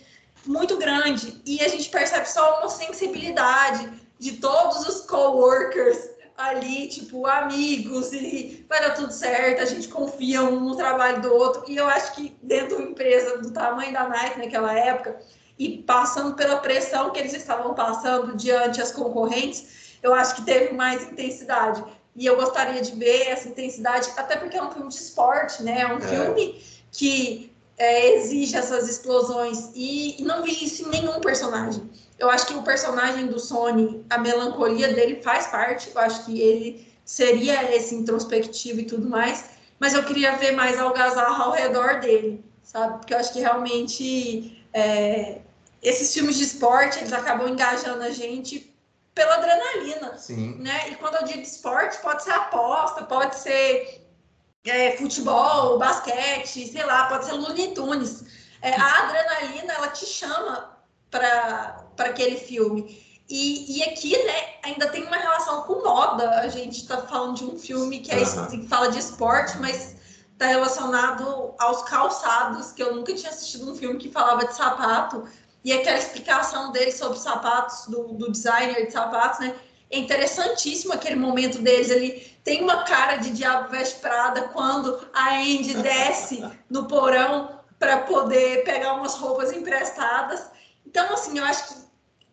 [0.47, 1.43] muito grande.
[1.45, 3.91] E a gente percebe só uma sensibilidade
[4.21, 5.99] de todos os coworkers
[6.37, 11.33] ali, tipo, amigos, e vai dar tudo certo, a gente confia um no trabalho do
[11.33, 11.65] outro.
[11.69, 15.19] E eu acho que dentro de uma empresa do tamanho da Nike naquela época,
[15.59, 20.73] e passando pela pressão que eles estavam passando diante as concorrentes, eu acho que teve
[20.75, 21.85] mais intensidade.
[22.15, 25.81] E eu gostaria de ver essa intensidade, até porque é um filme de esporte, né?
[25.81, 26.01] É um É.
[26.01, 29.71] filme que é, exige essas explosões.
[29.75, 31.91] E, e não vi isso em nenhum personagem.
[32.19, 35.91] Eu acho que o personagem do Sony, a melancolia dele faz parte.
[35.95, 39.47] Eu acho que ele seria esse introspectivo e tudo mais.
[39.81, 42.99] Mas eu queria ver mais algazarra ao redor dele, sabe?
[42.99, 45.39] Porque eu acho que realmente é,
[45.83, 48.72] esses filmes de esporte, eles acabam engajando a gente
[49.15, 50.57] pela adrenalina Sim.
[50.59, 50.91] né?
[50.91, 54.07] E quando eu digo esporte, pode ser aposta, pode ser
[54.65, 58.25] é, futebol, basquete, sei lá, pode ser Looney Tunes.
[58.63, 60.79] É, a adrenalina, ela te chama
[61.11, 63.03] para aquele filme.
[63.29, 66.41] E, e aqui, né, ainda tem uma relação com moda.
[66.41, 69.97] A gente está falando de um filme que, é, que fala de esporte, mas
[70.33, 75.25] está relacionado aos calçados, que eu nunca tinha assistido um filme que falava de sapato.
[75.65, 79.55] E aquela explicação dele sobre sapatos, do, do designer de sapatos, né?
[79.91, 82.33] É interessantíssimo aquele momento deles ali.
[82.43, 88.65] Tem uma cara de Diabo Veste Prada quando a Andy desce no porão para poder
[88.65, 90.51] pegar umas roupas emprestadas.
[90.87, 91.75] Então, assim, eu acho que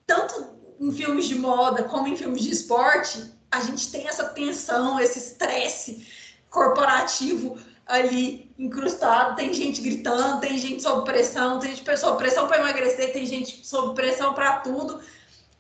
[0.08, 0.48] tanto
[0.80, 5.20] em filmes de moda como em filmes de esporte, a gente tem essa tensão, esse
[5.20, 6.08] estresse
[6.50, 7.60] corporativo
[7.90, 9.36] ali incrustado.
[9.36, 13.68] Tem gente gritando, tem gente sob pressão, tem gente sob pressão para emagrecer, tem gente
[13.68, 15.02] sob pressão para tudo,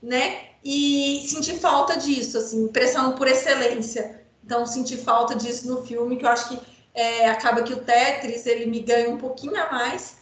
[0.01, 0.49] né?
[0.63, 4.21] E senti falta disso, assim, pressão por excelência.
[4.45, 6.59] Então, senti falta disso no filme, que eu acho que
[6.93, 10.17] é, acaba que o Tetris ele me ganha um pouquinho a mais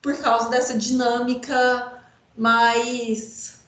[0.00, 2.02] por causa dessa dinâmica
[2.36, 3.60] mais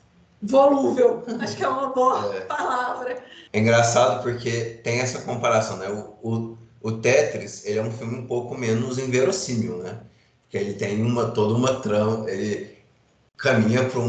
[0.42, 1.24] volúvel.
[1.40, 2.40] Acho que é uma boa é.
[2.40, 3.22] palavra.
[3.52, 5.88] É engraçado porque tem essa comparação, né?
[5.88, 9.98] O, o, o, Tetris ele é um filme um pouco menos inverossímil, né?
[10.42, 12.76] Porque ele tem uma toda uma trama, ele
[13.36, 14.00] caminha para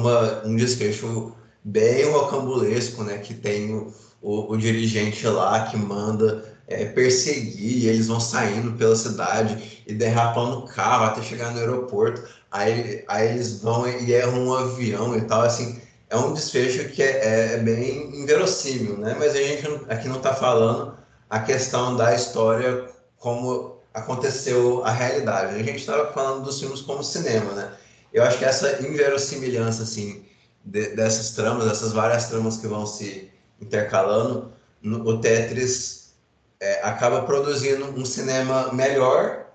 [0.46, 1.34] um desfecho
[1.64, 3.18] bem rocambolesco, né?
[3.18, 8.74] Que tem o, o, o dirigente lá que manda é, perseguir, e eles vão saindo
[8.74, 12.24] pela cidade e derrapando o carro até chegar no aeroporto.
[12.52, 15.82] Aí, aí eles vão e erram um avião e tal, assim.
[16.10, 19.16] É um desfecho que é, é, é bem inverossímil, né?
[19.20, 20.97] Mas a gente aqui não está falando
[21.30, 22.88] a questão da história
[23.18, 25.56] como aconteceu a realidade.
[25.56, 27.74] A gente estava falando dos filmes como cinema, né?
[28.14, 30.26] Eu acho que essa inverossimilhança, assim,
[30.64, 33.30] de, dessas tramas, dessas várias tramas que vão se
[33.60, 34.52] intercalando,
[34.82, 36.14] no, o Tetris
[36.60, 39.48] é, acaba produzindo um cinema melhor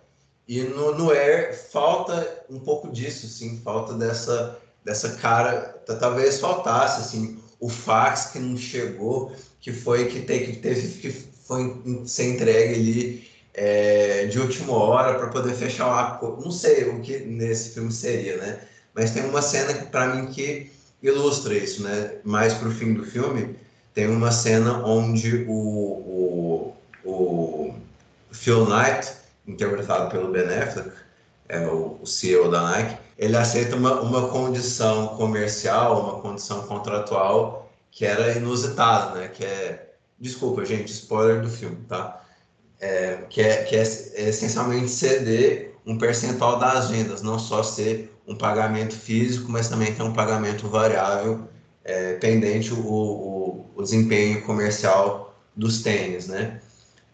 [0.46, 7.00] e no, no Air falta um pouco disso, sim, falta dessa, dessa cara, talvez faltasse,
[7.00, 12.34] assim, o fax que não chegou, que foi que, te, que teve que foi ser
[12.34, 16.42] entregue ali é, de última hora para poder fechar o acordo.
[16.42, 18.60] Não sei o que nesse filme seria, né?
[18.94, 20.70] Mas tem uma cena para mim que
[21.02, 22.14] ilustra isso, né?
[22.24, 23.56] Mais para o fim do filme,
[23.92, 27.74] tem uma cena onde o, o, o
[28.30, 29.12] Phil Knight,
[29.46, 30.92] interpretado pelo Ben Affleck,
[31.48, 37.70] é o, o CEO da Nike, ele aceita uma, uma condição comercial, uma condição contratual
[37.90, 39.28] que era inusitada, né?
[39.28, 39.91] Que é,
[40.22, 42.24] desculpa, gente, spoiler do filme, tá?
[42.80, 48.16] É, que é, que é, é essencialmente ceder um percentual das vendas, não só ser
[48.26, 51.48] um pagamento físico, mas também ter um pagamento variável
[51.84, 56.60] é, pendente o, o, o, desempenho comercial dos tênis, né?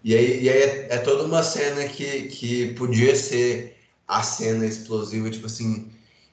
[0.05, 3.77] E aí, e aí é, é, toda uma cena que, que podia ser
[4.07, 5.91] a cena explosiva, tipo assim,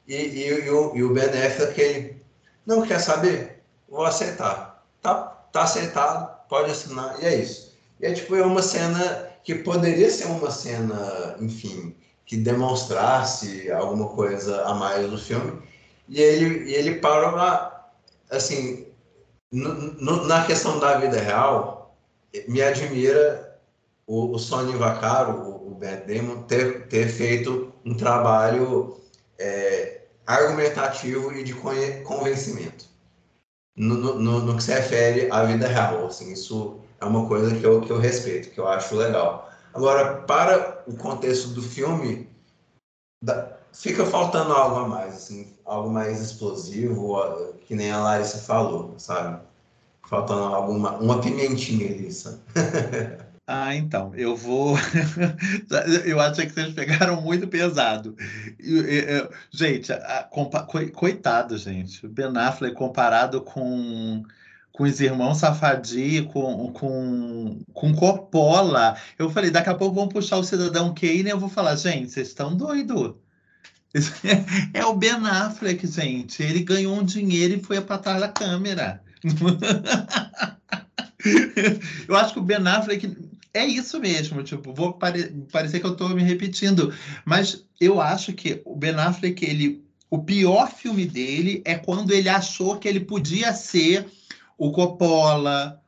[0.07, 2.22] e, e, e, o, e o Ben Affleck, ele,
[2.65, 3.64] não quer saber?
[3.89, 4.85] Vou aceitar.
[5.02, 5.14] Tá,
[5.52, 7.73] tá aceitado, pode assinar, e é isso.
[7.99, 11.95] E é tipo, é uma cena que poderia ser uma cena, enfim,
[12.26, 15.61] que demonstrasse alguma coisa a mais do filme.
[16.09, 17.38] E ele, ele parou
[18.30, 18.88] assim,
[19.51, 21.95] no, no, na questão da vida real,
[22.47, 23.59] me admira
[24.07, 28.99] o, o Sony Vaccaro, o, o Matt Damon, ter, ter feito um trabalho
[29.38, 31.53] é, argumentativo e de
[32.03, 32.94] convencimento
[33.76, 36.07] no, no, no, que se refere à vida real.
[36.07, 39.49] Assim, isso é uma coisa que eu, que eu respeito, que eu acho legal.
[39.73, 42.30] Agora, para o contexto do filme,
[43.73, 49.41] fica faltando algo a mais, assim, algo mais explosivo, que nem a Larissa falou, sabe?
[50.07, 52.39] Faltando alguma, uma pimentinha ali, sabe?
[53.47, 54.76] Ah, então, eu vou.
[56.05, 58.15] eu acho que vocês pegaram muito pesado.
[59.51, 59.91] gente,
[60.93, 62.05] coitado, gente.
[62.05, 64.23] O Ben Affleck comparado com
[64.76, 68.97] com os irmãos Safadi, com, com, com Coppola.
[69.17, 72.11] Eu falei, daqui a pouco vão puxar o Cidadão Kane e eu vou falar, gente,
[72.11, 73.15] vocês estão doidos.
[74.73, 76.43] É o Ben Affleck, gente.
[76.43, 79.01] Ele ganhou um dinheiro e foi trás da câmera.
[82.05, 83.15] eu acho que o Ben Affleck
[83.56, 84.44] é isso mesmo.
[84.44, 86.94] Tipo, vou pare parecer que eu estou me repetindo,
[87.26, 92.30] mas eu acho que o Ben Affleck, ele, o pior filme dele é quando ele
[92.30, 94.06] achou que ele podia ser
[94.57, 95.82] o Coppola,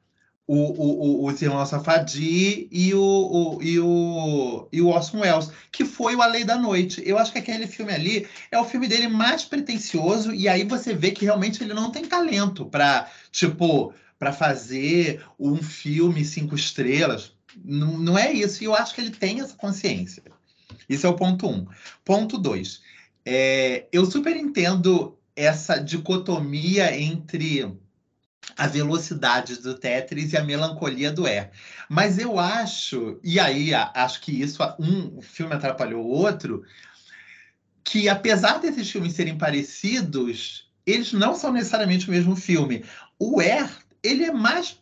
[0.48, 5.52] o, o, o, o irmão Safadi e o, o, e, o, e o Orson Welles,
[5.72, 7.04] que foi o A Lei da Noite.
[7.06, 10.94] Eu acho que aquele filme ali é o filme dele mais pretencioso, e aí você
[10.94, 17.37] vê que realmente ele não tem talento para, tipo, para fazer um filme cinco estrelas.
[17.64, 20.24] Não, é isso, e eu acho que ele tem essa consciência.
[20.88, 21.68] Isso é o ponto um.
[22.04, 22.82] Ponto dois.
[23.26, 27.78] É, eu super entendo essa dicotomia entre
[28.58, 31.52] a velocidade do Tetris e a melancolia do Air.
[31.90, 36.64] Mas eu acho, e aí acho que isso um filme atrapalhou o outro,
[37.84, 42.84] que apesar desses filmes serem parecidos, eles não são necessariamente o mesmo filme.
[43.20, 43.70] O Air,
[44.02, 44.80] ele é mais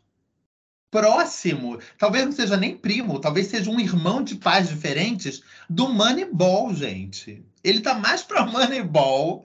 [0.95, 6.73] próximo, talvez não seja nem primo, talvez seja um irmão de pais diferentes do Moneyball,
[6.73, 7.43] gente.
[7.61, 9.43] Ele tá mais para Moneyball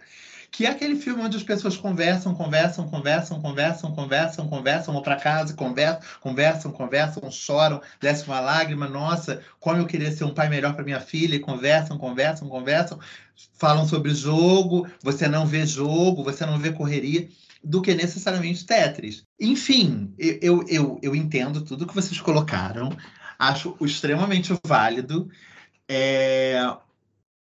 [0.52, 5.14] que é aquele filme onde as pessoas conversam, conversam, conversam, conversam, conversam, conversam, vão para
[5.14, 10.48] casa, conversam, conversam, conversam, choram, desce uma lágrima, nossa, como eu queria ser um pai
[10.48, 12.98] melhor para minha filha, e conversam, conversam, conversam,
[13.54, 17.28] falam sobre jogo, você não vê jogo, você não vê correria
[17.62, 19.24] do que necessariamente Tetris.
[19.38, 22.90] Enfim, eu, eu, eu entendo tudo que vocês colocaram,
[23.38, 25.30] acho extremamente válido.
[25.88, 26.62] É,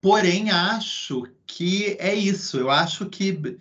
[0.00, 2.56] Porém, acho que é isso.
[2.56, 3.58] Eu acho que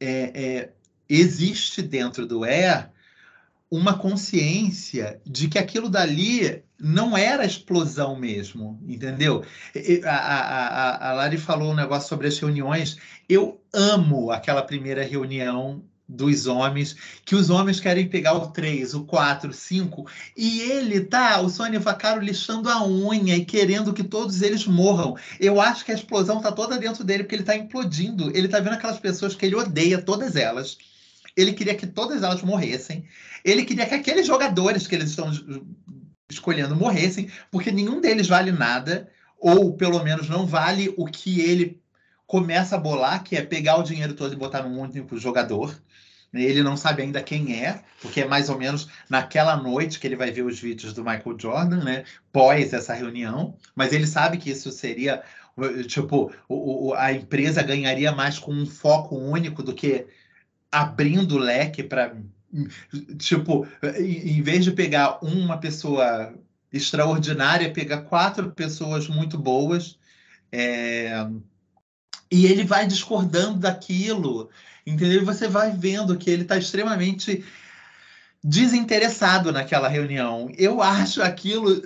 [0.00, 0.72] é, é,
[1.08, 2.90] existe dentro do Air
[3.70, 9.44] uma consciência de que aquilo dali não era explosão mesmo, entendeu?
[10.04, 12.96] A, a, a, Lari falou um negócio sobre as reuniões.
[13.28, 16.94] Eu amo aquela primeira reunião dos homens,
[17.24, 20.06] que os homens querem pegar o 3, o 4, o 5,
[20.36, 25.16] e ele tá, o Sônia Vacaro, lixando a unha e querendo que todos eles morram.
[25.40, 28.30] Eu acho que a explosão tá toda dentro dele, porque ele tá implodindo.
[28.36, 30.76] Ele tá vendo aquelas pessoas que ele odeia, todas elas.
[31.36, 33.08] Ele queria que todas elas morressem.
[33.44, 35.30] Ele queria que aqueles jogadores que eles estão
[36.30, 41.80] escolhendo morressem, porque nenhum deles vale nada, ou pelo menos não vale o que ele
[42.26, 45.78] começa a bolar, que é pegar o dinheiro todo e botar num único jogador.
[46.32, 50.16] Ele não sabe ainda quem é, porque é mais ou menos naquela noite que ele
[50.16, 52.04] vai ver os vídeos do Michael Jordan, né?
[52.32, 55.22] Pós essa reunião, mas ele sabe que isso seria
[55.86, 60.06] tipo o, o, a empresa ganharia mais com um foco único do que
[60.72, 62.16] abrindo o leque para
[63.18, 63.66] tipo
[63.98, 66.34] em vez de pegar uma pessoa
[66.72, 69.98] extraordinária pegar quatro pessoas muito boas
[70.50, 71.26] é,
[72.30, 74.50] e ele vai discordando daquilo,
[74.86, 75.22] entendeu?
[75.22, 77.44] E você vai vendo que ele está extremamente
[78.42, 80.50] desinteressado naquela reunião.
[80.58, 81.80] Eu acho aquilo,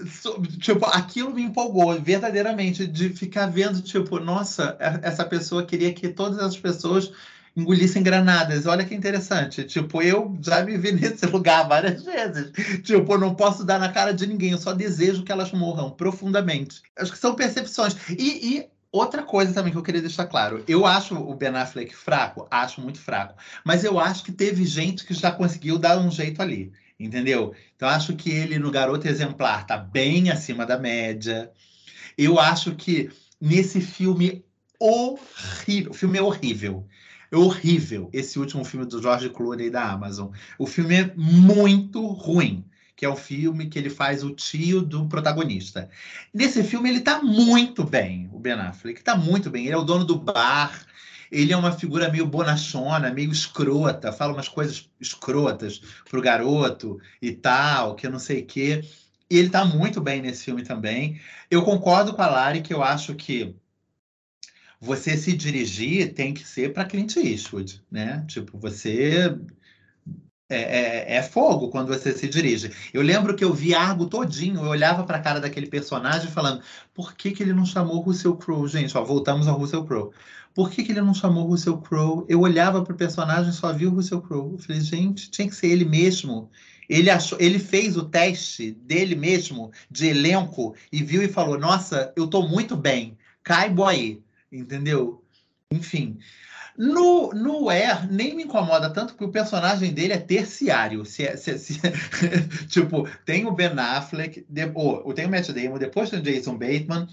[0.59, 6.39] tipo, aquilo me empolgou verdadeiramente de ficar vendo, tipo, nossa, essa pessoa queria que todas
[6.39, 7.13] as pessoas
[7.59, 8.67] engolissem granadas.
[8.67, 9.65] Olha que interessante.
[9.65, 12.53] Tipo, eu já me vi nesse lugar várias vezes.
[12.83, 15.91] Tipo, eu não posso dar na cara de ninguém, eu só desejo que elas morram
[15.91, 16.83] profundamente.
[16.97, 17.97] Acho que são percepções.
[18.11, 21.95] E, e Outra coisa também que eu queria deixar claro, eu acho o Ben Affleck
[21.95, 26.11] fraco, acho muito fraco, mas eu acho que teve gente que já conseguiu dar um
[26.11, 27.55] jeito ali, entendeu?
[27.77, 31.53] Então acho que ele no Garoto Exemplar tá bem acima da média.
[32.17, 34.43] Eu acho que nesse filme
[34.81, 36.89] horrível, o filme é horrível.
[37.31, 40.29] É horrível esse último filme do George Clooney da Amazon.
[40.59, 42.65] O filme é muito ruim
[42.99, 45.89] que é o filme que ele faz o tio do protagonista.
[46.35, 49.67] Nesse filme ele está muito bem, o Ben Affleck, está muito bem.
[49.67, 50.85] Ele é o dono do bar,
[51.31, 55.81] ele é uma figura meio bonachona, meio escrota, fala umas coisas escrotas
[56.11, 58.85] pro garoto e tal, que eu não sei o quê.
[59.31, 61.21] E ele está muito bem nesse filme também.
[61.49, 63.55] Eu concordo com a Lari que eu acho que
[64.81, 68.25] você se dirigir tem que ser para Clint Eastwood, né?
[68.29, 69.37] Tipo, você
[70.49, 72.71] é, é, é, fogo quando você se dirige.
[72.93, 76.63] Eu lembro que eu vi Argo todinho, eu olhava para a cara daquele personagem falando,
[76.95, 78.69] por que, que ele não chamou Russell Crowe?
[78.69, 80.11] Gente, ó, voltamos ao Russell Crowe.
[80.55, 82.25] Por que, que ele não chamou Russell Crowe?
[82.29, 84.53] Eu olhava para o personagem e só vi o Russell Crowe.
[84.53, 86.51] Eu falei, gente, tinha que ser ele mesmo.
[86.89, 92.11] Ele, achou, ele fez o teste dele mesmo, de elenco, e viu e falou, nossa,
[92.17, 95.25] eu estou muito bem, caibo aí, entendeu?
[95.71, 96.19] Enfim,
[96.79, 101.05] no, no Air, nem me incomoda tanto porque o personagem dele é terciário.
[101.05, 101.81] Se, é, se, se
[102.69, 106.57] tipo, tem o Ben Affleck, de, oh, tem o Matt Damon, depois tem o Jason
[106.57, 107.09] Bateman,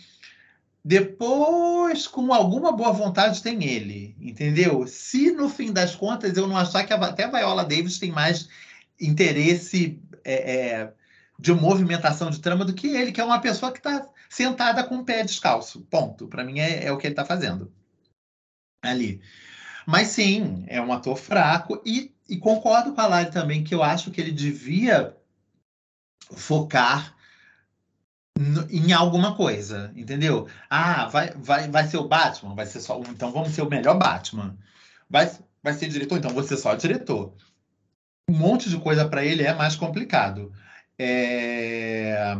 [0.83, 4.85] depois, com alguma boa vontade, tem ele, entendeu?
[4.85, 8.11] Se no fim das contas eu não achar que a, até a Viola Davis tem
[8.11, 8.47] mais
[9.01, 10.93] interesse é, é,
[11.39, 14.97] de movimentação de trama do que ele, que é uma pessoa que está sentada com
[14.97, 15.81] o pé descalço.
[15.89, 16.27] Ponto.
[16.27, 17.71] Para mim é, é o que ele está fazendo
[18.83, 19.21] ali.
[19.85, 23.81] Mas sim, é um ator fraco e, e concordo com a Lari também que eu
[23.81, 25.15] acho que ele devia
[26.31, 27.15] focar
[28.69, 30.49] em alguma coisa, entendeu?
[30.69, 32.55] Ah, vai, vai, vai ser o Batman?
[32.55, 32.99] Vai ser só.
[33.09, 34.57] Então vamos ser o melhor Batman.
[35.09, 35.31] Vai,
[35.63, 36.17] vai ser diretor?
[36.17, 37.33] Então você só diretor.
[38.29, 40.51] Um monte de coisa para ele é mais complicado.
[40.99, 42.35] É...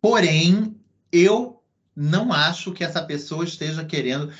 [0.00, 0.76] Porém,
[1.12, 1.58] eu
[1.94, 4.32] não acho que essa pessoa esteja querendo.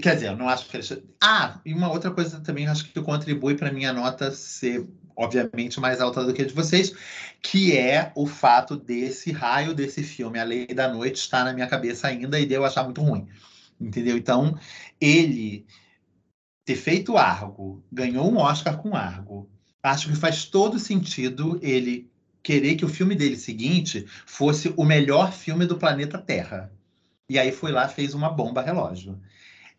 [0.00, 1.04] Quer dizer, não acho que ele.
[1.22, 6.00] Ah, e uma outra coisa também acho que contribui para minha nota ser, obviamente, mais
[6.00, 6.94] alta do que a de vocês,
[7.42, 11.66] que é o fato desse raio desse filme, A Lei da Noite, estar na minha
[11.66, 13.28] cabeça ainda e de eu achar muito ruim.
[13.78, 14.16] entendeu?
[14.16, 14.58] Então,
[15.00, 15.66] ele
[16.64, 19.48] ter feito Argo, ganhou um Oscar com Argo,
[19.82, 22.10] acho que faz todo sentido ele
[22.42, 26.72] querer que o filme dele seguinte fosse o melhor filme do planeta Terra.
[27.28, 29.20] E aí foi lá fez uma bomba relógio.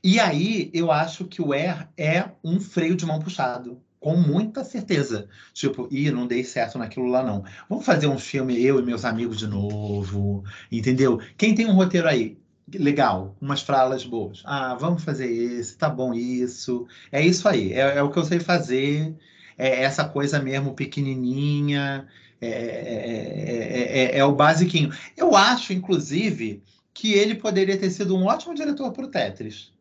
[0.04, 4.64] E aí eu acho que o Air é um freio de mão puxado com muita
[4.64, 5.28] certeza.
[5.54, 7.44] Tipo, ih, não dei certo naquilo lá, não.
[7.68, 11.20] Vamos fazer um filme, eu e meus amigos de novo, entendeu?
[11.38, 12.38] Quem tem um roteiro aí?
[12.74, 14.42] Legal, umas fralas boas.
[14.46, 16.88] Ah, vamos fazer esse, tá bom isso.
[17.12, 19.16] É isso aí, é, é o que eu sei fazer.
[19.58, 22.08] É essa coisa mesmo pequenininha,
[22.42, 24.92] é, é, é, o basiquinho.
[25.16, 26.64] Eu acho, inclusive,
[26.94, 29.72] que ele poderia ter sido um ótimo diretor para o Tetris.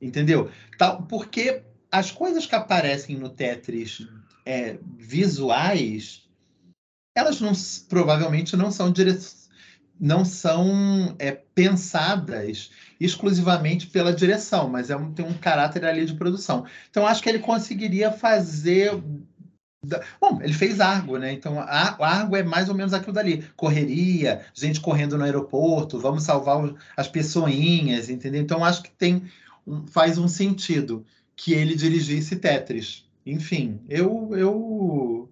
[0.00, 0.50] Entendeu?
[0.78, 4.06] Tal, porque as coisas que aparecem no Tetris
[4.44, 6.28] é, visuais,
[7.14, 7.52] elas não,
[7.88, 8.92] provavelmente não são
[10.00, 12.70] não são é, pensadas
[13.00, 16.64] exclusivamente pela direção, mas é um, tem um caráter ali de produção.
[16.88, 18.92] Então acho que ele conseguiria fazer
[20.20, 21.32] Bom, ele fez Argo, né?
[21.32, 23.44] Então, Argo é mais ou menos aquilo dali.
[23.56, 28.40] Correria, gente correndo no aeroporto, vamos salvar as pessoinhas, entendeu?
[28.40, 29.22] Então, acho que tem
[29.88, 31.04] faz um sentido
[31.36, 33.04] que ele dirigisse Tetris.
[33.24, 34.30] Enfim, eu.
[34.32, 35.28] eu...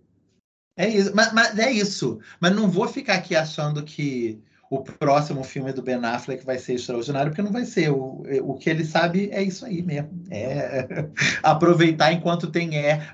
[0.77, 1.13] É isso.
[1.15, 2.21] Mas, mas, é isso.
[2.39, 4.39] Mas não vou ficar aqui achando que
[4.71, 7.91] o próximo filme do Ben Affleck vai ser extraordinário, porque não vai ser.
[7.91, 10.11] O, o que ele sabe é isso aí mesmo.
[10.31, 11.07] É
[11.43, 13.09] aproveitar enquanto tem é.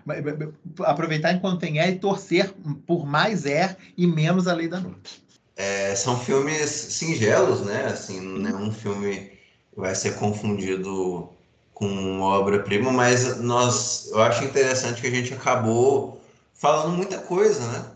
[0.80, 2.52] Aproveitar enquanto tem é e torcer
[2.86, 5.22] por mais é e menos a lei da noite.
[5.56, 7.86] É, são filmes singelos, né?
[7.86, 9.32] Assim, nenhum filme
[9.76, 11.28] vai ser confundido
[11.74, 16.20] com obra-prima, mas nós, eu acho interessante que a gente acabou
[16.54, 17.91] falando muita coisa, né?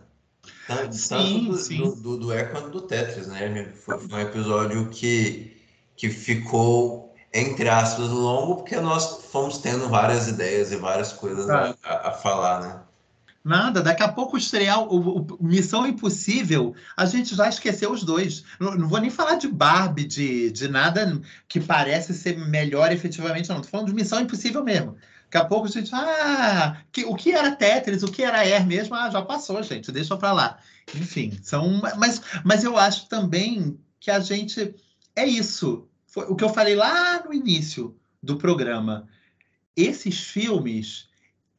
[0.66, 1.78] Tanto, sim, do, sim.
[1.78, 3.72] Do, do, do Air quanto do Tetris, né?
[3.84, 5.56] Foi, um episódio que,
[5.96, 11.74] que ficou, entre aspas, longo, porque nós fomos tendo várias ideias e várias coisas a,
[11.84, 12.80] a, a falar, né?
[13.46, 18.42] Nada, daqui a pouco estrear o, o, Missão Impossível, a gente já esqueceu os dois.
[18.58, 23.48] Não, não, vou nem falar de Barbie, de, de nada que parece ser melhor efetivamente,
[23.48, 23.60] não.
[23.60, 24.96] Tô falando de Missão Impossível mesmo.
[25.36, 28.66] Daqui a pouco a gente, ah, que, o que era Tetris, o que era Air
[28.66, 30.58] mesmo, ah, já passou, gente, deixa para lá.
[30.94, 31.78] Enfim, são.
[31.98, 34.74] Mas, mas eu acho também que a gente.
[35.14, 35.86] É isso.
[36.06, 39.06] Foi o que eu falei lá no início do programa.
[39.76, 41.06] Esses filmes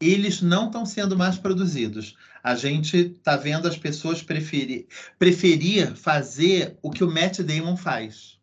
[0.01, 2.15] eles não estão sendo mais produzidos.
[2.43, 4.87] A gente está vendo as pessoas preferir,
[5.19, 8.36] preferir fazer o que o Matt Damon faz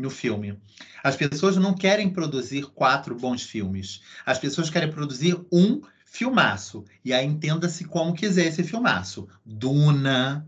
[0.00, 0.58] no filme.
[1.02, 4.00] As pessoas não querem produzir quatro bons filmes.
[4.26, 6.84] As pessoas querem produzir um filmaço.
[7.04, 9.28] E aí entenda-se como quiser esse filmaço.
[9.44, 10.46] Duna,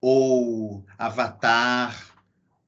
[0.00, 2.14] ou Avatar,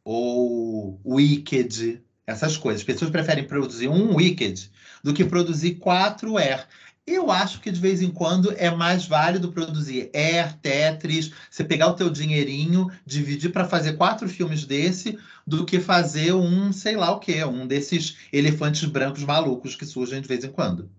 [0.05, 2.83] ou Wicked, essas coisas.
[2.83, 4.71] As pessoas preferem produzir um Wicked
[5.03, 6.67] do que produzir quatro Air.
[7.07, 11.87] Eu acho que de vez em quando é mais válido produzir Air, Tetris, você pegar
[11.87, 15.17] o teu dinheirinho, dividir para fazer quatro filmes desse,
[15.47, 20.21] do que fazer um, sei lá o quê, um desses elefantes brancos malucos que surgem
[20.21, 20.91] de vez em quando.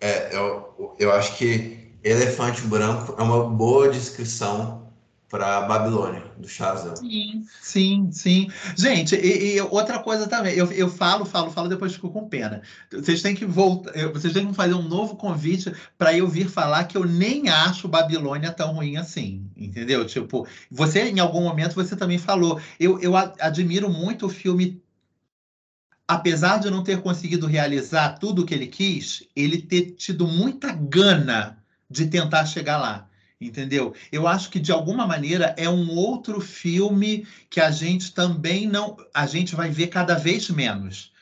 [0.00, 4.85] É, eu, eu acho que elefante branco é uma boa descrição
[5.28, 6.94] para Babilônia, do Shazam.
[6.94, 8.48] Sim, sim, sim.
[8.76, 12.62] Gente, e, e, outra coisa também, eu, eu falo, falo, falo, depois fico com pena.
[12.92, 16.84] Vocês têm que voltar, vocês têm que fazer um novo convite para eu vir falar
[16.84, 20.06] que eu nem acho Babilônia tão ruim assim, entendeu?
[20.06, 24.80] Tipo, você em algum momento você também falou, eu, eu admiro muito o filme
[26.08, 30.70] apesar de não ter conseguido realizar tudo o que ele quis, ele ter tido muita
[30.70, 31.58] gana
[31.90, 33.08] de tentar chegar lá
[33.40, 33.94] entendeu?
[34.10, 38.96] Eu acho que de alguma maneira é um outro filme que a gente também não,
[39.12, 41.12] a gente vai ver cada vez menos.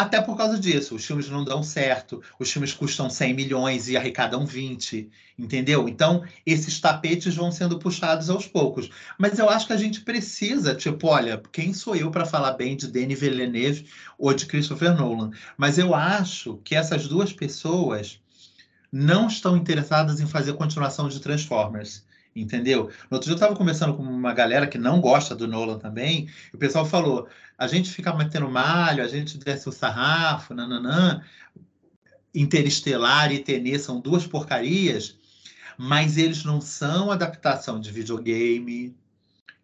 [0.00, 3.96] Até por causa disso, os filmes não dão certo, os filmes custam 100 milhões e
[3.96, 5.88] arrecadam 20, entendeu?
[5.88, 8.88] Então, esses tapetes vão sendo puxados aos poucos.
[9.18, 12.76] Mas eu acho que a gente precisa, tipo, olha, quem sou eu para falar bem
[12.76, 15.32] de Denis Villeneuve ou de Christopher Nolan?
[15.56, 18.20] Mas eu acho que essas duas pessoas
[18.90, 22.06] não estão interessadas em fazer continuação de Transformers.
[22.34, 22.90] Entendeu?
[23.10, 26.28] No outro dia eu estava conversando com uma galera que não gosta do Nolan também,
[26.52, 31.22] e o pessoal falou: a gente fica metendo malho, a gente desce o sarrafo, nananã.
[32.34, 35.16] Interestelar e Tenê são duas porcarias,
[35.76, 38.94] mas eles não são adaptação de videogame,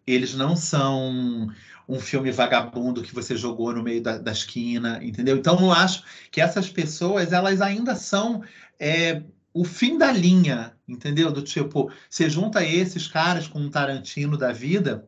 [0.05, 1.47] eles não são
[1.87, 5.37] um filme vagabundo que você jogou no meio da, da esquina, entendeu?
[5.37, 8.43] Então eu acho que essas pessoas elas ainda são
[8.79, 9.23] é,
[9.53, 11.31] o fim da linha, entendeu?
[11.31, 15.07] Do tipo, você junta esses caras com um Tarantino da vida,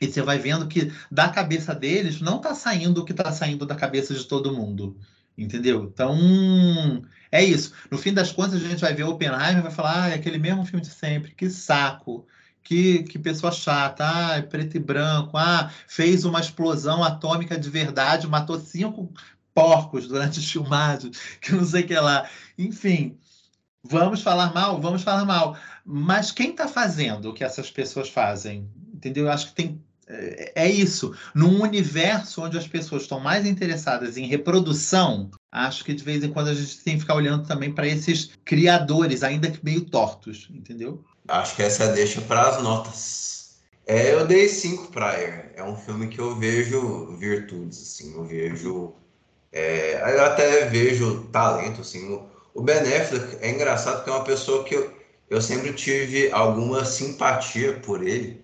[0.00, 3.66] E você vai vendo que da cabeça deles não está saindo o que está saindo
[3.66, 4.98] da cabeça de todo mundo.
[5.36, 5.84] Entendeu?
[5.84, 7.02] Então,
[7.32, 7.72] é isso.
[7.90, 10.38] No fim das contas, a gente vai ver Oppenheimer e vai falar: ah, é aquele
[10.38, 12.26] mesmo filme de sempre, que saco.
[12.62, 17.70] Que, que pessoa chata, ah, é preto e branco, ah, fez uma explosão atômica de
[17.70, 19.12] verdade, matou cinco
[19.54, 22.28] porcos durante os filmagens, que não sei o que lá.
[22.58, 23.18] Enfim,
[23.82, 24.80] vamos falar mal?
[24.80, 25.56] Vamos falar mal.
[25.84, 28.68] Mas quem está fazendo o que essas pessoas fazem?
[28.94, 29.26] Entendeu?
[29.26, 31.14] Eu acho que tem é, é isso.
[31.34, 36.32] Num universo onde as pessoas estão mais interessadas em reprodução, acho que de vez em
[36.32, 40.48] quando a gente tem que ficar olhando também para esses criadores, ainda que meio tortos,
[40.52, 41.04] entendeu?
[41.28, 43.60] Acho que essa deixa para as notas.
[43.86, 45.52] É, eu dei cinco Air.
[45.56, 48.94] É um filme que eu vejo virtudes, assim, eu vejo.
[49.52, 52.12] É, eu até vejo talento, assim.
[52.12, 54.92] O, o Ben Affleck é engraçado porque é uma pessoa que eu,
[55.28, 58.40] eu sempre tive alguma simpatia por ele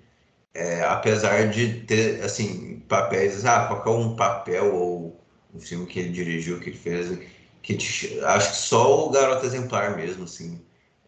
[0.57, 5.21] é, apesar de ter, assim, papéis, ah, qualquer um papel ou
[5.55, 7.19] um filme que ele dirigiu, que ele fez,
[7.63, 10.61] que te, acho que só o Garoto Exemplar mesmo, assim.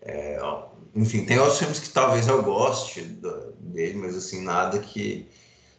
[0.02, 0.38] É,
[0.94, 5.26] enfim, tem outros filmes que talvez eu goste do, dele, mas assim, nada que.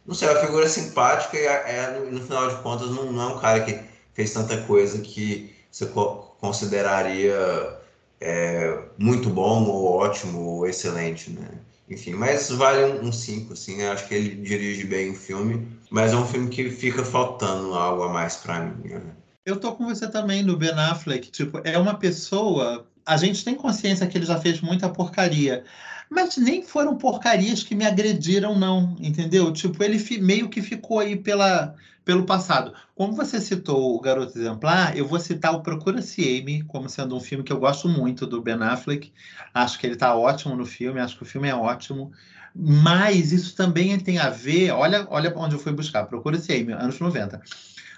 [0.06, 3.12] Não sei, a figura é simpática e é, é, no, no, final de contas não,
[3.12, 3.78] não, é um cara que
[4.20, 7.78] fez tanta coisa que você co consideraria
[8.20, 11.48] é, muito bom ou ótimo ou excelente, né?
[11.88, 13.82] Enfim, mas vale um 5, assim.
[13.82, 18.04] Acho que ele dirige bem o filme, mas é um filme que fica faltando algo
[18.04, 18.88] a mais para mim.
[18.88, 19.02] Né?
[19.44, 21.30] Eu tô com você também no Ben Affleck.
[21.30, 22.86] Tipo, é uma pessoa.
[23.04, 25.64] A gente tem consciência que ele já fez muita porcaria,
[26.10, 29.52] mas nem foram porcarias que me agrediram, não, entendeu?
[29.52, 32.74] Tipo, ele meio que ficou aí pela, pelo passado.
[32.96, 37.20] Como você citou o Garoto Exemplar, eu vou citar o Procura-se Amy como sendo um
[37.20, 39.12] filme que eu gosto muito do Ben Affleck.
[39.54, 42.10] Acho que ele está ótimo no filme, acho que o filme é ótimo.
[42.52, 46.98] Mas isso também tem a ver, olha, olha onde eu fui buscar, Procura-se Amy, anos
[46.98, 47.40] 90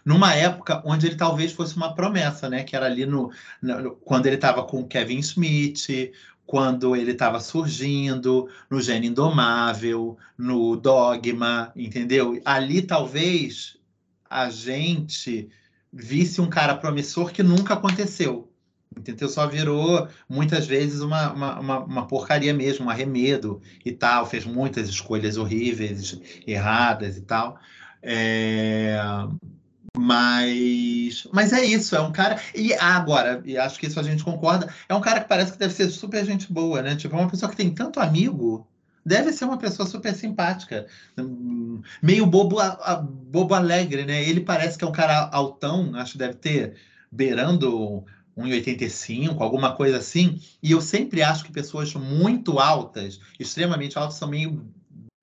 [0.04, 2.64] numa época onde ele talvez fosse uma promessa, né?
[2.64, 3.30] Que era ali no,
[3.60, 5.88] no quando ele estava com Kevin Smith,
[6.52, 12.38] quando ele estava surgindo, no Gênio Indomável, no Dogma, entendeu?
[12.44, 13.78] Ali talvez
[14.28, 15.48] a gente
[15.90, 18.52] visse um cara promissor que nunca aconteceu.
[18.94, 19.30] Entendeu?
[19.30, 24.26] Só virou muitas vezes uma, uma, uma, uma, porcaria mesmo, um arremedo e tal.
[24.26, 27.58] Fez muitas escolhas horríveis, erradas e tal.
[28.02, 28.98] É...
[29.96, 32.40] Mas, mas é isso, é um cara.
[32.54, 35.58] E agora, e acho que isso a gente concorda, é um cara que parece que
[35.58, 36.96] deve ser super gente boa, né?
[36.96, 38.66] Tipo, é uma pessoa que tem tanto amigo
[39.04, 40.86] deve ser uma pessoa super simpática,
[42.00, 42.58] meio bobo,
[43.02, 44.22] bobo alegre, né?
[44.22, 46.76] Ele parece que é um cara altão, acho que deve ter
[47.10, 48.04] beirando
[48.36, 50.40] 1,85, alguma coisa assim.
[50.62, 54.64] E eu sempre acho que pessoas muito altas, extremamente altas, são meio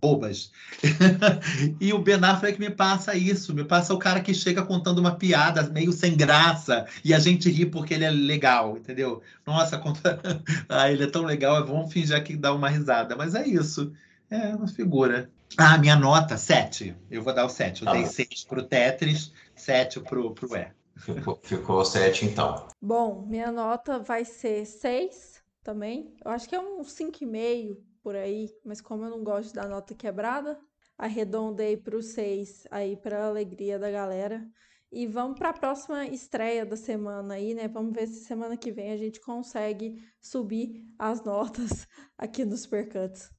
[0.01, 0.51] bobas.
[1.79, 5.15] e o Ben Affleck me passa isso, me passa o cara que chega contando uma
[5.15, 9.21] piada meio sem graça e a gente ri porque ele é legal, entendeu?
[9.45, 10.19] Nossa, conta...
[10.69, 13.91] ah, ele é tão legal, vamos fingir que dá uma risada, mas é isso.
[14.29, 15.29] É uma figura.
[15.57, 16.95] Ah, minha nota, 7.
[17.09, 17.81] Eu vou dar o 7.
[17.81, 20.67] Eu tá dei 6 para o Tetris, 7 para o E.
[20.95, 22.67] Ficou, ficou 7 então.
[22.79, 26.13] Bom, minha nota vai ser 6 também.
[26.23, 27.77] Eu acho que é um 5,5
[28.09, 30.59] por aí, mas como eu não gosto da nota quebrada,
[30.97, 34.43] arredondei para o 6 aí para alegria da galera.
[34.91, 37.67] E vamos para a próxima estreia da semana aí, né?
[37.67, 41.87] Vamos ver se semana que vem a gente consegue subir as notas
[42.17, 43.38] aqui nos Supercuts.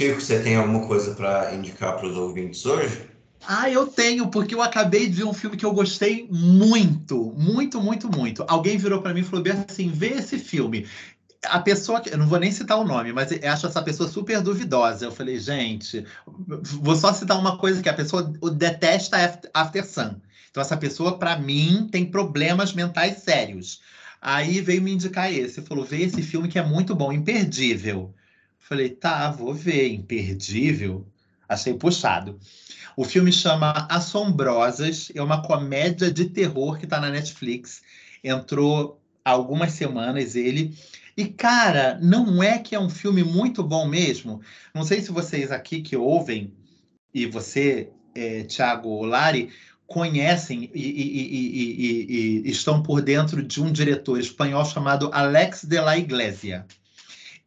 [0.00, 3.02] Chico, você tem alguma coisa para indicar para os ouvintes hoje?
[3.46, 7.78] Ah, eu tenho, porque eu acabei de ver um filme que eu gostei muito, muito,
[7.82, 8.42] muito, muito.
[8.48, 10.86] Alguém virou para mim e falou bem assim: vê esse filme.
[11.44, 15.04] A pessoa, eu não vou nem citar o nome, mas acho essa pessoa super duvidosa.
[15.04, 16.02] Eu falei, gente,
[16.80, 18.22] vou só citar uma coisa que a pessoa
[18.54, 19.18] detesta
[19.52, 20.16] After Sun.
[20.50, 23.82] Então, essa pessoa, para mim, tem problemas mentais sérios.
[24.18, 25.60] Aí veio me indicar esse.
[25.60, 28.14] Falou: vê esse filme que é muito bom, imperdível.
[28.70, 31.04] Falei, tá, vou ver, imperdível.
[31.48, 32.38] Achei puxado.
[32.96, 37.82] O filme chama Assombrosas, é uma comédia de terror que está na Netflix.
[38.22, 40.78] Entrou há algumas semanas ele.
[41.16, 44.40] E, cara, não é que é um filme muito bom mesmo?
[44.72, 46.54] Não sei se vocês aqui que ouvem,
[47.12, 49.50] e você, é, Thiago Lari,
[49.88, 55.80] conhecem e, e, e, e, estão por dentro de um diretor espanhol chamado Alex de
[55.80, 56.64] la Iglesia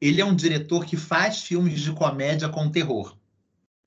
[0.03, 3.15] ele é um diretor que faz filmes de comédia com terror.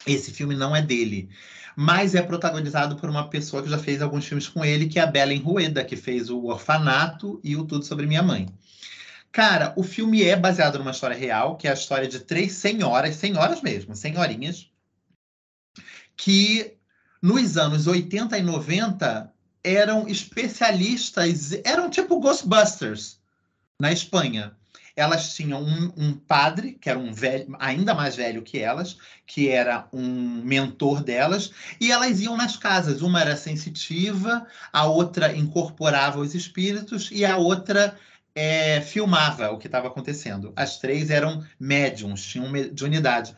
[0.06, 1.28] Esse filme não é dele,
[1.76, 5.02] mas é protagonizado por uma pessoa que já fez alguns filmes com ele, que é
[5.02, 8.48] a Belen Rueda, que fez o Orfanato e o Tudo Sobre Minha Mãe.
[9.30, 13.16] Cara, o filme é baseado numa história real, que é a história de três senhoras,
[13.16, 14.70] senhoras mesmo, senhorinhas,
[16.16, 16.78] que
[17.20, 19.30] nos anos 80 e 90
[19.62, 23.20] eram especialistas, eram tipo Ghostbusters
[23.78, 24.55] na Espanha.
[24.96, 28.96] Elas tinham um, um, padre, que era um velho, ainda mais velho que elas,
[29.26, 33.02] que era um mentor delas, e elas iam nas casas.
[33.02, 37.94] Uma era sensitiva, a outra incorporava os espíritos e a outra
[38.34, 40.52] é, filmava o que estava acontecendo.
[40.56, 43.34] As três eram médiums, tinham mediunidade.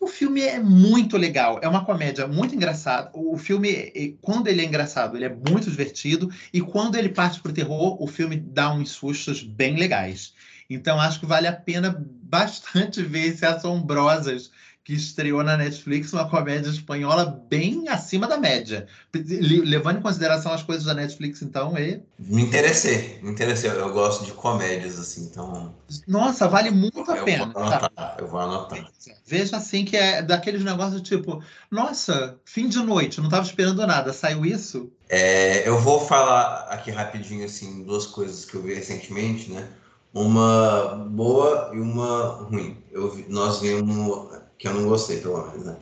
[0.00, 3.10] O filme é muito legal, é uma comédia muito engraçada.
[3.12, 7.50] O filme, quando ele é engraçado, ele é muito divertido, e quando ele parte para
[7.50, 10.32] o terror, o filme dá uns sustos bem legais.
[10.70, 14.50] Então, acho que vale a pena bastante ver esse Assombrosas,
[14.88, 18.86] que estreou na Netflix, uma comédia espanhola bem acima da média.
[19.12, 22.00] Levando em consideração as coisas da Netflix, então, é.
[22.18, 23.70] Me interessei, me interessei.
[23.70, 25.74] Eu gosto de comédias, assim, então.
[26.06, 27.52] Nossa, vale muito a eu pena.
[27.52, 28.16] Vou anotar, tá?
[28.18, 28.90] Eu vou anotar.
[29.26, 34.14] Veja assim que é daqueles negócios tipo, nossa, fim de noite, não estava esperando nada,
[34.14, 34.90] saiu isso?
[35.06, 39.68] É, eu vou falar aqui rapidinho, assim, duas coisas que eu vi recentemente, né?
[40.12, 42.76] Uma boa e uma ruim.
[42.90, 44.28] Eu nós vimos
[44.58, 45.76] que eu não gostei, pelo menos, né?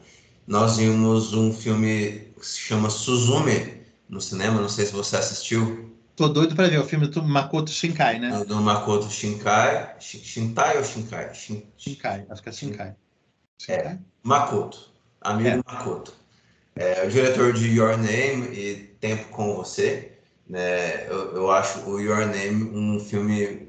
[0.47, 5.91] Nós vimos um filme que se chama Suzume no cinema, não sei se você assistiu.
[6.15, 8.45] Tô doido para ver o filme do Makoto Shinkai, né?
[8.45, 9.97] Do Makoto Shinkai.
[10.01, 11.35] Shintai ou Shinkai?
[11.35, 11.63] Shin...
[11.77, 12.95] Shinkai, acho que é Shinkai.
[13.59, 13.87] Shinkai?
[13.87, 14.91] É, Makoto,
[15.21, 15.57] amigo é.
[15.57, 16.15] Makoto.
[16.75, 20.13] É, o diretor de Your Name e Tempo com Você.
[20.49, 21.07] Né?
[21.09, 23.66] Eu, eu acho o Your Name um filme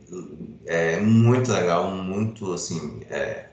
[0.65, 3.01] é, muito legal, muito assim.
[3.09, 3.47] É,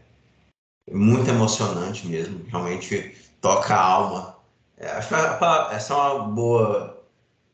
[0.93, 4.36] muito emocionante mesmo, realmente toca a alma.
[4.76, 7.05] É, acho que essa é uma boa,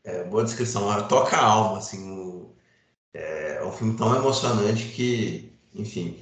[0.03, 2.53] é, boa descrição, é, toca a alma, assim, o,
[3.13, 6.17] é, é, um filme tão emocionante que, enfim.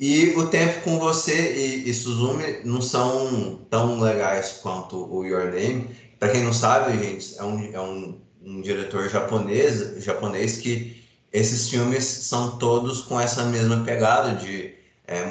[0.00, 5.90] E o tempo com você e, e não são tão legais quanto o Your Name.
[6.18, 10.97] Para quem não sabe, gente, é um, é um, um diretor japonês, japonês que
[11.32, 14.74] esses filmes são todos com essa mesma pegada de
[15.06, 15.24] é,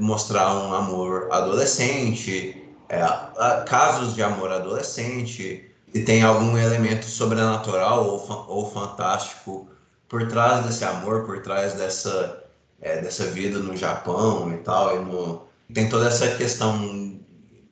[0.00, 3.00] mostrar um amor adolescente, é,
[3.66, 9.68] casos de amor adolescente, e tem algum elemento sobrenatural ou, ou fantástico
[10.08, 12.44] por trás desse amor, por trás dessa,
[12.80, 14.96] é, dessa vida no Japão e tal.
[14.96, 17.18] E no, tem toda essa questão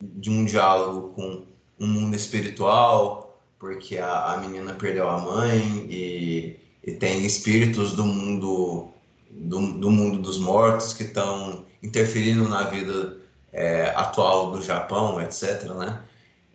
[0.01, 1.47] de um diálogo com
[1.81, 8.05] um mundo espiritual, porque a, a menina perdeu a mãe e, e tem espíritos do
[8.05, 8.93] mundo
[9.31, 13.17] do, do mundo dos mortos que estão interferindo na vida
[13.53, 15.65] é, atual do Japão, etc.
[15.75, 16.01] Né?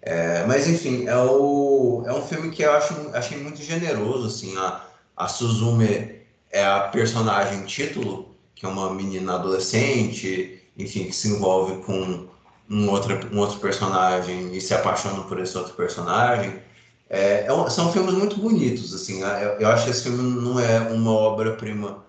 [0.02, 4.28] É, mas enfim, é, o, é um filme que eu acho, achei muito generoso.
[4.28, 4.82] Assim, a,
[5.16, 6.22] a Suzume
[6.52, 12.28] é a personagem título, que é uma menina adolescente, enfim, que se envolve com
[12.70, 16.60] um outro, um outro personagem e se apaixona por esse outro personagem.
[17.09, 19.21] É, é são filmes muito bonitos, assim.
[19.21, 22.05] Eu, eu acho que esse filme não é uma obra-prima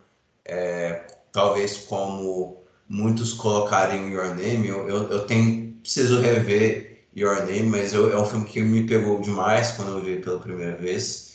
[0.48, 7.64] é, talvez como muitos colocarem Your Name, eu, eu, eu, tenho, preciso rever Your Name,
[7.64, 11.28] mas eu, é um filme que me pegou demais quando eu vi pela primeira vez.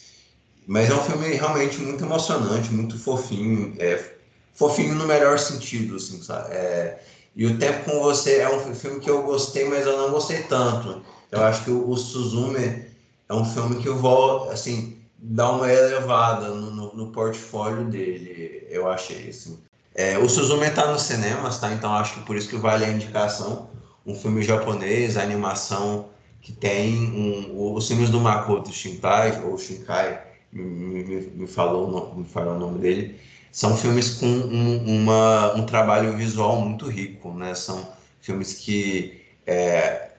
[0.65, 4.14] Mas é um filme realmente muito emocionante, muito fofinho, é,
[4.53, 6.53] fofinho no melhor sentido, assim, sabe?
[6.53, 6.99] É,
[7.35, 10.44] e o Tempo com Você é um filme que eu gostei, mas eu não gostei
[10.44, 11.03] tanto.
[11.31, 12.85] Eu acho que o, o Suzume
[13.30, 18.68] é um filme que eu vou, assim, dar uma elevada no, no, no portfólio dele,
[18.70, 19.60] eu achei, assim.
[19.95, 21.72] É, o Suzume está nos cinemas, tá?
[21.72, 23.70] Então acho que por isso que vale a indicação.
[24.06, 26.10] Um filme japonês, animação
[26.41, 30.22] que tem um, os filmes do Makoto Shinkai, ou Shinkai,
[30.52, 33.20] me, me, me, falou, me falou o nome dele,
[33.52, 37.56] são filmes com um, uma, um trabalho visual muito rico, né?
[37.56, 37.88] São
[38.20, 40.10] filmes que, é,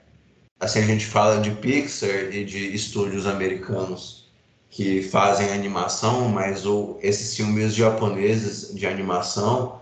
[0.59, 4.25] assim, a gente fala de Pixar e de estúdios americanos
[4.69, 9.79] que fazem animação, mas o, esses filmes japoneses de animação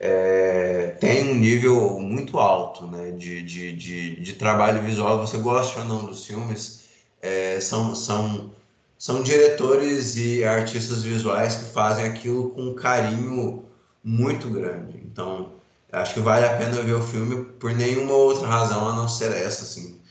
[0.00, 5.24] é, tem um nível muito alto né, de, de, de, de, trabalho visual.
[5.24, 6.88] Você gosta ou não dos filmes,
[7.20, 8.50] é, são, são,
[8.98, 13.64] são diretores e artistas visuais que fazem aquilo com um carinho
[14.02, 15.00] muito grande.
[15.04, 15.52] Então,
[15.92, 19.30] acho que vale a pena ver o filme por nenhuma outra razão a não ser
[19.30, 19.62] essa.
[19.62, 20.01] Assim.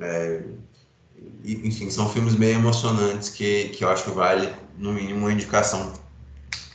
[0.00, 0.42] É,
[1.44, 5.92] enfim, são filmes bem emocionantes que, que eu acho que vale, no mínimo, uma indicação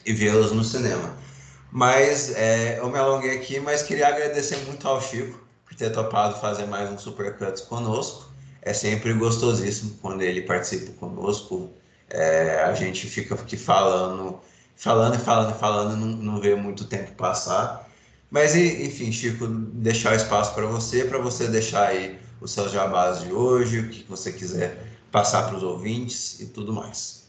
[0.05, 1.15] e vê-los no cinema.
[1.71, 6.39] Mas é, eu me alonguei aqui, mas queria agradecer muito ao Chico, por ter topado
[6.39, 8.31] fazer mais um Supercuts conosco.
[8.61, 11.71] É sempre gostosíssimo quando ele participa conosco.
[12.09, 14.39] É, a gente fica aqui falando,
[14.75, 17.89] falando e falando e falando, não, não vê muito tempo passar.
[18.29, 23.31] Mas, enfim, Chico, deixar espaço para você, para você deixar aí os seus jabás de
[23.31, 27.23] hoje, o que você quiser passar para os ouvintes e tudo mais.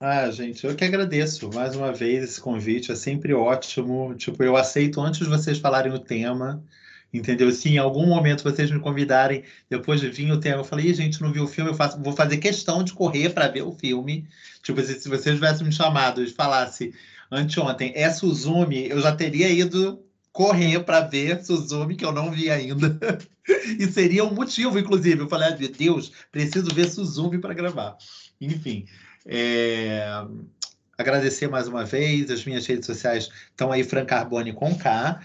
[0.00, 4.14] Ah, gente, eu que agradeço mais uma vez esse convite, é sempre ótimo.
[4.14, 6.64] Tipo, eu aceito antes de vocês falarem o tema,
[7.12, 7.50] entendeu?
[7.52, 11.20] Se em algum momento vocês me convidarem, depois de vir o tema, eu falei, gente,
[11.20, 14.26] não viu o filme, eu faço, vou fazer questão de correr para ver o filme.
[14.62, 16.94] Tipo, se, se vocês tivessem me chamado e falasse
[17.30, 20.03] anteontem, é Suzumi, eu já teria ido
[20.34, 22.98] correr para ver Suzumi, que eu não vi ainda.
[23.78, 25.22] e seria um motivo, inclusive.
[25.22, 27.96] Eu falei, ah, meu Deus, preciso ver Suzumi para gravar.
[28.40, 28.84] Enfim,
[29.24, 30.04] é...
[30.98, 32.32] agradecer mais uma vez.
[32.32, 35.20] As minhas redes sociais estão aí, Fran Carbone com K,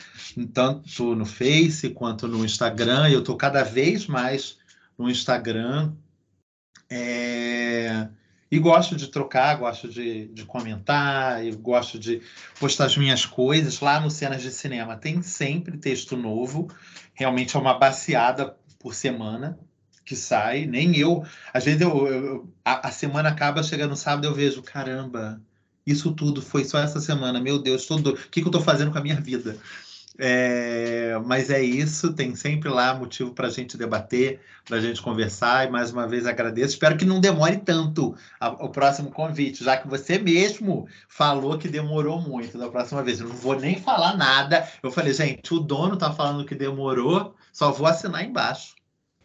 [0.54, 3.10] tanto no Face quanto no Instagram.
[3.10, 4.60] Eu estou cada vez mais
[4.96, 5.92] no Instagram.
[6.88, 8.08] É...
[8.52, 12.22] E gosto de trocar, gosto de, de comentar, e gosto de
[12.60, 13.80] postar as minhas coisas.
[13.80, 16.68] Lá no Cenas de Cinema tem sempre texto novo.
[17.14, 19.60] Realmente é uma baseada por semana
[20.04, 20.66] que sai.
[20.66, 21.24] Nem eu.
[21.54, 25.40] Às vezes eu, eu a, a, semana acaba, chegando no sábado, eu vejo, caramba,
[25.86, 27.40] isso tudo foi só essa semana.
[27.40, 28.12] Meu Deus, tudo.
[28.12, 29.58] O que, que eu estou fazendo com a minha vida?
[30.22, 35.02] É, mas é isso, tem sempre lá motivo para a gente debater, para a gente
[35.02, 36.74] conversar, e mais uma vez agradeço.
[36.74, 41.70] Espero que não demore tanto a, o próximo convite, já que você mesmo falou que
[41.70, 43.22] demorou muito da próxima vez.
[43.22, 44.68] Eu não vou nem falar nada.
[44.84, 48.76] Eu falei, gente, o dono está falando que demorou, só vou assinar embaixo.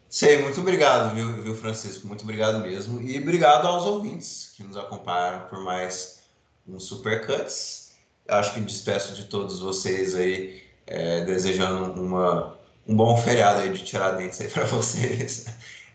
[0.07, 2.07] Sei, muito obrigado, viu, viu, Francisco?
[2.07, 3.01] Muito obrigado mesmo.
[3.01, 6.21] E obrigado aos ouvintes que nos acompanharam por mais
[6.65, 7.91] um Supercuts.
[8.29, 12.57] Acho que me despeço de todos vocês aí é, desejando uma,
[12.87, 15.45] um bom feriado aí de Tiradentes aí para vocês.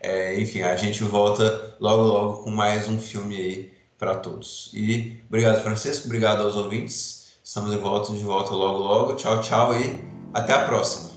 [0.01, 4.71] É, enfim, a gente volta logo, logo com mais um filme aí para todos.
[4.73, 7.33] E obrigado, Francisco, obrigado aos ouvintes.
[7.43, 9.15] Estamos de volta, de volta logo, logo.
[9.15, 9.99] Tchau, tchau e
[10.33, 11.10] até a próxima.